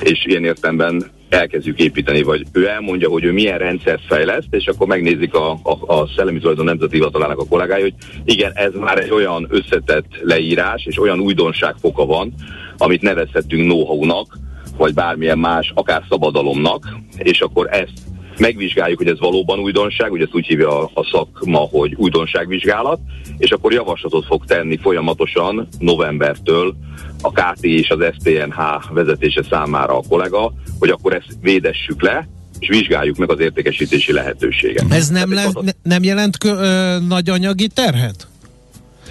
és 0.00 0.24
ilyen 0.26 0.44
értemben 0.44 1.10
elkezdjük 1.32 1.78
építeni, 1.78 2.22
vagy 2.22 2.46
ő 2.52 2.68
elmondja, 2.68 3.08
hogy 3.08 3.24
ő 3.24 3.32
milyen 3.32 3.58
rendszert 3.58 4.02
fejleszt, 4.06 4.46
és 4.50 4.66
akkor 4.66 4.86
megnézik 4.86 5.34
a, 5.34 5.50
a, 5.62 5.94
a 5.94 6.08
Szellemi 6.16 6.38
Tulajdon 6.38 6.64
Nemzeti 6.64 6.96
Hivatalának 6.96 7.38
a 7.38 7.46
kollégái, 7.46 7.80
hogy 7.80 7.94
igen, 8.24 8.52
ez 8.54 8.72
már 8.74 8.98
egy 8.98 9.10
olyan 9.10 9.46
összetett 9.50 10.06
leírás, 10.22 10.84
és 10.86 11.00
olyan 11.00 11.20
újdonság 11.20 11.74
foka 11.80 12.06
van, 12.06 12.34
amit 12.76 13.02
nevezhetünk 13.02 13.62
know-how-nak, 13.62 14.38
vagy 14.76 14.94
bármilyen 14.94 15.38
más, 15.38 15.72
akár 15.74 16.02
szabadalomnak, 16.08 16.96
és 17.18 17.40
akkor 17.40 17.68
ezt 17.70 17.92
megvizsgáljuk, 18.38 18.98
hogy 18.98 19.08
ez 19.08 19.18
valóban 19.18 19.58
újdonság, 19.58 20.12
ugye 20.12 20.22
ezt 20.22 20.34
úgy 20.34 20.46
hívja 20.46 20.80
a, 20.80 20.90
a 20.94 21.04
szakma, 21.12 21.58
hogy 21.58 21.94
újdonságvizsgálat, 21.96 23.00
és 23.38 23.50
akkor 23.50 23.72
javaslatot 23.72 24.26
fog 24.26 24.44
tenni 24.44 24.76
folyamatosan 24.76 25.68
novembertől 25.78 26.74
a 27.22 27.30
KT 27.32 27.64
és 27.64 27.88
az 27.90 27.98
STNH 28.18 28.58
vezetése 28.92 29.42
számára 29.50 29.96
a 29.96 30.02
kollega, 30.08 30.52
hogy 30.78 30.90
akkor 30.90 31.14
ezt 31.14 31.36
védessük 31.40 32.02
le, 32.02 32.28
és 32.58 32.68
vizsgáljuk 32.68 33.16
meg 33.16 33.30
az 33.30 33.40
értékesítési 33.40 34.12
lehetőséget. 34.12 34.84
Ez 34.92 35.08
nem, 35.08 35.32
le, 35.32 35.48
ne, 35.60 35.70
nem 35.82 36.02
jelent 36.02 36.38
kö, 36.38 36.48
ö, 36.48 36.98
nagy 37.08 37.28
anyagi 37.28 37.68
terhet? 37.68 38.26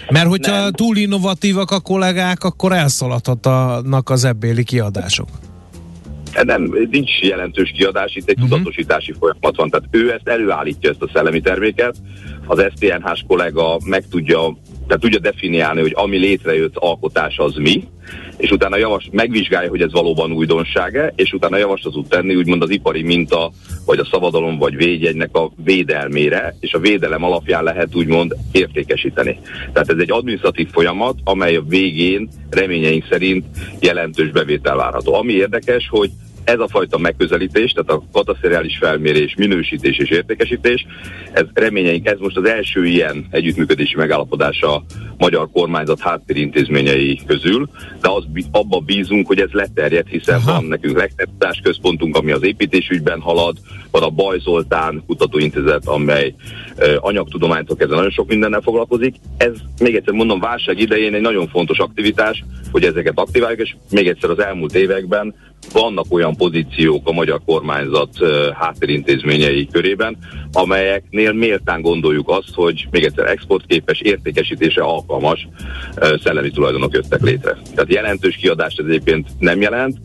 Mert 0.10 0.28
hogyha 0.28 0.60
nem. 0.60 0.72
túl 0.72 0.98
innovatívak 0.98 1.72
a 1.72 1.80
kollégák, 1.80 2.44
akkor 2.44 2.72
elszaladhatnak 2.72 4.10
az 4.10 4.24
ebbéli 4.24 4.64
kiadások. 4.64 5.28
Nem, 6.44 6.74
nincs 6.90 7.22
jelentős 7.22 7.72
kiadás, 7.78 8.16
itt 8.16 8.30
egy 8.30 8.36
uh-huh. 8.36 8.50
tudatosítási 8.50 9.14
folyamat 9.20 9.56
van. 9.56 9.70
Tehát 9.70 9.88
ő 9.92 10.12
ezt 10.12 10.28
előállítja, 10.28 10.90
ezt 10.90 11.02
a 11.02 11.10
szellemi 11.14 11.42
terméket, 11.42 11.96
az 12.46 12.66
STNH-s 12.76 13.24
kollega 13.28 13.80
meg 13.86 14.04
tudja, 14.10 14.58
tehát 14.88 15.02
tudja 15.02 15.20
definiálni, 15.20 15.82
hogy 15.82 15.94
ami 15.96 16.18
létrejött 16.18 16.76
alkotás 16.76 17.38
az 17.38 17.56
mi, 17.56 17.88
és 18.38 18.52
utána 18.52 18.78
javas, 18.78 19.10
megvizsgálja, 19.12 19.70
hogy 19.70 19.82
ez 19.82 19.92
valóban 19.92 20.32
újdonsága, 20.32 21.12
és 21.16 21.34
utána 21.34 21.58
javaslatot 21.58 22.10
tenni, 22.10 22.36
úgymond 22.36 22.62
az 22.62 22.70
ipari 22.70 23.04
minta, 23.04 23.52
vagy 23.86 24.00
a 24.00 24.08
szabadalom, 24.12 24.58
vagy 24.58 24.76
védjegynek 24.76 25.36
a 25.36 25.52
védelmére, 25.64 26.56
és 26.60 26.74
a 26.74 26.80
védelem 26.80 27.24
alapján 27.24 27.64
lehet 27.64 27.96
úgymond 27.96 28.36
értékesíteni. 28.52 29.40
Tehát 29.74 29.90
ez 29.90 29.98
egy 29.98 30.12
administratív 30.12 30.68
folyamat, 30.72 31.16
amely 31.24 31.56
a 31.56 31.64
végén 31.68 32.30
reményeink 32.50 33.06
szerint 33.10 33.46
jelentős 33.80 34.30
bevétel 34.30 34.76
várható. 34.76 35.14
Ami 35.14 35.34
érdekes, 35.34 35.88
hogy 35.90 36.12
ez 36.44 36.60
a 36.60 36.68
fajta 36.68 36.98
megközelítés, 36.98 37.72
tehát 37.72 37.90
a 37.90 38.04
kataszteriális 38.12 38.78
felmérés, 38.78 39.36
minősítés 39.36 39.98
és 39.98 40.10
értékesítés, 40.10 40.86
ez 41.32 41.46
reményeink, 41.54 42.08
ez 42.08 42.18
most 42.20 42.38
az 42.38 42.46
első 42.46 42.86
ilyen 42.86 43.26
együttműködési 43.30 43.96
megállapodás 43.96 44.62
a 44.62 44.84
magyar 45.18 45.50
kormányzat 45.52 46.00
háttérintézményei 46.00 47.20
közül, 47.26 47.70
de 48.02 48.10
az, 48.10 48.24
abba 48.52 48.80
bízunk, 48.80 49.28
hogy 49.28 49.40
ez 49.40 49.50
leterjed, 49.52 50.08
hiszen 50.08 50.36
Aha. 50.36 50.52
van 50.52 50.64
nekünk 50.64 50.98
legtettás 50.98 51.60
központunk, 51.64 52.16
ami 52.16 52.32
az 52.32 52.44
építésügyben 52.44 53.20
halad, 53.20 53.58
van 53.92 54.04
a 54.04 54.10
Baj 54.10 54.40
Zoltán 54.40 55.04
kutatóintézet, 55.08 55.86
amely 55.86 56.34
uh, 56.78 56.96
anyagtudománytól 57.00 57.76
kezdve 57.76 57.96
nagyon 57.96 58.12
sok 58.12 58.28
mindennel 58.28 58.62
foglalkozik. 58.62 59.16
Ez 59.38 59.54
még 59.80 59.96
egyszer 59.96 60.14
mondom, 60.14 60.40
válság 60.40 60.80
idején 60.80 61.14
egy 61.14 61.22
nagyon 61.22 61.48
fontos 61.48 61.78
aktivitás, 61.78 62.44
hogy 62.72 62.84
ezeket 62.84 63.20
aktiváljuk, 63.20 63.60
és 63.60 63.76
még 63.90 64.08
egyszer 64.08 64.30
az 64.30 64.40
elmúlt 64.40 64.76
években 64.76 65.34
vannak 65.74 66.06
olyan 66.10 66.36
pozíciók 66.36 67.08
a 67.08 67.12
magyar 67.12 67.42
kormányzat 67.46 68.10
háttérintézményei 68.54 69.68
körében, 69.72 70.18
amelyeknél 70.54 71.34
méltán 71.34 71.82
gondoljuk 71.82 72.30
azt, 72.30 72.54
hogy 72.54 72.88
még 72.92 73.04
egyszer 73.04 73.28
exportképes, 73.28 74.00
értékesítése 74.00 74.82
alkalmas 74.82 75.48
szellemi 76.24 76.50
tulajdonok 76.50 76.94
jöttek 76.94 77.22
létre. 77.22 77.58
Tehát 77.76 77.94
jelentős 77.94 78.36
kiadást 78.36 78.80
ez 78.80 78.86
egyébként 78.86 79.28
nem 79.40 79.62
jelent. 79.62 79.98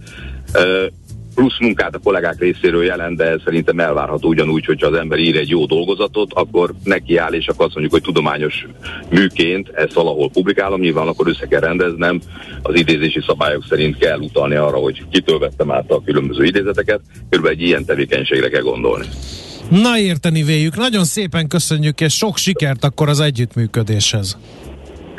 Plusz 1.36 1.58
munkát 1.60 1.94
a 1.94 1.98
kollégák 1.98 2.38
részéről 2.38 2.84
jelent, 2.84 3.16
de 3.16 3.38
szerintem 3.44 3.78
elvárható 3.78 4.28
ugyanúgy, 4.28 4.64
hogyha 4.64 4.86
az 4.86 4.94
ember 4.94 5.18
ír 5.18 5.36
egy 5.36 5.48
jó 5.48 5.66
dolgozatot, 5.66 6.32
akkor 6.32 6.74
neki 6.84 7.16
áll, 7.16 7.32
és 7.32 7.46
akkor 7.46 7.64
azt 7.64 7.74
mondjuk, 7.74 7.94
hogy 7.94 8.02
tudományos 8.02 8.66
műként 9.10 9.68
ezt 9.68 9.92
valahol 9.92 10.30
publikálom, 10.30 10.80
nyilván 10.80 11.06
akkor 11.06 11.28
össze 11.28 11.46
kell 11.46 11.60
rendeznem, 11.60 12.20
az 12.62 12.74
idézési 12.74 13.22
szabályok 13.26 13.64
szerint 13.68 13.98
kell 13.98 14.18
utalni 14.18 14.54
arra, 14.54 14.76
hogy 14.76 15.04
kitől 15.10 15.38
vettem 15.38 15.70
át 15.70 15.90
a 15.90 16.02
különböző 16.04 16.44
idézeteket, 16.44 17.00
körülbelül 17.30 17.58
egy 17.58 17.66
ilyen 17.66 17.84
tevékenységre 17.84 18.48
kell 18.48 18.62
gondolni. 18.62 19.06
Na 19.70 19.98
érteni 19.98 20.42
véljük, 20.42 20.76
nagyon 20.76 21.04
szépen 21.04 21.48
köszönjük, 21.48 22.00
és 22.00 22.16
sok 22.16 22.36
sikert 22.36 22.84
akkor 22.84 23.08
az 23.08 23.20
együttműködéshez. 23.20 24.38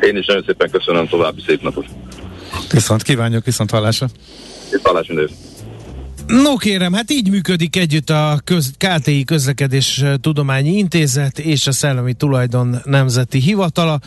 Én 0.01 0.18
is 0.18 0.26
nagyon 0.26 0.43
szépen 0.45 0.70
köszönöm, 0.70 1.07
további 1.07 1.41
szép 1.47 1.61
napot. 1.61 1.86
Viszont 2.72 3.01
kívánjuk, 3.01 3.45
viszont 3.45 3.72
hallásra. 3.72 4.07
Viszont 4.63 4.88
hallásra 4.88 5.13
No 6.28 6.56
kérem, 6.56 6.94
hát 6.94 7.12
így 7.12 7.30
működik 7.30 7.76
együtt 7.76 8.10
a 8.10 8.40
köz, 8.44 8.72
KTI 8.78 9.24
Közlekedés 9.24 10.04
Tudományi 10.22 10.78
Intézet 10.78 11.40
és 11.40 11.68
a 11.68 11.72
Szellemi 11.72 12.14
Tulajdon 12.14 12.76
Nemzeti 12.84 13.40
Hivatala. 13.40 14.00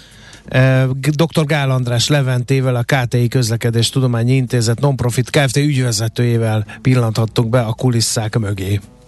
Dr. 1.00 1.44
Gál 1.44 1.70
András 1.70 2.08
Leventével, 2.08 2.76
a 2.76 2.82
KTI 2.82 3.28
Közlekedés 3.28 3.90
Tudományi 3.90 4.34
Intézet 4.34 4.80
Nonprofit 4.80 5.30
Kft. 5.30 5.56
ügyvezetőjével 5.56 6.66
pillanthattunk 6.82 7.48
be 7.48 7.60
a 7.60 7.72
kulisszák 7.72 8.38
mögé. 8.38 8.80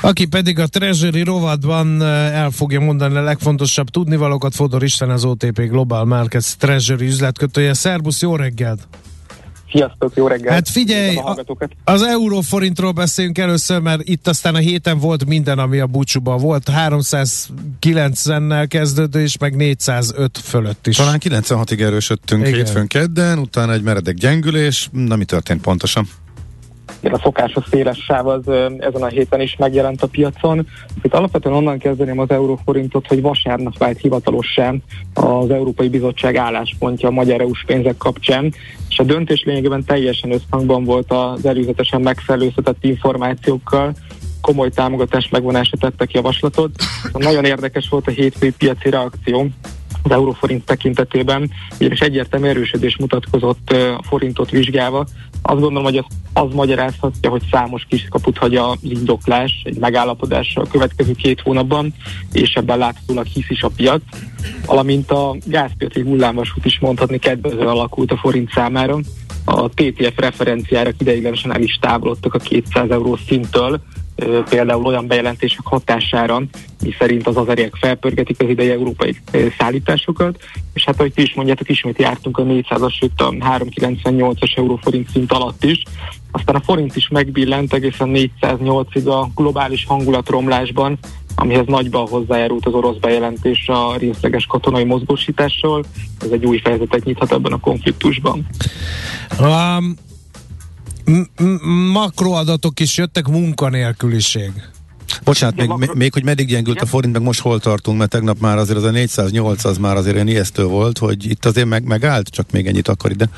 Aki 0.00 0.26
pedig 0.26 0.58
a 0.58 0.66
Treasury 0.66 1.22
rovatban 1.22 2.02
el 2.02 2.50
fogja 2.50 2.80
mondani 2.80 3.16
a 3.16 3.22
legfontosabb 3.22 3.88
tudnivalókat, 3.88 4.54
Fodor 4.54 4.82
Isten 4.82 5.10
az 5.10 5.24
OTP 5.24 5.60
Global 5.60 6.04
Markets 6.04 6.54
Treasury 6.54 7.06
üzletkötője. 7.06 7.74
Szerbusz, 7.74 8.22
jó 8.22 8.36
reggelt! 8.36 8.88
Sziasztok, 9.70 10.12
jó 10.14 10.26
reggelt! 10.26 10.54
Hát 10.54 10.68
figyelj, 10.68 11.16
a, 11.16 11.44
az 11.84 12.02
euróforintról 12.02 12.92
beszélünk 12.92 13.38
először, 13.38 13.80
mert 13.80 14.08
itt 14.08 14.28
aztán 14.28 14.54
a 14.54 14.58
héten 14.58 14.98
volt 14.98 15.26
minden, 15.26 15.58
ami 15.58 15.78
a 15.78 15.86
búcsúban 15.86 16.38
volt. 16.38 16.70
390-nel 16.72 18.66
kezdődő, 18.68 19.20
és 19.20 19.38
meg 19.38 19.56
405 19.56 20.38
fölött 20.38 20.86
is. 20.86 20.96
Talán 20.96 21.20
96-ig 21.24 21.80
erősödtünk 21.80 22.46
Igen. 22.46 22.54
hétfőn 22.54 22.86
kedden, 22.86 23.38
utána 23.38 23.72
egy 23.72 23.82
meredek 23.82 24.14
gyengülés. 24.14 24.88
Na, 24.92 25.16
mi 25.16 25.24
történt 25.24 25.60
pontosan? 25.60 26.08
A 27.12 27.18
szokásos 27.18 27.64
széles 27.70 27.98
sáv 27.98 28.26
az 28.26 28.48
ezen 28.78 29.02
a 29.02 29.06
héten 29.06 29.40
is 29.40 29.56
megjelent 29.58 30.02
a 30.02 30.06
piacon. 30.06 30.66
Itt 31.02 31.14
alapvetően 31.14 31.54
onnan 31.54 31.78
kezdeném 31.78 32.18
az 32.18 32.30
euróforintot, 32.30 33.06
hogy 33.06 33.20
vasárnap 33.20 33.78
vált 33.78 34.00
hivatalosan 34.00 34.82
az 35.14 35.50
Európai 35.50 35.88
Bizottság 35.88 36.36
álláspontja 36.36 37.08
a 37.08 37.12
magyar 37.12 37.40
EU-s 37.40 37.64
pénzek 37.66 37.96
kapcsán, 37.96 38.54
és 38.88 38.98
a 38.98 39.02
döntés 39.02 39.42
lényegében 39.44 39.84
teljesen 39.84 40.32
összhangban 40.32 40.84
volt 40.84 41.12
az 41.12 41.46
előzetesen 41.46 42.00
megfelelőztetett 42.00 42.84
információkkal, 42.84 43.92
komoly 44.40 44.70
támogatás 44.70 45.28
megvonásra 45.28 45.78
tettek 45.78 46.12
javaslatot. 46.12 46.70
Nagyon 47.12 47.44
érdekes 47.44 47.88
volt 47.88 48.06
a 48.06 48.10
hétfői 48.10 48.52
piaci 48.52 48.90
reakció, 48.90 49.46
az 50.06 50.12
euróforint 50.12 50.64
tekintetében, 50.64 51.50
ugyanis 51.80 52.00
egyértelmű 52.00 52.48
erősödés 52.48 52.96
mutatkozott 52.96 53.70
a 53.70 54.02
forintot 54.02 54.50
vizsgálva. 54.50 55.06
Azt 55.48 55.60
gondolom, 55.60 55.84
hogy 55.84 55.96
az, 55.96 56.04
az 56.32 56.54
magyarázhatja, 56.54 57.30
hogy 57.30 57.42
számos 57.50 57.86
kis 57.88 58.06
kaput 58.10 58.38
hagy 58.38 58.56
a 58.56 58.76
indoklás 58.82 59.62
egy 59.64 59.78
megállapodásra 59.78 60.62
a 60.62 60.66
következő 60.70 61.12
két 61.12 61.40
hónapban, 61.40 61.94
és 62.32 62.54
ebben 62.54 62.78
láthatólag 62.78 63.26
hisz 63.26 63.48
is 63.50 63.62
a 63.62 63.70
piac, 63.76 64.02
valamint 64.66 65.10
a 65.10 65.36
gázpiaci 65.44 66.00
hullámvasút 66.00 66.64
is 66.64 66.78
mondhatni 66.78 67.18
kedvező 67.18 67.58
alakult 67.58 68.12
a 68.12 68.16
forint 68.16 68.50
számára. 68.50 68.98
A 69.44 69.68
TTF 69.68 70.16
referenciára 70.16 70.90
ideiglenesen 70.98 71.54
el 71.54 71.62
is 71.62 71.78
távolodtak 71.80 72.34
a 72.34 72.38
200 72.38 72.90
euró 72.90 73.16
szinttől, 73.26 73.80
például 74.48 74.84
olyan 74.84 75.06
bejelentések 75.06 75.64
hatására, 75.64 76.42
mi 76.82 76.94
szerint 76.98 77.26
az 77.26 77.36
azeriek 77.36 77.74
felpörgetik 77.74 78.42
az 78.42 78.48
idei 78.48 78.70
európai 78.70 79.16
szállításokat, 79.58 80.38
és 80.74 80.84
hát 80.84 80.98
ahogy 80.98 81.12
ti 81.12 81.22
is 81.22 81.34
mondjátok, 81.34 81.68
ismét 81.68 81.98
jártunk 81.98 82.38
a 82.38 82.42
400-as, 82.42 82.92
sőt 82.92 83.20
a 83.20 83.30
398-as 83.30 84.56
euróforint 84.56 85.10
szint 85.10 85.32
alatt 85.32 85.64
is, 85.64 85.82
aztán 86.30 86.54
a 86.54 86.60
forint 86.60 86.96
is 86.96 87.08
megbillent 87.08 87.72
egészen 87.72 88.10
408-ig 88.12 89.04
a 89.04 89.28
globális 89.34 89.84
hangulatromlásban, 89.84 90.98
amihez 91.34 91.66
nagyban 91.66 92.06
hozzájárult 92.08 92.66
az 92.66 92.72
orosz 92.72 92.96
bejelentés 92.96 93.68
a 93.68 93.96
részleges 93.96 94.46
katonai 94.46 94.84
mozgósításról. 94.84 95.84
Ez 96.20 96.30
egy 96.30 96.46
új 96.46 96.58
fejezetet 96.58 97.04
nyithat 97.04 97.32
ebben 97.32 97.52
a 97.52 97.60
konfliktusban. 97.60 98.46
Um, 99.40 99.94
makroadatok 101.92 102.80
is 102.80 102.96
jöttek, 102.96 103.28
munkanélküliség. 103.28 104.52
Bocsánat, 105.24 105.56
még, 105.56 105.68
még, 105.68 105.90
még 105.94 106.12
hogy 106.12 106.24
meddig 106.24 106.46
gyengült 106.46 106.80
a 106.80 106.86
forint, 106.86 107.12
meg 107.12 107.22
most 107.22 107.40
hol 107.40 107.60
tartunk, 107.60 107.98
mert 107.98 108.10
tegnap 108.10 108.38
már 108.40 108.56
azért 108.56 108.78
az 108.78 108.84
a 108.84 108.90
408 108.90 109.64
az 109.64 109.78
már 109.78 109.96
azért 109.96 110.14
ilyen 110.14 110.28
ijesztő 110.28 110.64
volt, 110.64 110.98
hogy 110.98 111.30
itt 111.30 111.44
azért 111.44 111.66
meg, 111.66 111.84
megállt, 111.84 112.28
csak 112.28 112.50
még 112.50 112.66
ennyit 112.66 112.88
akar 112.88 113.10
ide. 113.10 113.28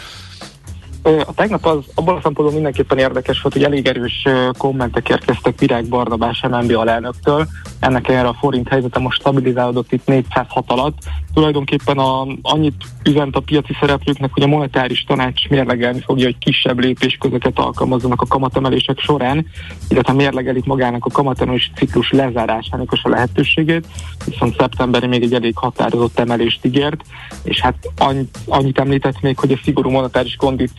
A 1.03 1.35
tegnap 1.35 1.67
az 1.67 1.85
abban 1.95 2.17
a 2.17 2.21
szempontból 2.23 2.53
mindenképpen 2.53 2.99
érdekes 2.99 3.41
volt, 3.41 3.55
hogy 3.55 3.65
elég 3.65 3.87
erős 3.87 4.27
kommentek 4.59 5.09
érkeztek 5.09 5.59
Virág 5.59 5.89
Barnabás 5.89 6.43
MNB 6.51 6.77
alelnöktől. 6.77 7.47
Ennek 7.81 8.09
erre 8.09 8.29
a 8.29 8.37
forint 8.41 8.69
helyzete 8.69 8.99
most 8.99 9.21
stabilizálódott 9.21 9.93
itt 9.93 10.07
406 10.07 10.71
alatt. 10.71 10.99
Tulajdonképpen 11.35 11.99
a, 11.99 12.27
annyit 12.43 12.85
üzent 13.05 13.37
a 13.37 13.41
piaci 13.41 13.77
szereplőknek, 13.81 14.31
hogy 14.33 14.43
a 14.43 14.47
monetáris 14.47 15.05
tanács 15.05 15.49
mérlegelni 15.49 16.01
fogja, 16.01 16.25
hogy 16.25 16.39
kisebb 16.39 16.79
lépésközöket 16.79 17.59
alkalmazzanak 17.59 18.21
a 18.21 18.27
kamatemelések 18.27 18.99
során, 18.99 19.47
illetve 19.89 20.13
mérlegelik 20.13 20.65
magának 20.65 21.05
a 21.05 21.11
kamatemelési 21.11 21.71
ciklus 21.75 22.11
lezárásának 22.11 22.93
a 23.03 23.09
lehetőségét, 23.09 23.87
viszont 24.25 24.57
szeptemberi 24.59 25.07
még 25.07 25.23
egy 25.23 25.35
elég 25.35 25.57
határozott 25.57 26.19
emelést 26.19 26.65
ígért, 26.65 27.01
és 27.43 27.61
hát 27.61 27.75
annyit, 27.99 28.39
annyit 28.47 28.79
említett 28.79 29.21
még, 29.21 29.39
hogy 29.39 29.53
a 29.53 29.61
szigorú 29.65 29.91
monetáris 29.91 30.37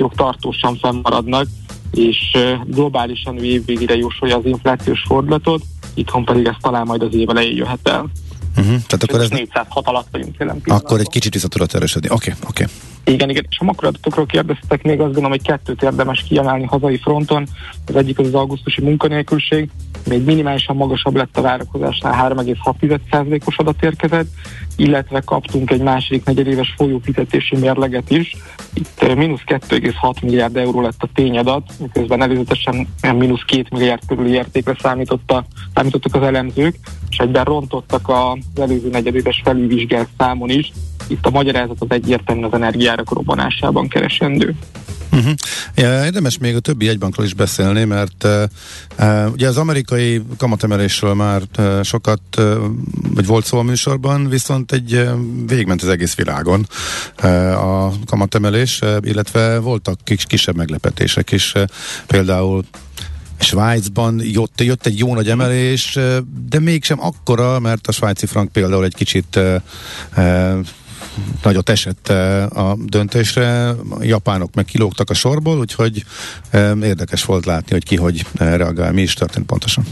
kondíciók 0.10 0.16
tartósan 0.16 0.76
fennmaradnak, 0.76 1.48
és 1.92 2.38
globálisan 2.66 3.36
ő 3.38 3.96
jósolja 3.96 4.38
az 4.38 4.46
inflációs 4.46 5.04
fordulatot, 5.08 5.62
itthon 5.94 6.26
pedig 6.26 6.46
ez 6.46 6.56
talán 6.62 6.86
majd 6.86 7.02
az 7.02 7.14
év 7.14 7.30
elején 7.30 7.56
jöhet 7.56 7.88
el. 7.88 8.10
Uh-huh. 8.58 8.66
Tehát 8.66 9.04
akkor 9.04 9.20
ez 9.20 9.30
406 9.30 9.88
alatt 9.88 10.08
vagyunk 10.12 10.36
jelen 10.38 10.62
Akkor 10.66 11.00
egy 11.00 11.10
kicsit 11.10 11.34
vissza 11.34 11.48
tudott 11.48 11.74
erősödni. 11.74 12.10
Oké, 12.10 12.32
okay, 12.32 12.50
oké. 12.50 12.64
Okay. 12.64 12.76
Igen, 13.14 13.30
igen. 13.30 13.46
És 13.50 13.58
a 13.60 13.64
makroadatokról 13.64 14.26
kérdeztek 14.26 14.84
még, 14.84 15.00
azt 15.00 15.06
gondolom, 15.06 15.30
hogy 15.30 15.42
kettőt 15.42 15.84
érdemes 15.84 16.24
kiemelni 16.28 16.66
hazai 16.66 16.98
fronton. 16.98 17.48
Az 17.86 17.96
egyik 17.96 18.20
az 18.20 18.26
az 18.26 18.34
augusztusi 18.34 18.82
munkanélküliség, 18.82 19.70
még 20.08 20.24
minimálisan 20.24 20.76
magasabb 20.76 21.16
lett 21.16 21.38
a 21.38 21.42
várakozásnál, 21.42 22.34
3,6%-os 22.36 23.58
adat 23.58 23.84
érkezett, 23.84 24.28
illetve 24.76 25.20
kaptunk 25.20 25.72
egy 25.72 25.82
második 25.82 26.24
negyedéves 26.26 26.74
folyófizetési 26.78 27.56
mérleget 27.56 28.10
is. 28.12 28.36
Itt 28.74 29.16
mínusz 29.16 29.44
2,6 29.46 30.22
milliárd 30.22 30.58
euró 30.58 30.82
lett 30.82 31.04
a 31.04 31.10
tényadat, 31.14 31.74
miközben 31.80 32.22
előzetesen 32.22 32.88
mínusz 33.02 33.44
2 33.46 33.66
milliárd 33.72 34.02
körüli 34.08 34.32
értékre 34.32 34.76
számította, 34.82 35.46
számítottak 35.74 36.16
az 36.16 36.22
elemzők, 36.22 36.76
és 37.10 37.18
egyben 37.18 37.44
rontottak 37.44 38.08
az 38.56 38.62
előző 38.62 38.90
negyedéves 38.90 39.42
felülvizsgált 39.44 40.10
számon 40.18 40.50
is. 40.50 40.72
Itt 41.08 41.26
a 41.26 41.30
magyarázat 41.30 41.78
az 41.80 41.88
egyértelműen 41.90 42.48
az 42.52 42.54
energiárak 42.54 43.14
robbanásában 43.14 43.88
keresendő. 43.88 44.56
Uh-huh. 45.12 45.34
Ja, 45.76 46.06
érdemes 46.06 46.38
még 46.38 46.56
a 46.56 46.60
többi 46.60 46.88
egybankról 46.88 47.26
is 47.26 47.34
beszélni, 47.34 47.84
mert 47.84 48.24
uh, 48.24 49.32
ugye 49.32 49.48
az 49.48 49.58
amerikai 49.58 50.22
kamatemelésről 50.38 51.14
már 51.14 51.42
uh, 51.58 51.84
sokat, 51.84 52.22
uh, 52.38 52.56
vagy 53.14 53.26
volt 53.26 53.46
szó 53.46 53.58
a 53.58 53.64
műsorban, 53.64 54.30
viszont 54.30 54.72
egy 54.72 54.94
uh, 54.94 55.10
végigment 55.48 55.82
az 55.82 55.88
egész 55.88 56.16
világon 56.16 56.68
uh, 57.24 57.86
a 57.86 57.94
kamatemelés, 58.06 58.82
uh, 58.82 58.98
illetve 59.02 59.60
voltak 59.60 60.00
kis, 60.04 60.26
kisebb 60.26 60.56
meglepetések 60.56 61.32
is, 61.32 61.54
uh, 61.56 61.64
például 62.08 62.64
Svájcban 63.40 64.22
jött, 64.24 64.62
jött 64.62 64.86
egy 64.86 65.00
jó 65.00 65.14
nagy 65.14 65.30
emelés, 65.30 66.00
de 66.50 66.60
mégsem 66.60 67.02
akkora, 67.02 67.60
mert 67.60 67.88
a 67.88 67.92
svájci 67.92 68.26
frank 68.26 68.52
például 68.52 68.84
egy 68.84 68.96
kicsit 68.96 69.40
nagyot 71.44 71.70
esett 71.70 72.10
a 72.50 72.78
döntésre, 72.86 73.70
a 73.70 73.76
japánok 74.02 74.54
meg 74.54 74.66
kilógtak 74.66 75.10
a 75.10 75.14
sorból, 75.14 75.60
úgyhogy 75.60 76.06
érdekes 76.82 77.24
volt 77.24 77.46
látni, 77.46 77.72
hogy 77.72 77.84
ki 77.84 77.96
hogy 77.96 78.26
reagál, 78.38 78.92
mi 78.92 79.02
is 79.02 79.14
történt 79.14 79.46
pontosan. 79.46 79.86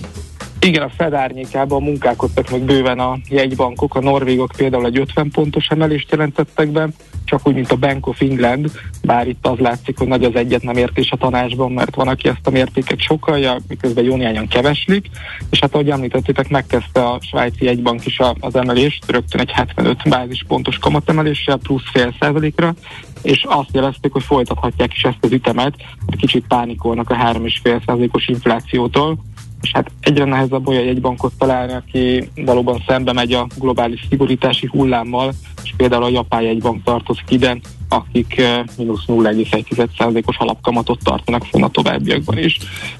Igen, 0.60 0.84
a 0.84 0.90
Fed 0.98 1.14
árnyékában 1.14 1.84
munkálkodtak 1.84 2.50
meg 2.50 2.62
bőven 2.62 3.00
a 3.00 3.18
jegybankok, 3.30 3.96
a 3.96 4.00
norvégok 4.00 4.52
például 4.58 4.86
egy 4.86 5.00
50 5.00 5.32
pontos 5.32 5.68
emelést 5.68 6.12
jelentettek 6.12 6.72
be, 6.72 6.90
csak 7.26 7.48
úgy, 7.48 7.54
mint 7.54 7.72
a 7.72 7.76
Bank 7.76 8.08
of 8.08 8.22
England, 8.22 8.72
bár 9.04 9.28
itt 9.28 9.48
az 9.48 9.58
látszik, 9.58 9.98
hogy 9.98 10.08
nagy 10.08 10.24
az 10.24 10.36
egyet 10.36 10.62
nem 10.62 10.78
értés 10.78 11.12
a 11.12 11.18
tanácsban, 11.18 11.72
mert 11.72 11.96
van, 11.96 12.08
aki 12.08 12.28
ezt 12.28 12.48
a 12.48 12.50
mértéket 12.50 13.00
sokalja, 13.00 13.58
miközben 13.68 14.04
jó 14.04 14.16
néhányan 14.16 14.48
keveslik, 14.48 15.10
és 15.50 15.60
hát 15.60 15.74
ahogy 15.74 15.90
említettétek, 15.90 16.50
megkezdte 16.50 17.06
a 17.06 17.20
svájci 17.22 17.66
jegybank 17.66 18.06
is 18.06 18.20
az 18.40 18.56
emelést, 18.56 19.12
rögtön 19.12 19.42
egy 19.42 19.52
75 19.52 20.10
bázispontos 20.10 20.78
kamatemeléssel, 20.78 21.58
plusz 21.58 21.90
fél 21.92 22.16
százalékra, 22.20 22.74
és 23.22 23.46
azt 23.48 23.74
jelezték, 23.74 24.12
hogy 24.12 24.24
folytathatják 24.24 24.94
is 24.94 25.04
ezt 25.04 25.18
az 25.22 25.32
ütemet, 25.32 25.74
kicsit 26.18 26.48
pánikolnak 26.48 27.10
a 27.10 27.16
3,5 27.16 27.86
százalékos 27.86 28.28
inflációtól, 28.28 29.18
és 29.62 29.72
hát 29.74 29.92
egyre 30.00 30.26
nehezebb 30.26 30.68
olyan 30.68 30.84
jegybankot 30.84 31.34
találni, 31.38 31.74
aki 31.74 32.30
valóban 32.36 32.84
szembe 32.88 33.14
megy 33.14 33.34
a 33.34 33.48
globális 33.58 34.06
szigorítási 34.10 34.68
hullámmal, 34.72 35.34
és 35.64 35.74
például 35.78 36.04
a 36.04 36.10
japán 36.10 36.42
jegybank 36.42 36.84
tartozik 36.84 37.32
ide, 37.32 37.58
akik 37.90 38.38
eh, 38.38 38.64
mínusz 38.78 39.04
0,1%-os 39.08 40.38
alapkamatot 40.38 41.04
tartanak 41.04 41.44
fenn 41.44 41.64
a 41.64 41.70
továbbiakban 41.70 42.38
is. 42.38 42.58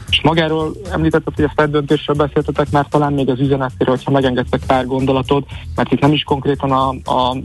És 0.10 0.22
magáról 0.22 0.72
említetted, 0.92 1.36
hogy 1.36 1.44
a 1.44 1.54
Fed 1.56 1.72
döntésről 1.72 2.16
beszéltetek 2.16 2.70
már 2.72 2.86
talán 2.90 3.14
még 3.14 3.30
az 3.30 3.40
üzenetről, 3.40 3.96
hogyha 3.96 4.12
megengedtek 4.12 4.62
pár 4.68 4.86
gondolatot, 4.86 5.48
mert 5.76 5.92
itt 5.92 6.00
nem 6.00 6.12
is 6.12 6.24
konkrétan 6.24 6.72
a, 6.72 6.90
a 6.90 7.38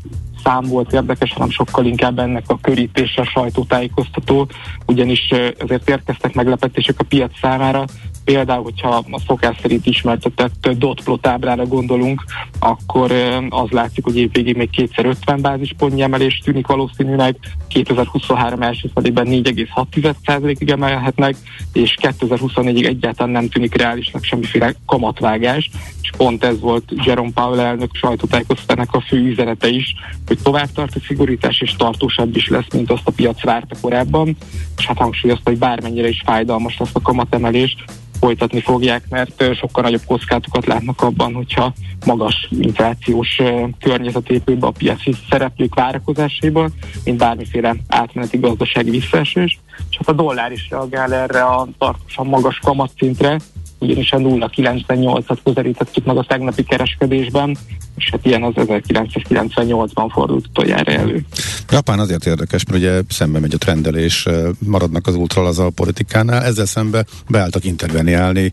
szám 0.44 0.64
volt 0.64 0.92
érdekes, 0.92 1.32
hanem 1.32 1.50
sokkal 1.50 1.84
inkább 1.84 2.18
ennek 2.18 2.44
a 2.46 2.58
körítése 2.62 3.20
a 3.20 3.24
sajtótájékoztató, 3.24 4.48
ugyanis 4.86 5.28
ezért 5.58 5.88
érkeztek 5.88 6.34
meglepetések 6.34 6.94
a 6.98 7.04
piac 7.04 7.38
számára, 7.40 7.84
Például, 8.24 8.62
hogyha 8.62 8.88
a 9.10 9.20
szokás 9.26 9.56
szerint 9.60 9.86
ismertetett 9.86 10.68
dotplot 10.68 11.26
ábrára 11.26 11.66
gondolunk, 11.66 12.24
akkor 12.58 13.12
az 13.48 13.70
látszik, 13.70 14.04
hogy 14.04 14.16
évvégén 14.16 14.56
még 14.56 14.70
kétszer 14.70 15.04
50 15.04 15.40
bázispontnyi 15.40 16.02
emelés 16.02 16.40
tűnik 16.44 16.66
valószínűleg, 16.66 17.36
2023 17.68 18.62
első 18.62 18.90
felében 18.94 19.26
4,6%-ig 19.28 20.70
emelhetnek, 20.70 21.36
és 21.72 21.96
2024-ig 22.00 22.86
egyáltalán 22.86 23.32
nem 23.32 23.48
tűnik 23.48 23.74
reálisnak 23.74 24.24
semmiféle 24.24 24.74
kamatvágás, 24.86 25.70
és 26.02 26.10
pont 26.16 26.44
ez 26.44 26.60
volt 26.60 26.92
Jerome 27.04 27.30
Powell 27.34 27.60
elnök 27.60 27.94
sajtótájékoztatának 27.94 28.94
a 28.94 29.00
fő 29.00 29.16
üzenete 29.16 29.68
is, 29.68 29.94
hogy 30.26 30.38
tovább 30.42 30.72
tart 30.72 30.94
a 30.94 31.00
szigorítás, 31.06 31.60
és 31.60 31.76
tartósabb 31.76 32.36
is 32.36 32.48
lesz, 32.48 32.72
mint 32.72 32.90
azt 32.90 33.08
a 33.08 33.10
piac 33.10 33.44
várta 33.44 33.76
korábban, 33.80 34.36
és 34.76 34.86
hát 34.86 34.98
hangsúlyozta, 34.98 35.50
hogy 35.50 35.58
bármennyire 35.58 36.08
is 36.08 36.22
fájdalmas 36.24 36.78
lesz 36.78 36.90
a 36.92 37.00
kamatemelés, 37.00 37.76
folytatni 38.22 38.60
fogják, 38.60 39.04
mert 39.08 39.54
sokkal 39.54 39.82
nagyobb 39.82 40.04
kockátokat 40.06 40.66
látnak 40.66 41.02
abban, 41.02 41.34
hogyha 41.34 41.72
magas 42.06 42.48
inflációs 42.50 43.40
környezet 43.80 44.30
épül 44.30 44.56
be 44.56 44.66
a 44.66 44.70
piaci 44.70 45.14
szereplők 45.30 45.74
várakozásaiból, 45.74 46.70
mint 47.04 47.18
bármiféle 47.18 47.76
átmeneti 47.88 48.38
gazdasági 48.38 48.90
visszaesés. 48.90 49.58
És 49.90 49.96
hát 49.96 50.08
a 50.08 50.12
dollár 50.12 50.52
is 50.52 50.66
reagál 50.70 51.14
erre 51.14 51.42
a 51.42 51.68
tartósan 51.78 52.26
magas 52.26 52.58
kamatszintre, 52.58 53.38
ugyanis 53.82 54.12
a 54.12 54.16
0,98-at 54.16 55.38
közelítettük 55.44 56.04
meg 56.04 56.16
a 56.16 56.24
tegnapi 56.24 56.62
kereskedésben, 56.62 57.56
és 57.96 58.08
hát 58.10 58.26
ilyen 58.26 58.42
az 58.42 58.52
1998-ban 58.56 60.08
fordult 60.12 60.46
utoljára 60.46 60.92
elő. 60.92 61.24
Japán 61.70 61.98
azért 61.98 62.26
érdekes, 62.26 62.64
mert 62.64 62.78
ugye 62.78 63.00
szembe 63.08 63.38
megy 63.38 63.54
a 63.54 63.58
trendelés, 63.58 64.26
maradnak 64.58 65.06
az 65.06 65.14
ultralazal 65.14 65.70
politikánál, 65.70 66.42
ezzel 66.42 66.66
szembe 66.66 67.04
beálltak 67.28 67.64
interveniálni 67.64 68.52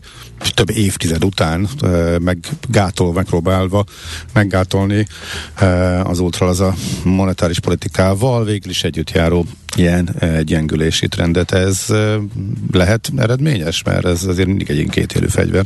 több 0.54 0.70
évtized 0.70 1.24
után, 1.24 1.68
meg 2.18 2.38
gátol, 2.68 3.12
megpróbálva 3.12 3.84
meggátolni 4.32 5.06
az 6.02 6.18
ultralaza 6.18 6.74
monetáris 7.04 7.60
politikával, 7.60 8.44
végül 8.44 8.70
is 8.70 8.84
együtt 8.84 9.10
járó 9.10 9.46
ilyen 9.76 10.16
gyengülési 10.42 11.08
trendet. 11.08 11.52
Ez 11.52 11.86
lehet 12.72 13.10
eredményes, 13.16 13.82
mert 13.82 14.04
ez 14.06 14.24
azért 14.24 14.48
mindig 14.48 14.70
egy 14.70 14.88
két 14.90 15.12
élő 15.12 15.26
fegyver. 15.26 15.64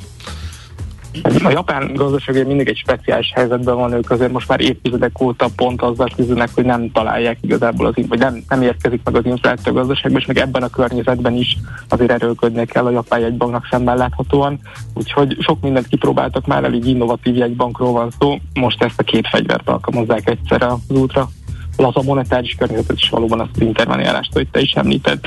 A 1.22 1.50
japán 1.50 1.94
gazdaság 1.94 2.46
mindig 2.46 2.68
egy 2.68 2.76
speciális 2.76 3.32
helyzetben 3.34 3.76
van, 3.76 3.92
ők 3.92 4.10
azért 4.10 4.32
most 4.32 4.48
már 4.48 4.60
évtizedek 4.60 5.20
óta 5.20 5.48
pont 5.56 5.82
azzal 5.82 6.08
küzdenek, 6.16 6.48
hogy 6.54 6.64
nem 6.64 6.90
találják 6.92 7.38
igazából 7.40 7.86
az, 7.86 7.94
vagy 8.08 8.18
nem, 8.18 8.42
nem 8.48 8.62
érkezik 8.62 9.00
meg 9.04 9.16
az 9.16 9.24
infláció 9.24 9.72
a 9.72 9.74
gazdaságban, 9.74 10.20
és 10.20 10.26
meg 10.26 10.38
ebben 10.38 10.62
a 10.62 10.68
környezetben 10.68 11.34
is 11.34 11.56
azért 11.88 12.10
erőlködni 12.10 12.66
kell 12.66 12.86
a 12.86 12.90
japán 12.90 13.20
jegybanknak 13.20 13.68
szemben 13.70 13.96
láthatóan. 13.96 14.60
Úgyhogy 14.94 15.36
sok 15.40 15.60
mindent 15.60 15.86
kipróbáltak 15.86 16.46
már, 16.46 16.64
elég 16.64 16.86
innovatív 16.86 17.36
jegybankról 17.36 17.92
van 17.92 18.10
szó, 18.18 18.38
most 18.54 18.82
ezt 18.82 19.00
a 19.00 19.02
két 19.02 19.28
fegyvert 19.28 19.68
alkalmazzák 19.68 20.28
egyszerre 20.28 20.66
az 20.66 20.96
útra 20.96 21.28
az 21.76 21.96
a 21.96 22.02
monetáris 22.02 22.54
környezetet 22.54 22.96
is 22.96 23.08
valóban 23.08 23.40
az 23.40 23.48
interveniálást, 23.58 24.32
hogy 24.32 24.48
te 24.50 24.60
is 24.60 24.72
említed. 24.72 25.18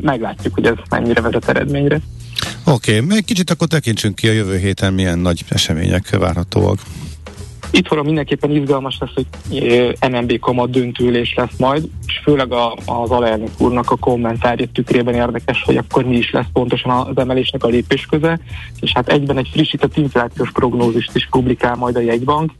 Meglátjuk, 0.00 0.54
hogy 0.54 0.66
ez 0.66 0.74
mennyire 0.90 1.20
vezet 1.20 1.48
eredményre. 1.48 2.00
Oké, 2.64 2.98
okay, 2.98 3.16
egy 3.16 3.24
kicsit 3.24 3.50
akkor 3.50 3.66
tekintsünk 3.66 4.14
ki 4.14 4.28
a 4.28 4.32
jövő 4.32 4.58
héten, 4.58 4.92
milyen 4.92 5.18
nagy 5.18 5.44
események 5.48 6.16
várhatóak. 6.18 6.78
Itt 7.70 7.88
van 7.88 8.04
mindenképpen 8.04 8.50
izgalmas 8.50 8.98
lesz, 9.00 9.10
hogy 9.14 9.26
MNB 10.10 10.38
kamat 10.38 10.70
döntőülés 10.70 11.34
lesz 11.36 11.56
majd, 11.58 11.88
és 12.06 12.20
főleg 12.22 12.52
a, 12.52 12.74
az 12.84 13.10
alelnök 13.10 13.50
úrnak 13.58 13.90
a 13.90 13.96
kommentárja 13.96 14.66
tükrében 14.72 15.14
érdekes, 15.14 15.62
hogy 15.62 15.76
akkor 15.76 16.04
mi 16.04 16.16
is 16.16 16.30
lesz 16.30 16.46
pontosan 16.52 16.90
az 16.90 17.16
emelésnek 17.16 17.64
a 17.64 17.68
lépésköze, 17.68 18.40
és 18.80 18.92
hát 18.92 19.08
egyben 19.08 19.38
egy 19.38 19.48
frissített 19.52 19.96
inflációs 19.96 20.50
prognózist 20.50 21.16
is 21.16 21.28
publikál 21.30 21.74
majd 21.74 21.96
a 21.96 22.00
jegybank, 22.00 22.52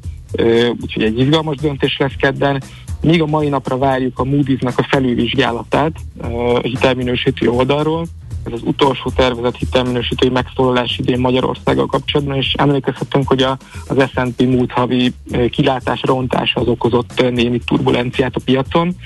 úgyhogy 0.80 1.02
egy 1.02 1.18
izgalmas 1.18 1.56
döntés 1.56 1.96
lesz 1.98 2.16
kedden. 2.18 2.62
Míg 3.00 3.22
a 3.22 3.26
mai 3.26 3.48
napra 3.48 3.78
várjuk 3.78 4.18
a 4.18 4.24
Moody's-nak 4.24 4.76
a 4.76 4.86
felülvizsgálatát 4.88 5.92
a 6.22 6.58
hitelminősítő 6.58 7.48
oldalról, 7.48 8.06
ez 8.46 8.52
az 8.52 8.60
utolsó 8.64 9.10
tervezett 9.10 9.56
hitelminősítői 9.56 10.28
megszólalás 10.28 10.98
idén 10.98 11.20
Magyarországgal 11.20 11.86
kapcsolatban, 11.86 12.36
és 12.36 12.52
emlékezhetünk, 12.58 13.28
hogy 13.28 13.42
a, 13.42 13.58
az 13.88 14.10
S&P 14.10 14.42
múlt 14.42 14.72
havi 14.72 15.12
kilátás 15.50 16.02
rontása 16.02 16.60
az 16.60 16.66
okozott 16.66 17.30
némi 17.30 17.58
turbulenciát 17.58 18.36
a 18.36 18.40
piacon. 18.44 18.96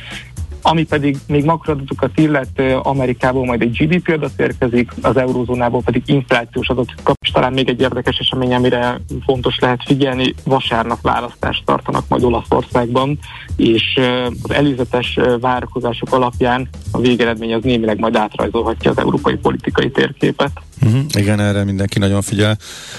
Ami 0.66 0.84
pedig 0.84 1.16
még 1.26 1.44
makroadatokat 1.44 2.18
illet, 2.18 2.62
Amerikából 2.82 3.44
majd 3.44 3.62
egy 3.62 3.76
GDP 3.76 4.08
adat 4.08 4.40
érkezik, 4.40 4.90
az 5.02 5.16
eurozónából 5.16 5.82
pedig 5.82 6.02
inflációs 6.06 6.68
adat 6.68 6.94
kap, 7.02 7.16
és 7.20 7.30
talán 7.30 7.52
még 7.52 7.68
egy 7.68 7.80
érdekes 7.80 8.18
esemény, 8.18 8.54
amire 8.54 9.00
fontos 9.24 9.58
lehet 9.58 9.82
figyelni, 9.84 10.34
vasárnap 10.44 11.00
választást 11.02 11.64
tartanak 11.64 12.04
majd 12.08 12.22
Olaszországban, 12.22 13.18
és 13.56 14.00
az 14.42 14.50
előzetes 14.50 15.18
várakozások 15.40 16.12
alapján 16.12 16.68
a 16.92 16.98
végeredmény 16.98 17.54
az 17.54 17.62
némileg 17.62 17.98
majd 17.98 18.16
átrajzolhatja 18.16 18.90
az 18.90 18.98
európai 18.98 19.36
politikai 19.36 19.90
térképet. 19.90 20.52
Uh-huh. 20.84 21.04
Igen, 21.12 21.40
erre 21.40 21.64
mindenki 21.64 21.98
nagyon 21.98 22.22
figyel. 22.22 22.58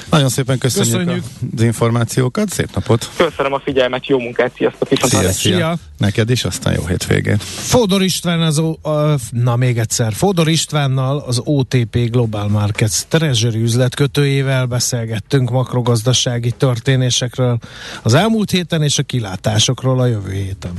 Nagyon 0.09 0.29
szépen 0.29 0.57
köszönjük, 0.57 0.97
köszönjük. 0.97 1.23
az 1.55 1.61
információkat, 1.61 2.49
szép 2.49 2.69
napot! 2.73 3.09
Köszönöm 3.15 3.53
a 3.53 3.59
figyelmet, 3.59 4.07
jó 4.07 4.19
munkát, 4.19 4.51
sziasztok! 4.55 4.87
Szia, 5.01 5.31
szia. 5.31 5.77
Neked 5.97 6.29
is, 6.29 6.43
aztán 6.43 6.73
jó 6.73 6.85
hétvégét! 6.85 7.43
Fódor 7.43 8.03
István 8.03 8.41
az, 8.41 8.59
o, 8.59 8.89
a, 8.89 9.17
na 9.31 9.55
még 9.55 9.77
egyszer, 9.77 10.13
Fódor 10.13 10.49
Istvánnal 10.49 11.17
az 11.17 11.41
OTP 11.43 11.97
Global 12.09 12.47
Markets 12.47 13.01
Treasury 13.07 13.61
üzletkötőjével 13.61 14.65
beszélgettünk 14.65 15.49
makrogazdasági 15.49 16.51
történésekről 16.51 17.57
az 18.03 18.13
elmúlt 18.13 18.51
héten 18.51 18.83
és 18.83 18.97
a 18.97 19.03
kilátásokról 19.03 19.99
a 19.99 20.05
jövő 20.05 20.31
héten. 20.31 20.73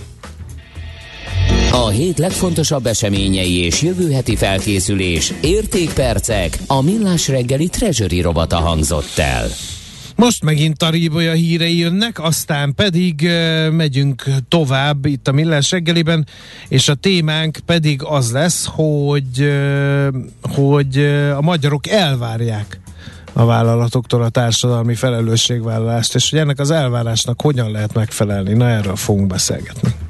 A 1.71 1.89
hét 1.89 2.19
legfontosabb 2.19 2.87
eseményei 2.87 3.65
és 3.65 3.83
jövő 3.83 4.11
heti 4.11 4.37
felkészülés, 4.37 5.33
értékpercek, 5.41 6.59
a 6.67 6.83
millás 6.83 7.29
reggeli 7.29 7.69
treasury 7.69 8.21
robata 8.21 8.57
hangzott 8.57 9.19
el. 9.19 9.49
Most 10.17 10.45
megint 10.45 10.83
a 10.83 10.91
Ríbolya 10.91 11.33
hírei 11.33 11.79
jönnek, 11.79 12.23
aztán 12.23 12.75
pedig 12.75 13.29
megyünk 13.71 14.25
tovább 14.49 15.07
itt 15.07 15.29
a 15.29 15.33
Millás 15.33 15.71
reggeliben, 15.71 16.27
és 16.69 16.89
a 16.89 16.95
témánk 16.95 17.59
pedig 17.67 18.03
az 18.03 18.33
lesz, 18.33 18.67
hogy, 18.67 19.53
hogy 20.43 20.99
a 21.37 21.41
magyarok 21.41 21.89
elvárják 21.89 22.81
a 23.33 23.45
vállalatoktól 23.45 24.23
a 24.23 24.29
társadalmi 24.29 24.95
felelősségvállalást, 24.95 26.15
és 26.15 26.31
hogy 26.31 26.39
ennek 26.39 26.59
az 26.59 26.71
elvárásnak 26.71 27.41
hogyan 27.41 27.71
lehet 27.71 27.95
megfelelni. 27.95 28.53
Na 28.53 28.69
erről 28.69 28.97
fogunk 28.97 29.27
beszélgetni. 29.27 29.95